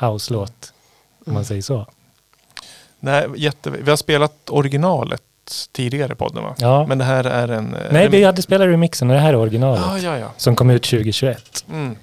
house-låt. 0.00 0.72
Om 1.26 1.34
man 1.34 1.44
säger 1.44 1.62
så. 1.62 1.86
Nej, 3.00 3.26
jätte, 3.36 3.70
vi 3.70 3.90
har 3.90 3.96
spelat 3.96 4.50
originalet 4.50 5.22
tidigare 5.72 6.14
podden 6.14 6.42
va? 6.42 6.54
Ja. 6.58 6.86
Men 6.86 6.98
det 6.98 7.04
här 7.04 7.24
är 7.24 7.48
en... 7.48 7.74
eh, 7.74 7.92
Nej, 7.92 8.08
vi 8.08 8.24
hade 8.24 8.42
spelat 8.42 8.66
remixen 8.66 9.10
och 9.10 9.14
det 9.16 9.20
här 9.22 9.32
är 9.32 9.36
originalet. 9.36 9.82
Ja, 9.86 9.98
ja, 9.98 10.18
ja. 10.18 10.30
Som 10.36 10.56
kom 10.56 10.70
ut 10.70 10.82
2021. 10.82 11.64
Mm. 11.70 11.96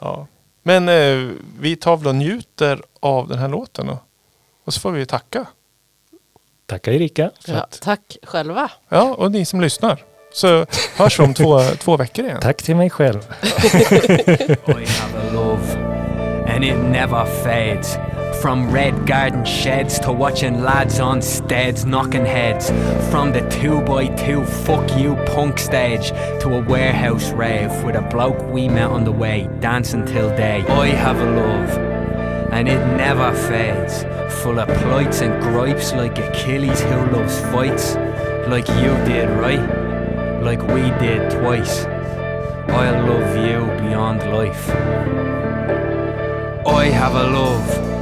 ja. 0.00 0.26
Men 0.62 0.88
eh, 0.88 1.30
vi 1.60 1.76
tar 1.76 1.96
väl 1.96 2.06
och 2.06 2.14
njuter 2.14 2.82
av 3.00 3.28
den 3.28 3.38
här 3.38 3.48
låten 3.48 3.86
då. 3.86 3.98
Och 4.64 4.74
så 4.74 4.80
får 4.80 4.92
vi 4.92 5.06
tacka. 5.06 5.46
Tackar 6.66 6.92
Erika. 6.92 7.30
För 7.44 7.52
Ja, 7.52 7.58
att, 7.60 7.78
tack 7.82 8.16
själva. 8.22 8.70
Ja, 8.88 9.14
och 9.14 9.32
ni 9.32 9.44
som 9.44 9.60
lyssnar. 9.60 10.02
Så 10.32 10.66
hörs 10.96 11.20
vi 11.20 11.24
om 11.24 11.34
två, 11.34 11.60
två 11.78 11.96
veckor 11.96 12.24
igen. 12.24 12.38
tack 12.42 12.62
till 12.62 12.76
mig 12.76 12.90
själv. 12.90 13.20
From 18.40 18.70
red 18.70 19.04
garden 19.04 19.44
sheds 19.44 19.98
to 20.00 20.12
watching 20.12 20.62
lads 20.62 21.00
on 21.00 21.20
steads 21.22 21.84
knocking 21.84 22.24
heads. 22.24 22.70
From 23.10 23.32
the 23.32 23.40
2 23.50 23.80
by 23.82 24.06
2 24.06 24.44
fuck 24.44 24.96
you 24.96 25.16
punk 25.26 25.58
stage 25.58 26.10
to 26.40 26.54
a 26.54 26.62
warehouse 26.62 27.32
rave 27.32 27.72
with 27.82 27.96
a 27.96 28.02
bloke 28.02 28.40
we 28.52 28.68
met 28.68 28.90
on 28.90 29.02
the 29.02 29.10
way, 29.10 29.48
dancing 29.58 30.06
till 30.06 30.28
day. 30.36 30.64
I 30.68 30.88
have 30.88 31.18
a 31.18 31.24
love, 31.24 31.70
and 32.52 32.68
it 32.68 32.78
never 32.96 33.34
fades. 33.48 34.04
Full 34.42 34.60
of 34.60 34.68
plights 34.82 35.20
and 35.20 35.42
gripes 35.42 35.92
like 35.92 36.16
Achilles 36.18 36.80
who 36.80 37.06
loves 37.10 37.40
fights. 37.52 37.96
Like 38.46 38.68
you 38.68 38.94
did, 39.04 39.28
right? 39.40 40.42
Like 40.42 40.62
we 40.68 40.82
did 41.00 41.30
twice. 41.32 41.86
I 42.68 42.90
love 43.00 43.36
you 43.36 43.66
beyond 43.82 44.20
life. 44.32 44.70
I 46.66 46.84
have 46.84 47.14
a 47.14 47.24
love, 47.24 47.97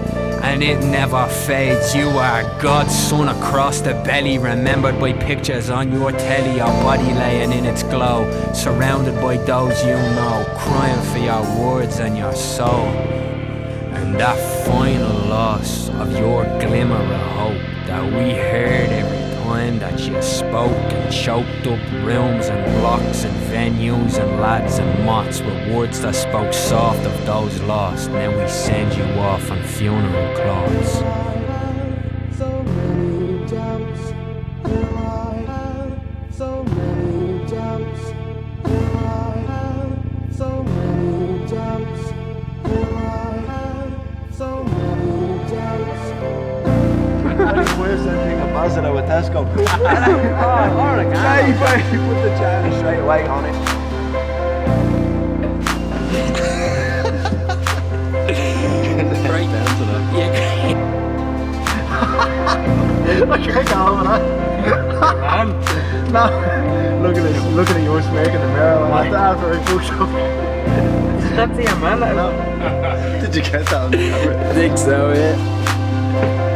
and 0.46 0.62
it 0.62 0.78
never 0.78 1.26
fades. 1.26 1.92
You 1.92 2.08
are 2.08 2.42
God's 2.62 2.96
son 2.96 3.28
across 3.28 3.80
the 3.80 3.94
belly, 4.06 4.38
remembered 4.38 5.00
by 5.00 5.12
pictures 5.12 5.70
on 5.70 5.92
your 5.92 6.12
telly, 6.12 6.56
your 6.56 6.74
body 6.86 7.12
laying 7.12 7.50
in 7.50 7.66
its 7.66 7.82
glow, 7.82 8.30
surrounded 8.54 9.16
by 9.16 9.38
those 9.38 9.84
you 9.84 9.96
know, 9.96 10.46
crying 10.56 11.02
for 11.10 11.18
your 11.18 11.42
words 11.58 11.98
and 11.98 12.16
your 12.16 12.32
soul. 12.32 12.86
And 13.98 14.14
that 14.20 14.38
final 14.64 15.28
loss 15.28 15.88
of 15.88 16.12
your 16.12 16.44
glimmer 16.60 16.94
of 16.94 17.20
hope 17.32 17.86
that 17.88 18.04
we 18.04 18.34
heard 18.34 18.90
every 18.90 19.25
time 19.46 19.78
that 19.78 20.00
you 20.00 20.20
spoke 20.22 20.92
and 20.92 21.12
choked 21.12 21.66
up 21.68 21.80
rooms 22.04 22.46
and 22.48 22.80
blocks 22.80 23.22
and 23.24 23.36
venues 23.52 24.18
and 24.18 24.40
lads 24.40 24.78
and 24.78 25.06
mots 25.06 25.40
with 25.40 25.72
words 25.72 26.00
that 26.00 26.16
spoke 26.16 26.52
soft 26.52 27.06
of 27.06 27.26
those 27.26 27.60
lost. 27.62 28.10
Then 28.10 28.36
we 28.36 28.48
send 28.48 28.92
you 28.96 29.04
off 29.20 29.48
on 29.52 29.62
funeral 29.62 30.34
cloths. 30.34 31.35
Than 48.74 48.84
being 48.84 48.86
a 48.92 48.92
ambassador 48.92 48.92
with 48.92 49.04
Tesco. 49.06 49.46
oh, 49.46 50.78
alright, 50.78 51.06
yeah, 51.08 51.46
you 51.46 51.52
you 51.92 52.04
put 52.06 52.22
the 52.22 52.30
china 52.38 52.78
straight 52.78 53.00
away 53.00 53.26
on 53.26 53.44
it. 53.44 53.54
Right. 59.28 59.48
Yeah. 60.16 60.92
I 63.28 63.38
can't 63.38 63.68
go 63.68 63.74
on 63.74 64.04
that. 64.04 64.22
no, 66.12 66.24
look 67.02 67.16
at 67.16 67.22
this. 67.22 67.54
Look 67.54 67.68
at 67.70 67.82
you 67.82 68.02
smirking 68.02 68.34
in 68.34 68.40
the 68.40 68.46
mirror. 68.48 68.88
Like 68.88 69.10
that 69.10 69.36
after 69.36 69.52
I 69.52 69.64
pushed 69.64 69.92
up. 69.92 70.10
That's 71.36 71.56
the 71.56 71.64
man. 71.80 72.00
No. 72.16 73.20
Did 73.20 73.34
you 73.36 73.42
get 73.42 73.66
that 73.66 73.74
on 73.74 73.90
the 73.90 73.96
camera? 73.98 74.50
I 74.50 74.54
think 74.54 74.78
so, 74.78 75.12
yeah. 75.12 76.55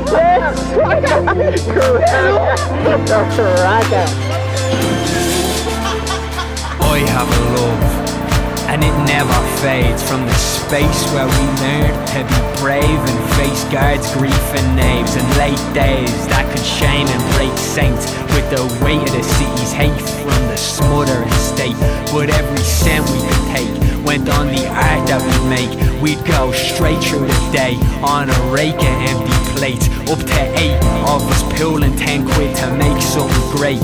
I 6.81 6.99
have 7.07 7.29
a 7.31 7.39
love, 7.55 7.83
and 8.67 8.83
it 8.83 8.91
never 9.07 9.33
fades 9.61 10.03
from 10.03 10.25
the 10.25 10.33
space 10.33 11.05
where 11.13 11.25
we 11.25 11.45
learn 11.63 11.93
to 12.11 12.23
be 12.27 12.39
brave 12.59 12.99
and 12.99 13.19
face 13.35 13.63
guards, 13.71 14.11
grief 14.15 14.53
and 14.53 14.75
knaves, 14.75 15.15
and 15.15 15.25
late 15.37 15.63
days 15.73 16.27
that 16.27 16.45
could 16.51 16.65
shame 16.65 17.07
and 17.07 17.23
break 17.35 17.57
saints 17.57 18.05
with 18.35 18.49
the 18.51 18.63
weight 18.83 18.99
of 18.99 19.13
the 19.15 19.23
city's 19.23 19.71
hate 19.71 20.01
from 20.23 20.41
the 20.47 20.57
smothering 20.57 21.31
state. 21.31 21.77
But 22.11 22.29
every 22.29 22.63
cent 22.63 23.07
we 23.11 23.19
could 23.23 23.45
take 23.55 23.71
went 24.11 24.27
on 24.27 24.47
the 24.47 24.67
art 24.67 25.07
that 25.07 25.23
we 25.23 25.37
make. 25.47 25.71
We'd 26.01 26.19
go 26.27 26.51
straight 26.51 26.99
through 26.99 27.27
the 27.27 27.49
day 27.49 27.75
on 28.03 28.29
a 28.29 28.39
rake 28.51 28.75
of 28.75 28.95
empty 29.07 29.37
plates, 29.55 29.87
up 30.11 30.19
to 30.19 30.39
eight 30.59 30.75
of 31.07 31.23
us 31.31 31.43
pulling 31.55 31.95
ten 31.95 32.27
quid 32.27 32.53
to 32.57 32.75
make 32.75 33.01
something 33.01 33.45
great. 33.55 33.79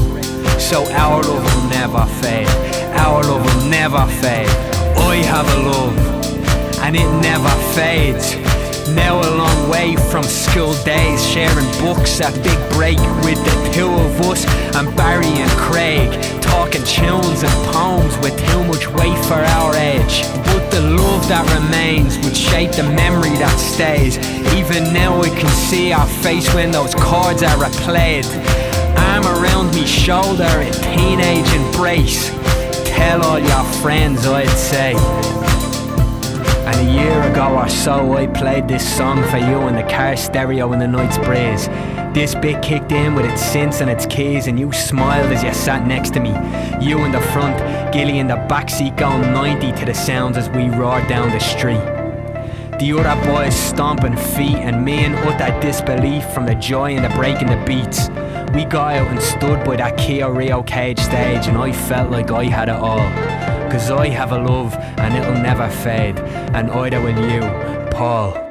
So 0.60 0.84
our 0.92 1.24
love 1.24 1.44
will 1.48 1.70
never 1.70 2.04
fade. 2.20 2.50
Our 3.00 3.24
love 3.24 3.46
will 3.46 3.70
never 3.70 4.06
fade. 4.20 4.52
I 5.00 5.16
have 5.32 5.48
a 5.48 5.60
love, 5.64 5.96
and 6.84 6.98
it 6.98 7.10
never 7.24 7.54
fades. 7.72 8.36
Now 8.96 9.20
a 9.20 9.30
long 9.36 9.70
way 9.70 9.96
from 9.96 10.24
school 10.24 10.74
days, 10.84 11.26
sharing 11.26 11.66
books 11.82 12.22
at 12.22 12.34
Big 12.42 12.58
Break 12.72 12.98
with 13.24 13.38
the 13.44 13.72
two 13.74 13.90
of 13.90 14.22
us 14.22 14.46
and 14.76 14.96
Barry 14.96 15.28
and 15.28 15.52
Craig, 15.52 16.10
talking 16.42 16.84
tunes 16.84 17.44
and 17.44 17.52
poems 17.74 18.18
with 18.20 18.38
too 18.50 18.64
much 18.64 18.88
weight 18.88 19.18
for 19.26 19.36
our 19.36 19.76
age. 19.76 20.24
But 20.46 20.72
the 20.72 20.82
love 20.82 21.28
that 21.28 21.46
remains 21.60 22.18
would 22.20 22.36
shape 22.36 22.72
the 22.72 22.84
memory 22.84 23.36
that 23.38 23.58
stays. 23.60 24.18
Even 24.56 24.94
now 24.94 25.20
we 25.20 25.30
can 25.32 25.50
see 25.50 25.92
our 25.92 26.08
face 26.08 26.52
when 26.54 26.72
those 26.72 26.96
chords 26.96 27.44
are 27.44 27.58
replayed. 27.58 28.26
Arm 28.98 29.26
around 29.26 29.76
me 29.76 29.86
shoulder 29.86 30.62
in 30.62 30.74
teenage 30.96 31.52
embrace. 31.54 32.30
Tell 32.86 33.22
all 33.22 33.40
your 33.40 33.64
friends, 33.82 34.26
I'd 34.26 34.48
say. 34.48 34.96
A 36.78 36.84
year 36.84 37.24
ago 37.24 37.58
or 37.58 37.68
so, 37.68 38.14
I 38.14 38.28
played 38.28 38.68
this 38.68 38.88
song 38.88 39.24
for 39.32 39.38
you 39.38 39.68
in 39.68 39.76
the 39.76 39.82
car 39.90 40.16
stereo 40.16 40.74
in 40.74 40.80
the 40.80 40.88
night's 40.88 41.18
breeze. 41.18 41.68
This 42.14 42.36
bit 42.36 42.62
kicked 42.62 42.92
in 42.92 43.16
with 43.16 43.26
its 43.26 43.42
synths 43.42 43.82
and 43.82 43.90
its 43.90 44.06
keys, 44.06 44.46
and 44.46 44.60
you 44.60 44.72
smiled 44.72 45.32
as 45.32 45.44
you 45.44 45.52
sat 45.56 45.88
next 45.88 46.14
to 46.14 46.20
me. 46.20 46.30
You 46.80 47.04
in 47.04 47.12
the 47.12 47.22
front, 47.34 47.58
Gilly 47.92 48.20
in 48.20 48.28
the 48.28 48.36
backseat 48.36 48.96
going 48.96 49.22
90 49.22 49.72
to 49.72 49.86
the 49.86 49.94
sounds 49.96 50.38
as 50.38 50.52
we 50.52 50.70
roared 50.70 51.08
down 51.08 51.32
the 51.32 51.40
street. 51.40 51.82
The 52.78 52.94
other 52.96 53.26
boys 53.26 53.56
stomping 53.56 54.16
feet 54.16 54.58
and 54.58 54.86
me 54.86 55.04
in 55.04 55.16
utter 55.16 55.60
disbelief 55.60 56.30
from 56.32 56.46
the 56.46 56.54
joy 56.54 56.96
and 56.96 57.04
the 57.04 57.16
break 57.18 57.42
in 57.42 57.48
the 57.48 57.64
beats. 57.66 58.10
We 58.54 58.66
got 58.66 58.98
out 58.98 59.08
and 59.08 59.20
stood 59.20 59.66
by 59.66 59.78
that 59.78 59.98
Kia 59.98 60.32
Rio 60.32 60.62
cage 60.62 61.00
stage 61.00 61.48
and 61.48 61.58
I 61.58 61.72
felt 61.72 62.12
like 62.12 62.30
I 62.30 62.44
had 62.44 62.70
it 62.70 62.76
all. 62.76 63.37
Cause 63.72 63.92
I 63.92 64.08
have 64.08 64.32
a 64.32 64.38
love 64.38 64.74
and 64.98 65.16
it'll 65.16 65.42
never 65.42 65.70
fade 65.70 66.18
and 66.56 66.72
either 66.72 67.02
will 67.02 67.20
you, 67.30 67.42
Paul. 67.92 68.47